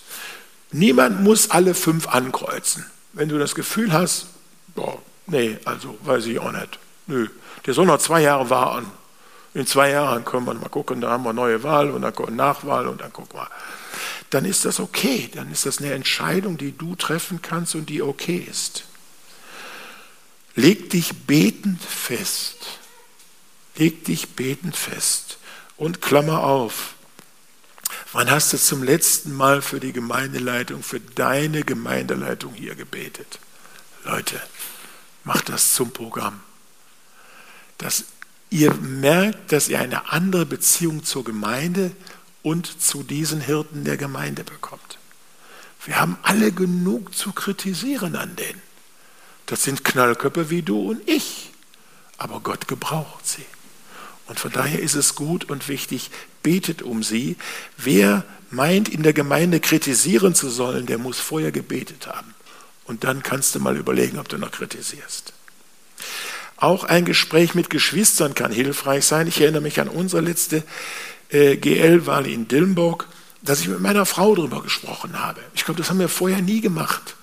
Niemand 0.72 1.22
muss 1.22 1.52
alle 1.52 1.76
fünf 1.76 2.08
ankreuzen. 2.08 2.86
Wenn 3.14 3.30
du 3.30 3.38
das 3.38 3.54
Gefühl 3.54 3.94
hast, 3.94 4.26
boah, 4.74 5.00
nee, 5.28 5.58
also 5.64 5.96
weiß 6.04 6.26
ich 6.26 6.40
auch 6.40 6.52
nicht. 6.52 6.80
Nö, 7.06 7.28
der 7.68 7.76
soll 7.76 7.86
noch 7.86 8.00
zwei 8.00 8.22
Jahre 8.22 8.50
warten. 8.50 8.88
In 9.56 9.66
zwei 9.66 9.92
Jahren 9.92 10.26
können 10.26 10.46
wir 10.46 10.54
mal 10.54 10.68
gucken, 10.68 11.00
da 11.00 11.12
haben 11.12 11.24
wir 11.24 11.32
neue 11.32 11.64
Wahl 11.64 11.90
und 11.90 12.02
dann 12.02 12.14
kommt 12.14 12.36
Nachwahl 12.36 12.90
und 12.90 13.00
dann 13.00 13.14
gucken 13.14 13.40
wir. 13.40 13.50
Dann 14.30 14.44
ist 14.44 14.66
das 14.66 14.82
okay. 14.82 15.30
Dann 15.34 15.50
ist 15.50 15.66
das 15.66 15.78
eine 15.78 15.94
Entscheidung, 15.94 16.58
die 16.58 16.78
du 16.78 16.96
treffen 16.96 17.42
kannst 17.42 17.74
und 17.74 17.90
die 17.90 18.02
okay 18.02 18.46
ist. 18.52 18.84
Leg 20.56 20.90
dich 20.90 21.14
betend 21.26 21.82
fest. 21.82 22.58
Leg 23.78 24.04
dich 24.04 24.36
betend 24.36 24.76
fest. 24.76 25.38
Und 25.78 26.02
Klammer 26.02 26.44
auf. 26.44 26.96
Wann 28.12 28.30
hast 28.30 28.52
du 28.52 28.58
zum 28.58 28.84
letzten 28.84 29.34
Mal 29.34 29.62
für 29.62 29.80
die 29.80 29.94
Gemeindeleitung, 29.94 30.84
für 30.84 31.00
deine 31.00 31.64
Gemeindeleitung 31.64 32.54
hier 32.54 32.76
gebetet? 32.76 33.40
Leute, 34.04 34.42
macht 35.24 35.48
das 35.48 35.74
zum 35.74 35.92
Programm. 35.92 36.42
Dass 37.78 38.04
ihr 38.50 38.74
merkt, 38.74 39.52
dass 39.52 39.70
ihr 39.70 39.80
eine 39.80 40.12
andere 40.12 40.46
Beziehung 40.46 41.04
zur 41.04 41.24
Gemeinde 41.24 41.92
und 42.44 42.82
zu 42.82 43.04
diesen 43.04 43.42
Hirten 43.42 43.84
der 43.84 43.98
Gemeinde 43.98 44.44
bekommt. 44.44 45.00
Wir 45.86 46.00
haben 46.00 46.18
alle 46.24 46.52
genug 46.52 47.16
zu 47.16 47.32
kritisieren 47.32 48.16
an 48.16 48.36
denen. 48.36 48.62
Das 49.46 49.64
sind 49.64 49.84
Knallköpfe 49.84 50.50
wie 50.50 50.64
du 50.64 50.90
und 50.90 51.08
ich. 51.08 51.52
Aber 52.18 52.40
Gott 52.40 52.68
gebraucht 52.68 53.28
sie. 53.28 53.46
Und 54.28 54.40
von 54.40 54.52
daher 54.52 54.80
ist 54.80 54.96
es 54.96 55.16
gut 55.16 55.46
und 55.46 55.68
wichtig, 55.68 56.10
betet 56.42 56.82
um 56.82 57.04
sie. 57.04 57.36
Wer 57.78 58.24
meint, 58.50 58.90
in 58.90 59.04
der 59.04 59.14
Gemeinde 59.14 59.60
kritisieren 59.60 60.34
zu 60.34 60.50
sollen, 60.50 60.88
der 60.88 60.98
muss 60.98 61.20
vorher 61.20 61.52
gebetet 61.52 62.08
haben. 62.08 62.34
Und 62.86 63.04
dann 63.04 63.22
kannst 63.22 63.54
du 63.54 63.60
mal 63.60 63.78
überlegen, 63.78 64.18
ob 64.18 64.30
du 64.30 64.38
noch 64.38 64.52
kritisierst. 64.52 65.34
Auch 66.58 66.84
ein 66.84 67.06
Gespräch 67.06 67.54
mit 67.54 67.70
Geschwistern 67.70 68.34
kann 68.34 68.52
hilfreich 68.52 69.06
sein. 69.06 69.28
Ich 69.28 69.42
erinnere 69.42 69.62
mich 69.62 69.80
an 69.82 69.90
unsere 69.90 70.22
letzte 70.22 70.64
äh, 71.30 71.58
GL-Wahl 71.58 72.28
in 72.28 72.48
Dillenburg, 72.48 73.08
dass 73.42 73.60
ich 73.62 73.68
mit 73.68 73.82
meiner 73.82 74.06
Frau 74.06 74.36
darüber 74.36 74.62
gesprochen 74.62 75.20
habe. 75.20 75.42
Ich 75.54 75.66
glaube, 75.66 75.80
das 75.80 75.90
haben 75.90 76.00
wir 76.00 76.10
vorher 76.10 76.42
nie 76.42 76.62
gemacht. 76.62 77.16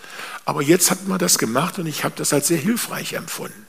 Aber 0.44 0.62
jetzt 0.62 0.90
hat 0.90 1.06
man 1.06 1.18
das 1.18 1.38
gemacht 1.38 1.78
und 1.78 1.86
ich 1.86 2.04
habe 2.04 2.14
das 2.16 2.32
als 2.32 2.48
sehr 2.48 2.58
hilfreich 2.58 3.14
empfunden. 3.14 3.66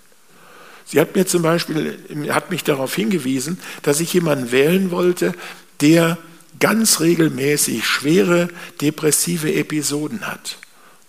Sie 0.85 0.99
hat 0.99 1.15
mir 1.15 1.25
zum 1.25 1.41
Beispiel, 1.41 1.97
hat 2.29 2.51
mich 2.51 2.63
darauf 2.63 2.93
hingewiesen, 2.93 3.59
dass 3.83 3.99
ich 3.99 4.13
jemanden 4.13 4.51
wählen 4.51 4.91
wollte, 4.91 5.33
der 5.81 6.17
ganz 6.59 6.99
regelmäßig 6.99 7.85
schwere 7.85 8.49
depressive 8.81 9.53
Episoden 9.53 10.27
hat. 10.27 10.57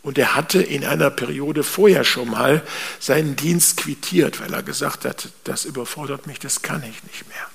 Und 0.04 0.18
er 0.18 0.34
hatte 0.34 0.62
in 0.62 0.84
einer 0.84 1.08
Periode 1.08 1.64
vorher 1.64 2.04
schon 2.04 2.30
mal 2.30 2.62
seinen 3.00 3.36
Dienst 3.36 3.78
quittiert, 3.78 4.38
weil 4.38 4.52
er 4.52 4.62
gesagt 4.62 5.06
hat, 5.06 5.30
das 5.44 5.64
überfordert 5.64 6.26
mich, 6.26 6.38
das 6.38 6.60
kann 6.60 6.82
ich 6.82 7.02
nicht 7.04 7.26
mehr. 7.26 7.46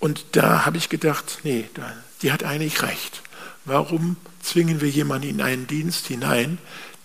Und 0.00 0.24
da 0.32 0.64
habe 0.64 0.78
ich 0.78 0.88
gedacht, 0.88 1.40
nee, 1.44 1.68
die 2.22 2.32
hat 2.32 2.44
eigentlich 2.44 2.82
recht. 2.82 3.22
Warum 3.66 4.16
zwingen 4.42 4.80
wir 4.80 4.88
jemanden 4.88 5.28
in 5.28 5.42
einen 5.42 5.66
Dienst 5.66 6.06
hinein, 6.06 6.56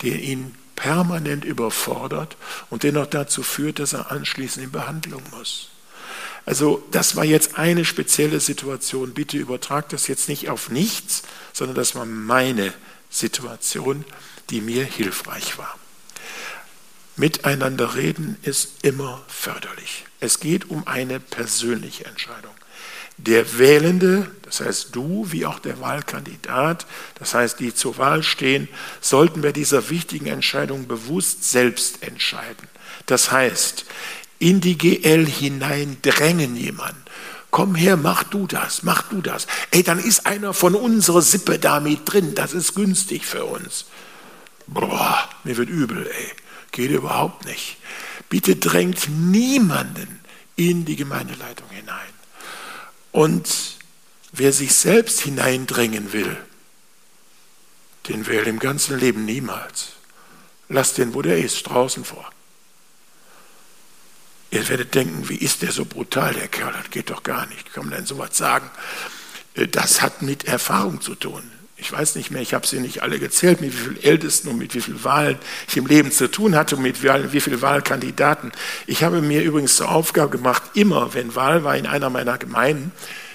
der 0.03 0.15
ihn 0.21 0.55
permanent 0.77 1.43
überfordert 1.43 2.37
und 2.69 2.83
dennoch 2.83 3.07
dazu 3.07 3.43
führt, 3.43 3.79
dass 3.79 3.91
er 3.91 4.09
anschließend 4.09 4.63
in 4.63 4.71
Behandlung 4.71 5.21
muss? 5.31 5.67
Also 6.45 6.81
das 6.91 7.17
war 7.17 7.25
jetzt 7.25 7.57
eine 7.57 7.83
spezielle 7.83 8.39
Situation. 8.39 9.13
Bitte 9.13 9.37
übertragt 9.37 9.91
das 9.91 10.07
jetzt 10.07 10.29
nicht 10.29 10.49
auf 10.49 10.69
nichts, 10.69 11.23
sondern 11.51 11.75
das 11.75 11.93
war 11.93 12.05
meine 12.05 12.67
Situation 12.67 12.88
die 14.49 14.61
mir 14.61 14.83
hilfreich 14.83 15.57
war. 15.57 15.77
Miteinander 17.15 17.95
reden 17.95 18.37
ist 18.43 18.83
immer 18.83 19.21
förderlich. 19.27 20.05
Es 20.21 20.39
geht 20.39 20.69
um 20.69 20.87
eine 20.87 21.19
persönliche 21.19 22.05
Entscheidung. 22.05 22.53
Der 23.17 23.57
Wählende, 23.57 24.31
das 24.43 24.61
heißt 24.61 24.95
du, 24.95 25.27
wie 25.29 25.45
auch 25.45 25.59
der 25.59 25.81
Wahlkandidat, 25.81 26.85
das 27.15 27.33
heißt 27.33 27.59
die 27.59 27.75
zur 27.75 27.97
Wahl 27.97 28.23
stehen, 28.23 28.69
sollten 29.01 29.41
bei 29.41 29.51
dieser 29.51 29.89
wichtigen 29.89 30.27
Entscheidung 30.27 30.87
bewusst 30.87 31.43
selbst 31.43 32.01
entscheiden. 32.03 32.69
Das 33.05 33.33
heißt, 33.33 33.83
in 34.39 34.61
die 34.61 34.77
GL 34.77 35.25
hinein 35.25 35.97
drängen 36.01 36.55
jemanden. 36.55 37.03
Komm 37.51 37.75
her, 37.75 37.97
mach 37.97 38.23
du 38.23 38.47
das, 38.47 38.83
mach 38.83 39.03
du 39.03 39.21
das. 39.21 39.47
Ey, 39.71 39.83
dann 39.83 39.99
ist 39.99 40.25
einer 40.25 40.53
von 40.53 40.75
unserer 40.75 41.21
Sippe 41.21 41.57
da 41.59 41.79
mit 41.79 42.01
drin, 42.05 42.35
das 42.35 42.53
ist 42.53 42.75
günstig 42.75 43.25
für 43.25 43.45
uns 43.45 43.85
boah, 44.73 45.29
mir 45.43 45.57
wird 45.57 45.69
übel, 45.69 46.07
ey. 46.07 46.31
Geht 46.71 46.91
überhaupt 46.91 47.45
nicht. 47.45 47.77
Bitte 48.29 48.55
drängt 48.55 49.09
niemanden 49.09 50.19
in 50.55 50.85
die 50.85 50.95
Gemeindeleitung 50.95 51.67
hinein. 51.69 52.13
Und 53.11 53.77
wer 54.31 54.53
sich 54.53 54.75
selbst 54.75 55.21
hineindrängen 55.21 56.13
will, 56.13 56.37
den 58.07 58.27
will 58.27 58.43
im 58.43 58.59
ganzen 58.59 58.99
Leben 58.99 59.25
niemals. 59.25 59.93
Lasst 60.67 60.99
den, 60.99 61.15
wo 61.15 61.23
der 61.23 61.39
ist, 61.39 61.63
draußen 61.63 62.05
vor. 62.05 62.29
Ihr 64.51 64.67
werdet 64.67 64.95
denken, 64.95 65.29
wie 65.29 65.37
ist 65.37 65.61
der 65.61 65.71
so 65.71 65.85
brutal, 65.85 66.33
der 66.33 66.47
Kerl? 66.47 66.73
Das 66.73 66.89
geht 66.89 67.09
doch 67.09 67.23
gar 67.23 67.45
nicht. 67.47 67.73
Kann 67.73 67.85
man 67.85 67.97
denn 67.97 68.05
sowas 68.05 68.35
sagen? 68.35 68.69
Äh, 69.55 69.67
das 69.67 70.01
hat 70.01 70.21
mit 70.21 70.45
Erfahrung 70.45 71.01
zu 71.01 71.15
tun 71.15 71.43
ich 71.81 71.91
weiß 71.91 72.15
nicht 72.15 72.29
mehr, 72.29 72.41
ich 72.41 72.53
habe 72.53 72.67
sie 72.67 72.79
nicht 72.79 73.01
alle 73.03 73.19
gezählt, 73.19 73.61
mit 73.61 73.73
wie 73.73 73.77
vielen 73.77 74.03
Ältesten 74.03 74.49
und 74.49 74.57
mit 74.57 74.75
wie 74.75 74.81
vielen 74.81 75.03
Wahlen 75.03 75.37
ich 75.67 75.77
im 75.77 75.87
Leben 75.87 76.11
zu 76.11 76.29
tun 76.29 76.55
hatte 76.55 76.75
und 76.75 76.81
mit 76.81 77.01
wie 77.01 77.39
vielen 77.39 77.61
Wahlkandidaten. 77.61 78.51
Ich 78.85 79.03
habe 79.03 79.21
mir 79.21 79.41
übrigens 79.41 79.77
zur 79.77 79.89
Aufgabe 79.89 80.37
gemacht, 80.37 80.61
immer, 80.73 81.13
wenn 81.13 81.35
Wahl 81.35 81.63
war 81.63 81.77
in 81.77 81.87
einer 81.87 82.09
meiner 82.09 82.37
Gemeinden, 82.37 82.91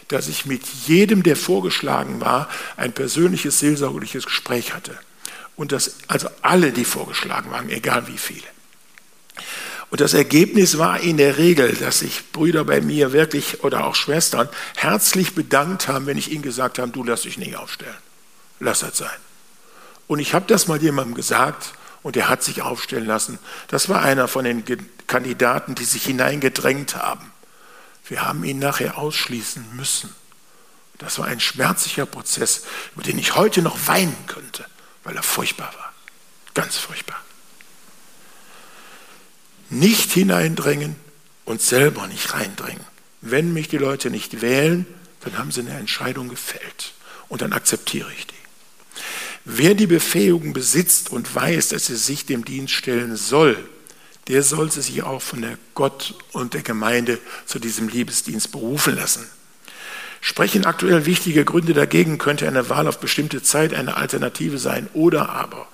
dass 0.08 0.28
ich 0.28 0.44
mit 0.44 0.62
jedem, 0.86 1.22
der 1.22 1.36
vorgeschlagen 1.36 2.20
war, 2.20 2.48
ein 2.76 2.92
persönliches 2.92 3.58
seelsorgerliches 3.60 4.26
Gespräch 4.26 4.74
hatte. 4.74 4.92
Und 5.56 5.72
das, 5.72 5.96
also 6.08 6.28
alle, 6.42 6.72
die 6.72 6.84
vorgeschlagen 6.84 7.50
waren, 7.50 7.70
egal 7.70 8.06
wie 8.08 8.18
viele. 8.18 8.42
Und 9.94 10.00
das 10.00 10.12
Ergebnis 10.12 10.76
war 10.76 10.98
in 10.98 11.18
der 11.18 11.38
Regel, 11.38 11.72
dass 11.72 12.00
sich 12.00 12.32
Brüder 12.32 12.64
bei 12.64 12.80
mir 12.80 13.12
wirklich 13.12 13.62
oder 13.62 13.86
auch 13.86 13.94
Schwestern 13.94 14.48
herzlich 14.74 15.36
bedankt 15.36 15.86
haben, 15.86 16.06
wenn 16.06 16.18
ich 16.18 16.32
ihnen 16.32 16.42
gesagt 16.42 16.80
habe, 16.80 16.90
du 16.90 17.04
lass 17.04 17.22
dich 17.22 17.38
nicht 17.38 17.54
aufstellen 17.54 17.94
lass 18.58 18.80
das 18.80 18.98
sein. 18.98 19.16
Und 20.08 20.18
ich 20.18 20.34
habe 20.34 20.46
das 20.48 20.66
mal 20.66 20.82
jemandem 20.82 21.14
gesagt 21.14 21.74
und 22.02 22.16
er 22.16 22.28
hat 22.28 22.42
sich 22.42 22.60
aufstellen 22.60 23.06
lassen. 23.06 23.38
Das 23.68 23.88
war 23.88 24.02
einer 24.02 24.26
von 24.26 24.44
den 24.44 24.64
Kandidaten, 25.06 25.76
die 25.76 25.84
sich 25.84 26.02
hineingedrängt 26.02 26.96
haben. 26.96 27.30
Wir 28.08 28.22
haben 28.22 28.42
ihn 28.42 28.58
nachher 28.58 28.98
ausschließen 28.98 29.76
müssen. 29.76 30.12
Das 30.98 31.20
war 31.20 31.26
ein 31.26 31.38
schmerzlicher 31.38 32.04
Prozess, 32.04 32.64
über 32.96 33.04
den 33.04 33.16
ich 33.16 33.36
heute 33.36 33.62
noch 33.62 33.86
weinen 33.86 34.26
könnte, 34.26 34.66
weil 35.04 35.14
er 35.14 35.22
furchtbar 35.22 35.72
war. 35.78 35.92
Ganz 36.52 36.78
furchtbar. 36.78 37.23
Nicht 39.74 40.12
hineindrängen 40.12 40.94
und 41.44 41.60
selber 41.60 42.06
nicht 42.06 42.32
reindrängen. 42.32 42.84
Wenn 43.20 43.52
mich 43.52 43.68
die 43.68 43.78
Leute 43.78 44.08
nicht 44.08 44.40
wählen, 44.40 44.86
dann 45.22 45.36
haben 45.36 45.50
sie 45.50 45.62
eine 45.62 45.74
Entscheidung 45.74 46.28
gefällt 46.28 46.92
und 47.28 47.42
dann 47.42 47.52
akzeptiere 47.52 48.08
ich 48.16 48.28
die. 48.28 48.34
Wer 49.44 49.74
die 49.74 49.88
Befähigung 49.88 50.52
besitzt 50.52 51.10
und 51.10 51.34
weiß, 51.34 51.70
dass 51.70 51.90
er 51.90 51.96
sich 51.96 52.24
dem 52.24 52.44
Dienst 52.44 52.72
stellen 52.72 53.16
soll, 53.16 53.58
der 54.28 54.44
sollte 54.44 54.80
sich 54.80 55.02
auch 55.02 55.20
von 55.20 55.42
der 55.42 55.58
Gott 55.74 56.14
und 56.30 56.54
der 56.54 56.62
Gemeinde 56.62 57.18
zu 57.44 57.58
diesem 57.58 57.88
Liebesdienst 57.88 58.52
berufen 58.52 58.94
lassen. 58.94 59.26
Sprechen 60.20 60.66
aktuell 60.66 61.04
wichtige 61.04 61.44
Gründe 61.44 61.74
dagegen, 61.74 62.18
könnte 62.18 62.46
eine 62.46 62.68
Wahl 62.68 62.86
auf 62.86 63.00
bestimmte 63.00 63.42
Zeit 63.42 63.74
eine 63.74 63.96
Alternative 63.96 64.58
sein 64.58 64.88
oder 64.94 65.30
aber, 65.30 65.66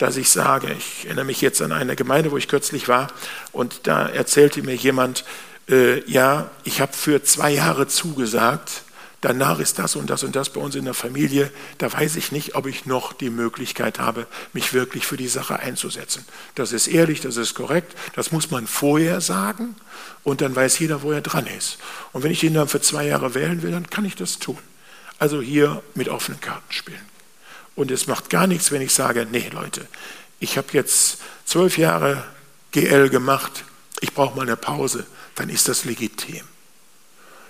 dass 0.00 0.16
ich 0.16 0.30
sage, 0.30 0.74
ich 0.76 1.04
erinnere 1.04 1.26
mich 1.26 1.42
jetzt 1.42 1.60
an 1.60 1.72
eine 1.72 1.94
Gemeinde, 1.94 2.30
wo 2.30 2.38
ich 2.38 2.48
kürzlich 2.48 2.88
war 2.88 3.08
und 3.52 3.86
da 3.86 4.08
erzählte 4.08 4.62
mir 4.62 4.74
jemand, 4.74 5.24
äh, 5.68 6.00
ja, 6.10 6.50
ich 6.64 6.80
habe 6.80 6.94
für 6.94 7.22
zwei 7.22 7.50
Jahre 7.50 7.86
zugesagt, 7.86 8.82
danach 9.20 9.58
ist 9.58 9.78
das 9.78 9.96
und 9.96 10.08
das 10.08 10.22
und 10.22 10.34
das 10.34 10.48
bei 10.48 10.60
uns 10.62 10.74
in 10.74 10.86
der 10.86 10.94
Familie, 10.94 11.52
da 11.76 11.92
weiß 11.92 12.16
ich 12.16 12.32
nicht, 12.32 12.54
ob 12.54 12.66
ich 12.66 12.86
noch 12.86 13.12
die 13.12 13.28
Möglichkeit 13.28 13.98
habe, 13.98 14.26
mich 14.54 14.72
wirklich 14.72 15.04
für 15.04 15.18
die 15.18 15.28
Sache 15.28 15.58
einzusetzen. 15.58 16.24
Das 16.54 16.72
ist 16.72 16.86
ehrlich, 16.86 17.20
das 17.20 17.36
ist 17.36 17.54
korrekt, 17.54 17.94
das 18.16 18.32
muss 18.32 18.50
man 18.50 18.66
vorher 18.66 19.20
sagen 19.20 19.76
und 20.22 20.40
dann 20.40 20.56
weiß 20.56 20.78
jeder, 20.78 21.02
wo 21.02 21.12
er 21.12 21.20
dran 21.20 21.46
ist. 21.46 21.76
Und 22.12 22.22
wenn 22.22 22.32
ich 22.32 22.42
ihn 22.42 22.54
dann 22.54 22.68
für 22.68 22.80
zwei 22.80 23.04
Jahre 23.04 23.34
wählen 23.34 23.62
will, 23.62 23.72
dann 23.72 23.90
kann 23.90 24.06
ich 24.06 24.16
das 24.16 24.38
tun. 24.38 24.58
Also 25.18 25.42
hier 25.42 25.82
mit 25.94 26.08
offenen 26.08 26.40
Karten 26.40 26.72
spielen. 26.72 27.10
Und 27.80 27.90
es 27.90 28.06
macht 28.06 28.28
gar 28.28 28.46
nichts, 28.46 28.72
wenn 28.72 28.82
ich 28.82 28.92
sage, 28.92 29.26
nee 29.30 29.48
Leute, 29.48 29.88
ich 30.38 30.58
habe 30.58 30.68
jetzt 30.72 31.16
zwölf 31.46 31.78
Jahre 31.78 32.22
GL 32.72 33.08
gemacht, 33.08 33.64
ich 34.00 34.12
brauche 34.12 34.36
mal 34.36 34.42
eine 34.42 34.58
Pause, 34.58 35.06
dann 35.34 35.48
ist 35.48 35.66
das 35.66 35.86
legitim. 35.86 36.42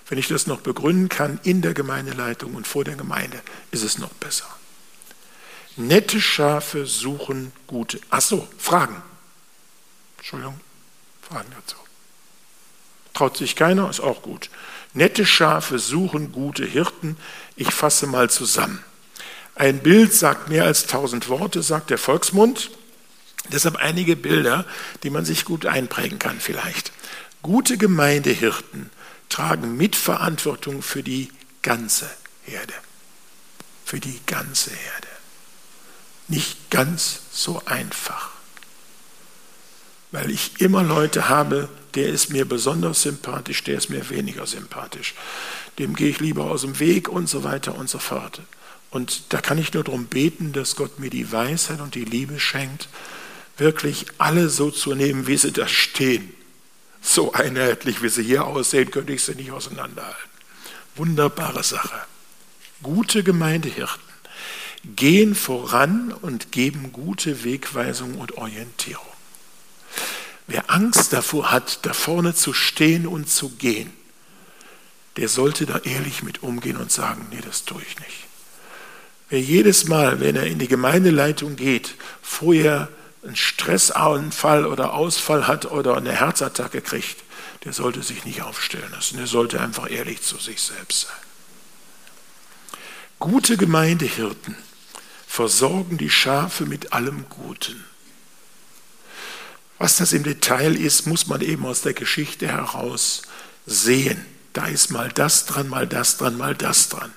Wenn 0.07 0.17
ich 0.17 0.29
das 0.29 0.47
noch 0.47 0.61
begründen 0.61 1.09
kann 1.09 1.37
in 1.43 1.61
der 1.61 1.73
Gemeindeleitung 1.73 2.55
und 2.55 2.65
vor 2.65 2.85
der 2.85 2.95
Gemeinde, 2.95 3.41
ist 3.71 3.83
es 3.83 3.97
noch 3.97 4.13
besser. 4.13 4.47
Nette 5.75 6.21
Schafe 6.21 6.85
suchen 6.85 7.51
gute. 7.67 7.99
Ach 8.09 8.21
so, 8.21 8.47
Fragen. 8.57 9.03
Entschuldigung, 10.17 10.61
Fragen 11.21 11.51
dazu. 11.59 11.75
Traut 13.13 13.35
sich 13.35 13.57
keiner, 13.57 13.89
ist 13.89 13.99
auch 13.99 14.21
gut. 14.21 14.49
Nette 14.93 15.25
Schafe 15.25 15.77
suchen 15.77 16.31
gute 16.31 16.63
Hirten. 16.63 17.17
Ich 17.57 17.73
fasse 17.73 18.07
mal 18.07 18.29
zusammen. 18.29 18.81
Ein 19.55 19.79
Bild 19.79 20.13
sagt 20.13 20.49
mehr 20.49 20.65
als 20.65 20.87
tausend 20.87 21.29
Worte, 21.29 21.61
sagt 21.61 21.89
der 21.89 21.97
Volksmund. 21.97 22.71
Deshalb 23.51 23.75
einige 23.77 24.15
Bilder, 24.15 24.65
die 25.03 25.09
man 25.09 25.25
sich 25.25 25.45
gut 25.45 25.65
einprägen 25.65 26.19
kann 26.19 26.39
vielleicht. 26.39 26.91
Gute 27.41 27.77
Gemeindehirten 27.77 28.89
tragen 29.29 29.75
Mitverantwortung 29.77 30.81
für 30.81 31.03
die 31.03 31.29
ganze 31.61 32.09
Herde. 32.43 32.73
Für 33.85 33.99
die 33.99 34.19
ganze 34.25 34.69
Herde. 34.69 35.07
Nicht 36.27 36.69
ganz 36.69 37.21
so 37.31 37.61
einfach. 37.65 38.29
Weil 40.11 40.29
ich 40.29 40.61
immer 40.61 40.83
Leute 40.83 41.29
habe, 41.29 41.69
der 41.95 42.09
ist 42.09 42.29
mir 42.29 42.45
besonders 42.45 43.01
sympathisch, 43.01 43.63
der 43.63 43.77
ist 43.77 43.89
mir 43.89 44.09
weniger 44.09 44.45
sympathisch. 44.45 45.13
Dem 45.79 45.95
gehe 45.95 46.09
ich 46.09 46.19
lieber 46.19 46.45
aus 46.45 46.61
dem 46.61 46.79
Weg 46.79 47.09
und 47.09 47.27
so 47.27 47.43
weiter 47.43 47.75
und 47.75 47.89
so 47.89 47.99
fort. 47.99 48.41
Und 48.91 49.33
da 49.33 49.41
kann 49.41 49.57
ich 49.57 49.73
nur 49.73 49.83
darum 49.83 50.05
beten, 50.05 50.53
dass 50.53 50.75
Gott 50.75 50.99
mir 50.99 51.09
die 51.09 51.31
Weisheit 51.31 51.79
und 51.79 51.95
die 51.95 52.05
Liebe 52.05 52.39
schenkt, 52.39 52.89
wirklich 53.57 54.05
alle 54.17 54.49
so 54.49 54.69
zu 54.69 54.93
nehmen, 54.93 55.27
wie 55.27 55.37
sie 55.37 55.51
da 55.51 55.67
stehen. 55.67 56.33
So 57.01 57.33
einheitlich, 57.33 58.03
wie 58.03 58.09
sie 58.09 58.23
hier 58.23 58.45
aussehen, 58.45 58.91
könnte 58.91 59.13
ich 59.13 59.23
sie 59.23 59.35
nicht 59.35 59.51
auseinanderhalten. 59.51 60.29
Wunderbare 60.95 61.63
Sache. 61.63 62.01
Gute 62.83 63.23
Gemeindehirten 63.23 64.01
gehen 64.83 65.35
voran 65.35 66.11
und 66.11 66.51
geben 66.51 66.91
gute 66.91 67.43
Wegweisung 67.43 68.15
und 68.15 68.37
Orientierung. 68.37 69.05
Wer 70.47 70.69
Angst 70.69 71.13
davor 71.13 71.51
hat, 71.51 71.85
da 71.85 71.93
vorne 71.93 72.33
zu 72.33 72.51
stehen 72.51 73.07
und 73.07 73.29
zu 73.29 73.49
gehen, 73.49 73.91
der 75.17 75.29
sollte 75.29 75.65
da 75.65 75.77
ehrlich 75.79 76.23
mit 76.23 76.43
umgehen 76.43 76.77
und 76.77 76.91
sagen, 76.91 77.27
nee, 77.29 77.41
das 77.45 77.63
tue 77.63 77.81
ich 77.81 77.99
nicht. 77.99 78.30
Wer 79.31 79.39
jedes 79.39 79.87
Mal, 79.87 80.19
wenn 80.19 80.35
er 80.35 80.45
in 80.45 80.59
die 80.59 80.67
Gemeindeleitung 80.67 81.55
geht, 81.55 81.95
vorher 82.21 82.89
einen 83.23 83.37
Stressanfall 83.37 84.65
oder 84.65 84.93
Ausfall 84.93 85.47
hat 85.47 85.71
oder 85.71 85.95
eine 85.95 86.11
Herzattacke 86.11 86.81
kriegt, 86.81 87.23
der 87.63 87.71
sollte 87.71 88.03
sich 88.03 88.25
nicht 88.25 88.41
aufstellen 88.41 88.91
lassen. 88.91 89.15
Der 89.15 89.27
sollte 89.27 89.61
einfach 89.61 89.89
ehrlich 89.89 90.21
zu 90.21 90.37
sich 90.37 90.61
selbst 90.61 91.07
sein. 91.07 92.79
Gute 93.19 93.55
Gemeindehirten 93.55 94.57
versorgen 95.25 95.97
die 95.97 96.09
Schafe 96.09 96.65
mit 96.65 96.91
allem 96.91 97.23
Guten. 97.29 97.85
Was 99.77 99.95
das 99.95 100.11
im 100.11 100.23
Detail 100.23 100.75
ist, 100.75 101.07
muss 101.07 101.27
man 101.27 101.39
eben 101.39 101.65
aus 101.65 101.79
der 101.79 101.93
Geschichte 101.93 102.49
heraus 102.49 103.21
sehen. 103.65 104.25
Da 104.51 104.65
ist 104.65 104.91
mal 104.91 105.07
das 105.07 105.45
dran, 105.45 105.69
mal 105.69 105.87
das 105.87 106.17
dran, 106.17 106.37
mal 106.37 106.53
das 106.53 106.89
dran. 106.89 107.13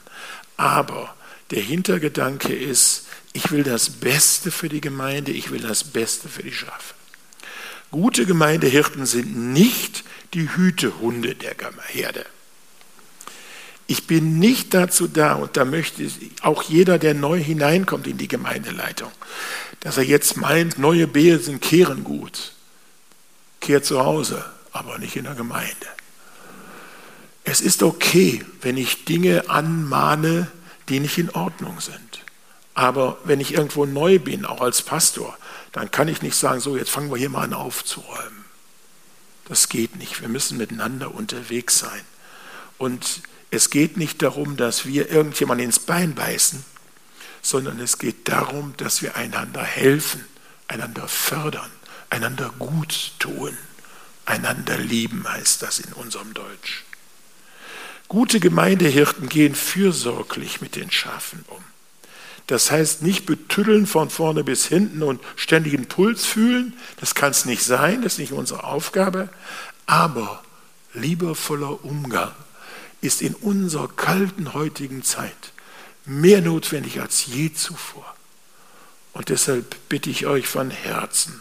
Aber 0.56 1.12
der 1.50 1.62
Hintergedanke 1.62 2.54
ist, 2.54 3.06
ich 3.32 3.50
will 3.50 3.64
das 3.64 3.90
Beste 3.90 4.50
für 4.50 4.68
die 4.68 4.80
Gemeinde, 4.80 5.32
ich 5.32 5.50
will 5.50 5.60
das 5.60 5.84
Beste 5.84 6.28
für 6.28 6.42
die 6.42 6.52
Schafe. 6.52 6.94
Gute 7.90 8.26
Gemeindehirten 8.26 9.06
sind 9.06 9.52
nicht 9.52 10.04
die 10.32 10.48
Hütehunde 10.48 11.34
der 11.34 11.54
Herde. 11.88 12.26
Ich 13.86 14.06
bin 14.06 14.38
nicht 14.38 14.72
dazu 14.72 15.06
da, 15.06 15.34
und 15.34 15.56
da 15.56 15.64
möchte 15.64 16.08
auch 16.40 16.62
jeder, 16.62 16.98
der 16.98 17.14
neu 17.14 17.38
hineinkommt 17.38 18.06
in 18.06 18.16
die 18.16 18.28
Gemeindeleitung, 18.28 19.12
dass 19.80 19.98
er 19.98 20.04
jetzt 20.04 20.36
meint, 20.36 20.78
neue 20.78 21.06
Besen 21.06 21.60
kehren 21.60 22.02
gut 22.02 22.54
kehrt 23.64 23.84
zu 23.86 24.04
Hause, 24.04 24.44
aber 24.72 24.98
nicht 24.98 25.16
in 25.16 25.24
der 25.24 25.34
Gemeinde. 25.34 25.86
Es 27.44 27.60
ist 27.60 27.82
okay, 27.82 28.44
wenn 28.60 28.76
ich 28.76 29.04
Dinge 29.04 29.48
anmahne, 29.48 30.48
die 30.88 31.00
nicht 31.00 31.18
in 31.18 31.30
Ordnung 31.30 31.80
sind. 31.80 32.24
Aber 32.74 33.18
wenn 33.24 33.40
ich 33.40 33.54
irgendwo 33.54 33.86
neu 33.86 34.18
bin, 34.18 34.44
auch 34.44 34.60
als 34.60 34.82
Pastor, 34.82 35.36
dann 35.72 35.90
kann 35.90 36.08
ich 36.08 36.22
nicht 36.22 36.36
sagen, 36.36 36.60
so 36.60 36.76
jetzt 36.76 36.90
fangen 36.90 37.10
wir 37.10 37.16
hier 37.16 37.30
mal 37.30 37.44
an 37.44 37.54
aufzuräumen. 37.54 38.44
Das 39.48 39.68
geht 39.68 39.96
nicht. 39.96 40.20
Wir 40.20 40.28
müssen 40.28 40.58
miteinander 40.58 41.14
unterwegs 41.14 41.78
sein. 41.78 42.00
Und 42.78 43.22
es 43.50 43.70
geht 43.70 43.96
nicht 43.96 44.22
darum, 44.22 44.56
dass 44.56 44.86
wir 44.86 45.10
irgendjemand 45.10 45.60
ins 45.60 45.78
Bein 45.78 46.14
beißen, 46.14 46.64
sondern 47.42 47.78
es 47.78 47.98
geht 47.98 48.28
darum, 48.28 48.74
dass 48.78 49.02
wir 49.02 49.16
einander 49.16 49.62
helfen, 49.62 50.24
einander 50.66 51.06
fördern, 51.06 51.70
einander 52.10 52.52
gut 52.58 53.12
tun, 53.18 53.56
einander 54.24 54.78
lieben 54.78 55.28
heißt 55.28 55.62
das 55.62 55.78
in 55.78 55.92
unserem 55.92 56.34
Deutsch. 56.34 56.84
Gute 58.08 58.40
Gemeindehirten 58.40 59.28
gehen 59.28 59.54
fürsorglich 59.54 60.60
mit 60.60 60.76
den 60.76 60.90
Schafen 60.90 61.44
um. 61.48 61.62
Das 62.46 62.70
heißt 62.70 63.02
nicht 63.02 63.24
betüddeln 63.24 63.86
von 63.86 64.10
vorne 64.10 64.44
bis 64.44 64.66
hinten 64.66 65.02
und 65.02 65.22
ständigen 65.34 65.86
Puls 65.86 66.26
fühlen, 66.26 66.74
das 67.00 67.14
kann 67.14 67.30
es 67.30 67.46
nicht 67.46 67.64
sein, 67.64 68.02
das 68.02 68.14
ist 68.14 68.18
nicht 68.18 68.32
unsere 68.32 68.64
Aufgabe, 68.64 69.30
aber 69.86 70.42
liebevoller 70.92 71.84
Umgang 71.84 72.32
ist 73.00 73.22
in 73.22 73.34
unserer 73.34 73.88
kalten 73.88 74.52
heutigen 74.52 75.02
Zeit 75.02 75.52
mehr 76.04 76.42
notwendig 76.42 77.00
als 77.00 77.26
je 77.26 77.52
zuvor. 77.52 78.14
Und 79.14 79.30
deshalb 79.30 79.76
bitte 79.88 80.10
ich 80.10 80.26
euch 80.26 80.46
von 80.46 80.70
Herzen, 80.70 81.40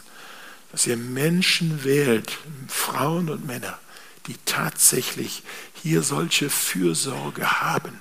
dass 0.72 0.86
ihr 0.86 0.96
Menschen 0.96 1.84
wählt, 1.84 2.38
Frauen 2.68 3.28
und 3.28 3.46
Männer, 3.46 3.78
die 4.26 4.36
tatsächlich 4.46 5.42
hier 5.84 6.02
solche 6.02 6.48
Fürsorge 6.48 7.60
haben, 7.60 8.00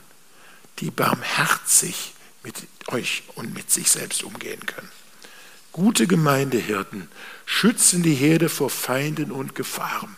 die 0.80 0.90
barmherzig 0.90 2.14
mit 2.42 2.56
euch 2.88 3.24
und 3.36 3.54
mit 3.54 3.72
sich 3.72 3.92
selbst 3.92 4.24
umgehen 4.24 4.66
können. 4.66 4.88
Gute 5.74 6.08
Gemeindehirten 6.08 7.10
schützen 7.46 8.02
die 8.02 8.14
Herde 8.14 8.48
vor 8.48 8.70
Feinden 8.70 9.34
und 9.34 9.54
Gefahren. 9.54 10.16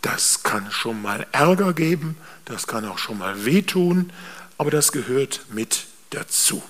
Das 0.00 0.42
kann 0.42 0.72
schon 0.72 1.02
mal 1.02 1.26
Ärger 1.32 1.74
geben, 1.74 2.16
das 2.46 2.66
kann 2.66 2.86
auch 2.86 2.96
schon 2.96 3.18
mal 3.18 3.44
wehtun, 3.44 4.10
aber 4.56 4.70
das 4.70 4.90
gehört 4.90 5.42
mit 5.50 5.84
dazu. 6.08 6.62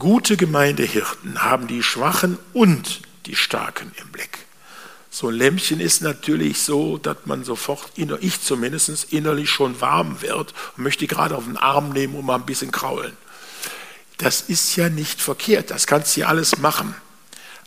Gute 0.00 0.36
Gemeindehirten 0.36 1.44
haben 1.44 1.68
die 1.68 1.84
Schwachen 1.84 2.36
und 2.54 3.02
die 3.26 3.36
Starken 3.36 3.92
im 4.00 4.08
Blick. 4.08 4.47
So 5.20 5.30
ein 5.30 5.34
Lämpchen 5.34 5.80
ist 5.80 6.00
natürlich 6.00 6.62
so, 6.62 6.96
dass 6.96 7.16
man 7.24 7.42
sofort, 7.42 7.90
ich 7.96 8.40
zumindest, 8.40 9.12
innerlich 9.12 9.50
schon 9.50 9.80
warm 9.80 10.22
wird 10.22 10.54
und 10.76 10.84
möchte 10.84 11.08
gerade 11.08 11.36
auf 11.36 11.42
den 11.42 11.56
Arm 11.56 11.90
nehmen 11.90 12.14
und 12.14 12.24
mal 12.24 12.36
ein 12.36 12.46
bisschen 12.46 12.70
kraulen. 12.70 13.16
Das 14.18 14.42
ist 14.42 14.76
ja 14.76 14.88
nicht 14.88 15.20
verkehrt, 15.20 15.72
das 15.72 15.88
kannst 15.88 16.16
du 16.16 16.20
ja 16.20 16.28
alles 16.28 16.58
machen. 16.58 16.94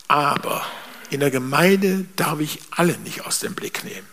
Aber 0.07 0.65
in 1.09 1.19
der 1.19 1.29
Gemeinde 1.29 2.05
darf 2.15 2.39
ich 2.39 2.59
alle 2.71 2.97
nicht 2.99 3.25
aus 3.25 3.39
dem 3.39 3.53
Blick 3.53 3.83
nehmen. 3.83 4.07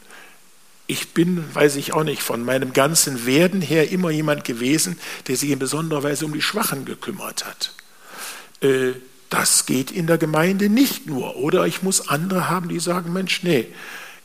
Ich 0.88 1.14
bin, 1.14 1.44
weiß 1.54 1.76
ich 1.76 1.92
auch 1.92 2.02
nicht, 2.02 2.24
von 2.24 2.44
meinem 2.44 2.72
ganzen 2.72 3.24
Werden 3.24 3.60
her 3.60 3.92
immer 3.92 4.10
jemand 4.10 4.42
gewesen, 4.42 4.98
der 5.28 5.36
sich 5.36 5.50
in 5.50 5.60
besonderer 5.60 6.02
Weise 6.02 6.24
um 6.24 6.32
die 6.32 6.42
Schwachen 6.42 6.84
gekümmert 6.84 7.46
hat. 7.46 7.72
Äh, 8.62 8.94
das 9.30 9.66
geht 9.66 9.90
in 9.90 10.06
der 10.06 10.18
Gemeinde 10.18 10.68
nicht 10.68 11.06
nur. 11.06 11.36
Oder 11.36 11.66
ich 11.66 11.82
muss 11.82 12.08
andere 12.08 12.48
haben, 12.48 12.68
die 12.68 12.80
sagen, 12.80 13.12
Mensch, 13.12 13.42
nee, 13.42 13.66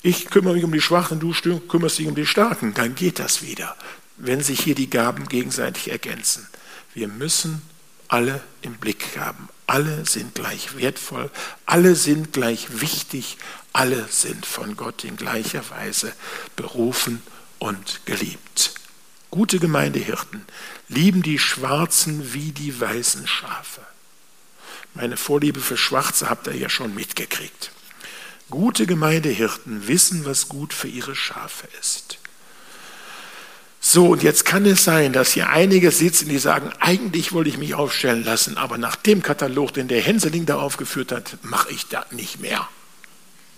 ich 0.01 0.29
kümmere 0.29 0.55
mich 0.55 0.63
um 0.63 0.71
die 0.71 0.81
Schwachen, 0.81 1.19
du 1.19 1.33
kümmerst 1.59 1.99
dich 1.99 2.07
um 2.07 2.15
die 2.15 2.25
Starken. 2.25 2.73
Dann 2.73 2.95
geht 2.95 3.19
das 3.19 3.41
wieder, 3.41 3.75
wenn 4.17 4.41
sich 4.41 4.61
hier 4.61 4.75
die 4.75 4.89
Gaben 4.89 5.27
gegenseitig 5.27 5.91
ergänzen. 5.91 6.47
Wir 6.93 7.07
müssen 7.07 7.61
alle 8.07 8.41
im 8.61 8.75
Blick 8.75 9.17
haben. 9.17 9.49
Alle 9.65 10.05
sind 10.05 10.35
gleich 10.35 10.77
wertvoll, 10.77 11.31
alle 11.65 11.95
sind 11.95 12.33
gleich 12.33 12.81
wichtig, 12.81 13.37
alle 13.71 14.05
sind 14.09 14.45
von 14.45 14.75
Gott 14.75 15.05
in 15.05 15.15
gleicher 15.15 15.63
Weise 15.69 16.13
berufen 16.55 17.23
und 17.59 18.01
geliebt. 18.05 18.73
Gute 19.31 19.59
Gemeindehirten 19.59 20.45
lieben 20.89 21.23
die 21.23 21.39
Schwarzen 21.39 22.33
wie 22.33 22.51
die 22.51 22.79
weißen 22.79 23.25
Schafe. 23.25 23.81
Meine 24.93 25.17
Vorliebe 25.17 25.59
für 25.59 25.77
Schwarze 25.77 26.29
habt 26.29 26.47
ihr 26.47 26.55
ja 26.55 26.69
schon 26.69 26.93
mitgekriegt. 26.93 27.71
Gute 28.49 28.85
Gemeindehirten 28.85 29.87
wissen, 29.87 30.25
was 30.25 30.49
gut 30.49 30.73
für 30.73 30.87
ihre 30.87 31.15
Schafe 31.15 31.67
ist. 31.79 32.19
So, 33.85 34.07
und 34.07 34.23
jetzt 34.23 34.45
kann 34.45 34.65
es 34.65 34.83
sein, 34.83 35.11
dass 35.11 35.33
hier 35.33 35.49
einige 35.49 35.91
sitzen, 35.91 36.29
die 36.29 36.37
sagen, 36.37 36.71
eigentlich 36.79 37.33
wollte 37.33 37.49
ich 37.49 37.57
mich 37.57 37.73
aufstellen 37.73 38.23
lassen, 38.23 38.57
aber 38.57 38.77
nach 38.77 38.95
dem 38.95 39.21
Katalog, 39.21 39.73
den 39.73 39.89
der 39.89 40.01
Hänseling 40.01 40.45
da 40.45 40.55
aufgeführt 40.55 41.11
hat, 41.11 41.37
mache 41.41 41.71
ich 41.71 41.87
das 41.89 42.11
nicht 42.11 42.39
mehr. 42.39 42.67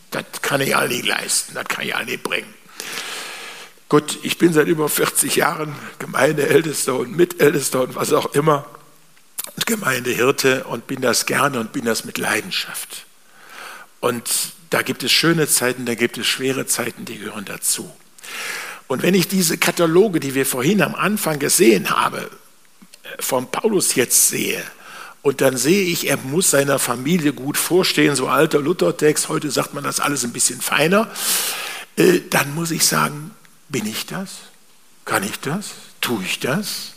Das 0.10 0.26
kann 0.42 0.62
ich 0.62 0.76
all 0.76 0.88
nicht 0.88 1.06
leisten, 1.06 1.54
das 1.54 1.66
kann 1.68 1.86
ich 1.86 1.96
all 1.96 2.06
nicht 2.06 2.24
bringen. 2.24 2.52
Gut, 3.88 4.18
ich 4.24 4.40
bin 4.40 4.52
seit 4.52 4.68
über 4.68 4.90
40 4.90 5.36
Jahren 5.36 5.76
Gemeindeältester 6.00 6.96
und 6.96 7.16
Mitältester 7.16 7.82
und 7.82 7.96
was 7.96 8.12
auch 8.12 8.34
immer. 8.34 8.66
Gemeindehirte 9.66 10.66
und 10.66 10.88
bin 10.88 11.02
das 11.02 11.26
gerne 11.26 11.60
und 11.60 11.72
bin 11.72 11.86
das 11.86 12.06
mit 12.06 12.18
Leidenschaft. 12.18 13.06
Und 14.00 14.30
da 14.70 14.82
gibt 14.82 15.04
es 15.04 15.12
schöne 15.12 15.48
Zeiten, 15.48 15.86
da 15.86 15.96
gibt 15.96 16.18
es 16.18 16.28
schwere 16.28 16.66
Zeiten, 16.66 17.06
die 17.06 17.18
gehören 17.18 17.46
dazu. 17.46 17.92
Und 18.88 19.02
wenn 19.02 19.16
ich 19.16 19.28
diese 19.28 19.58
Kataloge, 19.58 20.20
die 20.20 20.36
wir 20.36 20.46
vorhin 20.46 20.82
am 20.82 20.96
Anfang 20.96 21.40
gesehen 21.40 21.90
haben, 21.90 22.26
von 23.20 23.50
Paulus 23.50 23.96
jetzt 23.96 24.28
sehe, 24.28 24.62
und 25.22 25.42
dann 25.42 25.58
sehe 25.58 25.86
ich, 25.86 26.08
er 26.08 26.18
muss 26.18 26.52
seiner 26.52 26.78
Familie 26.78 27.34
gut 27.34 27.58
vorstehen, 27.58 28.16
so 28.16 28.28
alter 28.28 28.60
Luthertext, 28.60 29.28
heute 29.28 29.50
sagt 29.50 29.74
man 29.74 29.84
das 29.84 30.00
alles 30.00 30.24
ein 30.24 30.34
bisschen 30.34 30.62
feiner, 30.62 31.10
äh, 31.96 32.20
dann 32.30 32.54
muss 32.54 32.70
ich 32.70 32.86
sagen, 32.86 33.32
bin 33.68 33.88
ich 33.88 34.06
das? 34.06 34.30
Kann 35.04 35.24
ich 35.24 35.40
das? 35.40 35.72
Tue 36.00 36.22
ich 36.24 36.40
das? 36.40 36.95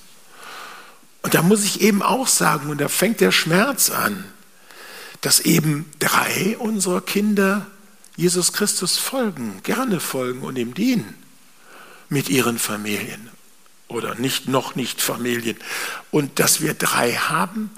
Und 1.28 1.34
da 1.34 1.42
muss 1.42 1.62
ich 1.62 1.82
eben 1.82 2.02
auch 2.02 2.26
sagen, 2.26 2.70
und 2.70 2.80
da 2.80 2.88
fängt 2.88 3.20
der 3.20 3.32
Schmerz 3.32 3.90
an, 3.90 4.24
dass 5.20 5.40
eben 5.40 5.84
drei 5.98 6.56
unserer 6.56 7.02
Kinder 7.02 7.66
Jesus 8.16 8.54
Christus 8.54 8.96
folgen, 8.96 9.60
gerne 9.62 10.00
folgen 10.00 10.40
und 10.40 10.56
ihm 10.56 10.72
dienen 10.72 11.14
mit 12.08 12.30
ihren 12.30 12.58
Familien 12.58 13.28
oder 13.88 14.14
nicht 14.14 14.48
noch 14.48 14.74
nicht 14.74 15.02
Familien. 15.02 15.58
Und 16.10 16.38
dass 16.38 16.62
wir 16.62 16.72
drei 16.72 17.12
haben, 17.12 17.72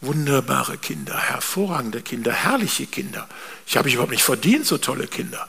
wunderbare 0.00 0.78
Kinder, 0.78 1.14
hervorragende 1.18 2.00
Kinder, 2.00 2.32
herrliche 2.32 2.86
Kinder. 2.86 3.28
Ich 3.66 3.76
habe 3.76 3.90
überhaupt 3.90 4.12
nicht 4.12 4.24
verdient, 4.24 4.64
so 4.64 4.78
tolle 4.78 5.08
Kinder. 5.08 5.46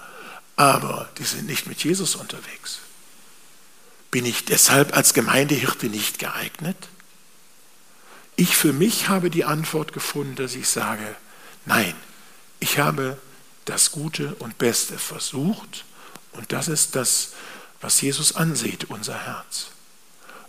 Aber 0.58 1.10
die 1.20 1.24
sind 1.24 1.45
nicht 1.45 1.68
mit 1.68 1.82
Jesus 1.82 2.16
unterwegs. 2.16 2.80
Bin 4.12 4.26
ich 4.26 4.43
deshalb 4.43 4.93
als 4.93 5.14
Gemeindehirte 5.14 5.86
nicht 5.86 6.20
geeignet? 6.20 6.76
Ich 8.36 8.57
für 8.57 8.73
mich 8.73 9.07
habe 9.07 9.29
die 9.29 9.45
Antwort 9.45 9.93
gefunden, 9.93 10.36
dass 10.36 10.55
ich 10.55 10.67
sage, 10.67 11.15
nein, 11.65 11.95
ich 12.59 12.79
habe 12.79 13.17
das 13.65 13.91
Gute 13.91 14.36
und 14.36 14.57
Beste 14.57 14.97
versucht 14.97 15.86
und 16.33 16.51
das 16.51 16.67
ist 16.67 16.95
das, 16.95 17.33
was 17.81 18.01
Jesus 18.01 18.36
ansieht, 18.36 18.86
unser 18.86 19.17
Herz. 19.17 19.67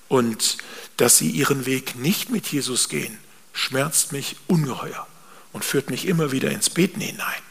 Und 0.09 0.59
dass 0.97 1.19
sie 1.19 1.31
ihren 1.31 1.67
Weg 1.67 1.97
nicht 1.97 2.31
mit 2.31 2.47
Jesus 2.47 2.89
gehen, 2.89 3.19
schmerzt 3.53 4.13
mich 4.13 4.37
ungeheuer 4.47 5.07
und 5.53 5.65
führt 5.65 5.91
mich 5.91 6.07
immer 6.07 6.33
wieder 6.33 6.51
ins 6.51 6.71
Beten 6.71 7.01
hinein. 7.01 7.43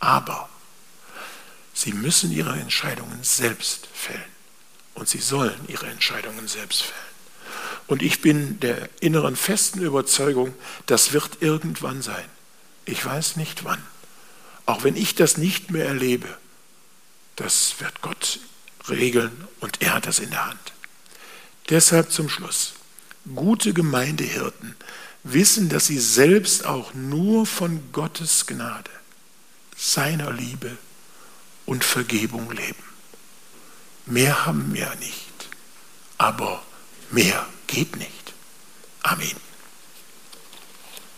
Aber 0.00 0.48
sie 1.72 1.92
müssen 1.92 2.32
ihre 2.32 2.58
Entscheidungen 2.58 3.22
selbst 3.22 3.88
fällen 3.92 4.22
und 4.94 5.08
sie 5.08 5.18
sollen 5.18 5.58
ihre 5.68 5.86
Entscheidungen 5.86 6.46
selbst 6.46 6.82
fällen. 6.82 7.13
Und 7.86 8.02
ich 8.02 8.20
bin 8.20 8.60
der 8.60 8.88
inneren 9.00 9.36
festen 9.36 9.82
Überzeugung, 9.82 10.54
das 10.86 11.12
wird 11.12 11.42
irgendwann 11.42 12.02
sein. 12.02 12.24
Ich 12.86 13.04
weiß 13.04 13.36
nicht 13.36 13.64
wann. 13.64 13.82
Auch 14.66 14.84
wenn 14.84 14.96
ich 14.96 15.14
das 15.14 15.36
nicht 15.36 15.70
mehr 15.70 15.86
erlebe, 15.86 16.28
das 17.36 17.74
wird 17.80 18.00
Gott 18.00 18.40
regeln 18.88 19.46
und 19.60 19.82
er 19.82 19.94
hat 19.94 20.06
das 20.06 20.18
in 20.18 20.30
der 20.30 20.46
Hand. 20.46 20.72
Deshalb 21.68 22.10
zum 22.10 22.28
Schluss. 22.28 22.74
Gute 23.34 23.72
Gemeindehirten 23.72 24.76
wissen, 25.22 25.68
dass 25.70 25.86
sie 25.86 25.98
selbst 25.98 26.66
auch 26.66 26.92
nur 26.92 27.46
von 27.46 27.92
Gottes 27.92 28.46
Gnade, 28.46 28.90
seiner 29.76 30.30
Liebe 30.30 30.76
und 31.64 31.84
Vergebung 31.84 32.50
leben. 32.52 32.82
Mehr 34.06 34.44
haben 34.44 34.74
wir 34.74 34.94
nicht, 34.96 35.48
aber 36.18 36.62
mehr 37.10 37.46
geht 37.74 37.96
nicht. 37.96 38.32
Amen. 39.02 39.53